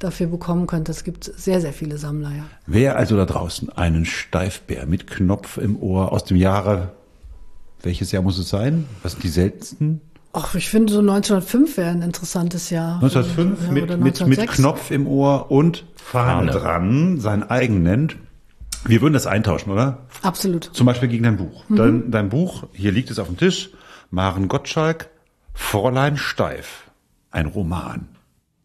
dafür 0.00 0.26
bekommen 0.26 0.66
könnte. 0.66 0.90
Es 0.90 1.04
gibt 1.04 1.24
sehr, 1.24 1.60
sehr 1.60 1.72
viele 1.72 1.96
Sammler, 1.96 2.30
ja. 2.30 2.44
Wer 2.66 2.96
also 2.96 3.16
da 3.16 3.24
draußen 3.24 3.70
einen 3.70 4.04
Steifbär 4.04 4.86
mit 4.86 5.06
Knopf 5.06 5.58
im 5.58 5.80
Ohr 5.80 6.12
aus 6.12 6.24
dem 6.24 6.36
Jahre, 6.36 6.92
welches 7.82 8.10
Jahr 8.10 8.22
muss 8.22 8.38
es 8.38 8.48
sein? 8.48 8.86
Was 9.02 9.12
sind 9.12 9.22
die 9.22 9.28
seltensten? 9.28 10.00
Ach, 10.40 10.54
ich 10.54 10.68
finde 10.68 10.92
so 10.92 11.00
1905 11.00 11.76
wäre 11.76 11.90
ein 11.90 12.02
interessantes 12.02 12.70
Jahr. 12.70 12.94
1905 13.02 13.66
Ja, 13.66 13.72
mit, 13.72 13.82
oder 13.84 13.96
mit, 13.96 14.04
mit 14.04 14.20
1906. 14.38 14.56
Knopf 14.56 14.90
im 14.90 15.06
Ohr 15.06 15.50
und 15.50 15.84
Fahne, 15.96 16.52
Fahne. 16.52 16.60
dran, 16.64 17.20
sein 17.20 17.48
eigen 17.48 17.82
nennt. 17.82 18.16
Wir 18.86 19.00
würden 19.02 19.14
das 19.14 19.26
eintauschen, 19.26 19.72
oder? 19.72 20.06
Absolut. 20.22 20.64
Zum 20.72 20.86
Beispiel 20.86 21.08
gegen 21.08 21.24
dein 21.24 21.36
Buch. 21.36 21.64
Mhm. 21.68 21.76
Dein, 21.76 22.10
dein 22.10 22.28
Buch, 22.28 22.64
hier 22.72 22.92
liegt 22.92 23.10
es 23.10 23.18
auf 23.18 23.26
dem 23.26 23.36
Tisch, 23.36 23.70
Maren 24.10 24.48
Gottschalk, 24.48 25.10
Fräulein 25.54 26.16
Steif. 26.16 26.84
Ein 27.30 27.46
Roman. 27.46 28.08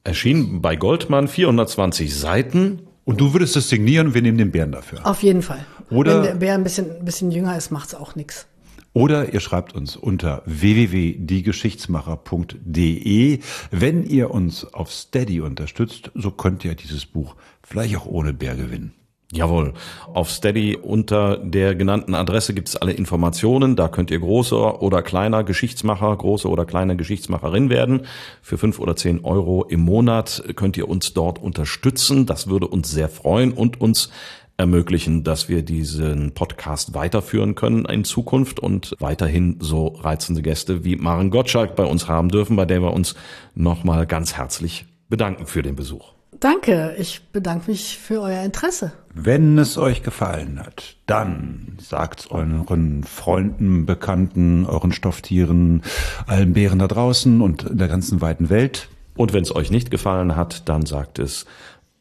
Erschien 0.04 0.62
bei 0.62 0.76
Goldmann 0.76 1.28
420 1.28 2.16
Seiten. 2.18 2.84
Und 3.06 3.20
du 3.20 3.34
würdest 3.34 3.58
es 3.58 3.68
signieren 3.68 4.14
wir 4.14 4.22
nehmen 4.22 4.38
den 4.38 4.52
Bären 4.52 4.72
dafür. 4.72 5.00
Auf 5.06 5.24
jeden 5.24 5.42
Fall. 5.42 5.66
Oder- 5.90 6.16
Wenn 6.18 6.24
der 6.24 6.36
Bär 6.36 6.54
ein 6.54 6.64
bisschen, 6.64 6.90
ein 7.00 7.04
bisschen 7.06 7.32
jünger 7.32 7.58
ist, 7.58 7.70
macht's 7.72 7.94
auch 7.94 8.16
nichts. 8.16 8.48
Oder 8.94 9.34
ihr 9.34 9.40
schreibt 9.40 9.74
uns 9.74 9.96
unter 9.96 10.44
www.diegeschichtsmacher.de. 10.46 13.40
Wenn 13.72 14.04
ihr 14.04 14.30
uns 14.32 14.72
auf 14.72 14.92
Steady 14.92 15.42
unterstützt, 15.42 16.12
so 16.14 16.30
könnt 16.30 16.64
ihr 16.64 16.76
dieses 16.76 17.08
Buch 17.08 17.36
vielleicht 17.64 17.98
auch 17.98 18.06
ohne 18.06 18.34
Bär 18.34 18.54
gewinnen. 18.56 18.94
Jawohl. 19.36 19.74
Auf 20.14 20.30
Steady 20.30 20.78
unter 20.78 21.38
der 21.38 21.74
genannten 21.74 22.14
Adresse 22.14 22.54
gibt 22.54 22.70
es 22.70 22.76
alle 22.76 22.92
Informationen. 22.92 23.76
Da 23.76 23.88
könnt 23.88 24.12
ihr 24.12 24.20
großer 24.20 24.84
oder 24.84 25.02
kleiner 25.02 25.44
Geschichtsmacher, 25.44 26.16
große 26.16 26.48
oder 26.48 26.66
kleine 26.66 26.96
Geschichtsmacherin 26.96 27.72
werden. 27.72 28.02
Für 28.44 28.60
fünf 28.60 28.78
oder 28.78 28.96
zehn 28.96 29.26
Euro 29.26 29.64
im 29.64 29.80
Monat 29.80 30.44
könnt 30.56 30.78
ihr 30.78 30.88
uns 30.88 31.14
dort 31.14 31.42
unterstützen. 31.42 32.28
Das 32.28 32.46
würde 32.46 32.68
uns 32.68 32.92
sehr 32.92 33.10
freuen 33.10 33.54
und 33.54 33.82
uns 33.82 34.12
ermöglichen, 34.58 35.24
dass 35.24 35.50
wir 35.50 35.64
diesen 35.64 36.34
Podcast 36.34 36.94
weiterführen 36.94 37.56
können 37.56 37.86
in 37.86 38.04
Zukunft 38.04 38.60
und 38.60 38.96
weiterhin 39.00 39.58
so 39.60 39.88
reizende 39.88 40.42
Gäste 40.42 40.84
wie 40.84 40.96
Maren 40.96 41.32
Gottschalk 41.32 41.76
bei 41.76 41.86
uns 41.86 42.08
haben 42.08 42.30
dürfen, 42.30 42.56
bei 42.56 42.66
der 42.66 42.82
wir 42.82 42.94
uns 42.94 43.16
nochmal 43.56 44.06
ganz 44.06 44.34
herzlich 44.36 44.86
bedanken 45.10 45.46
für 45.46 45.62
den 45.62 45.76
Besuch. 45.76 46.14
Danke. 46.40 46.96
Ich 46.98 47.22
bedanke 47.32 47.72
mich 47.72 47.98
für 47.98 48.22
euer 48.22 48.44
Interesse. 48.44 48.92
Wenn 49.14 49.58
es 49.58 49.78
euch 49.78 50.04
gefallen 50.04 50.60
hat, 50.60 50.98
dann 51.06 51.78
sagt's 51.80 52.30
euren 52.32 53.04
Freunden, 53.04 53.86
Bekannten, 53.86 54.66
euren 54.66 54.92
Stofftieren, 54.92 55.84
allen 56.28 56.54
Bären 56.54 56.80
da 56.80 56.88
draußen 56.88 57.42
und 57.42 57.64
in 57.64 57.78
der 57.78 57.88
ganzen 57.88 58.20
weiten 58.22 58.50
Welt. 58.50 58.90
Und 59.16 59.32
wenn 59.32 59.44
es 59.44 59.56
euch 59.56 59.72
nicht 59.72 59.92
gefallen 59.92 60.36
hat, 60.36 60.68
dann 60.68 60.86
sagt 60.86 61.20
es 61.20 61.46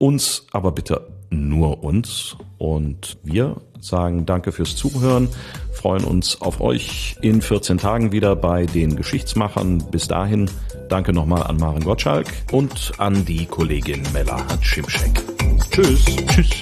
uns, 0.03 0.47
aber 0.51 0.73
bitte 0.73 1.07
nur 1.31 1.83
uns. 1.85 2.37
Und 2.59 3.17
wir 3.23 3.57
sagen 3.81 4.27
danke 4.27 4.53
fürs 4.53 4.77
Zuhören, 4.77 5.29
freuen 5.73 6.05
uns 6.05 6.41
auf 6.41 6.61
euch 6.61 7.17
in 7.23 7.41
14 7.41 7.79
Tagen 7.79 8.13
wieder 8.13 8.37
bei 8.37 8.67
den 8.67 8.97
Geschichtsmachern. 8.97 9.85
Bis 9.91 10.09
dahin 10.09 10.51
danke 10.89 11.13
nochmal 11.13 11.45
an 11.45 11.57
Maren 11.57 11.85
Gottschalk 11.85 12.27
und 12.51 12.93
an 12.99 13.25
die 13.25 13.47
Kollegin 13.47 14.03
Mella 14.13 14.45
Hatschimschek. 14.49 15.23
Tschüss. 15.71 16.05
Tschüss. 16.05 16.61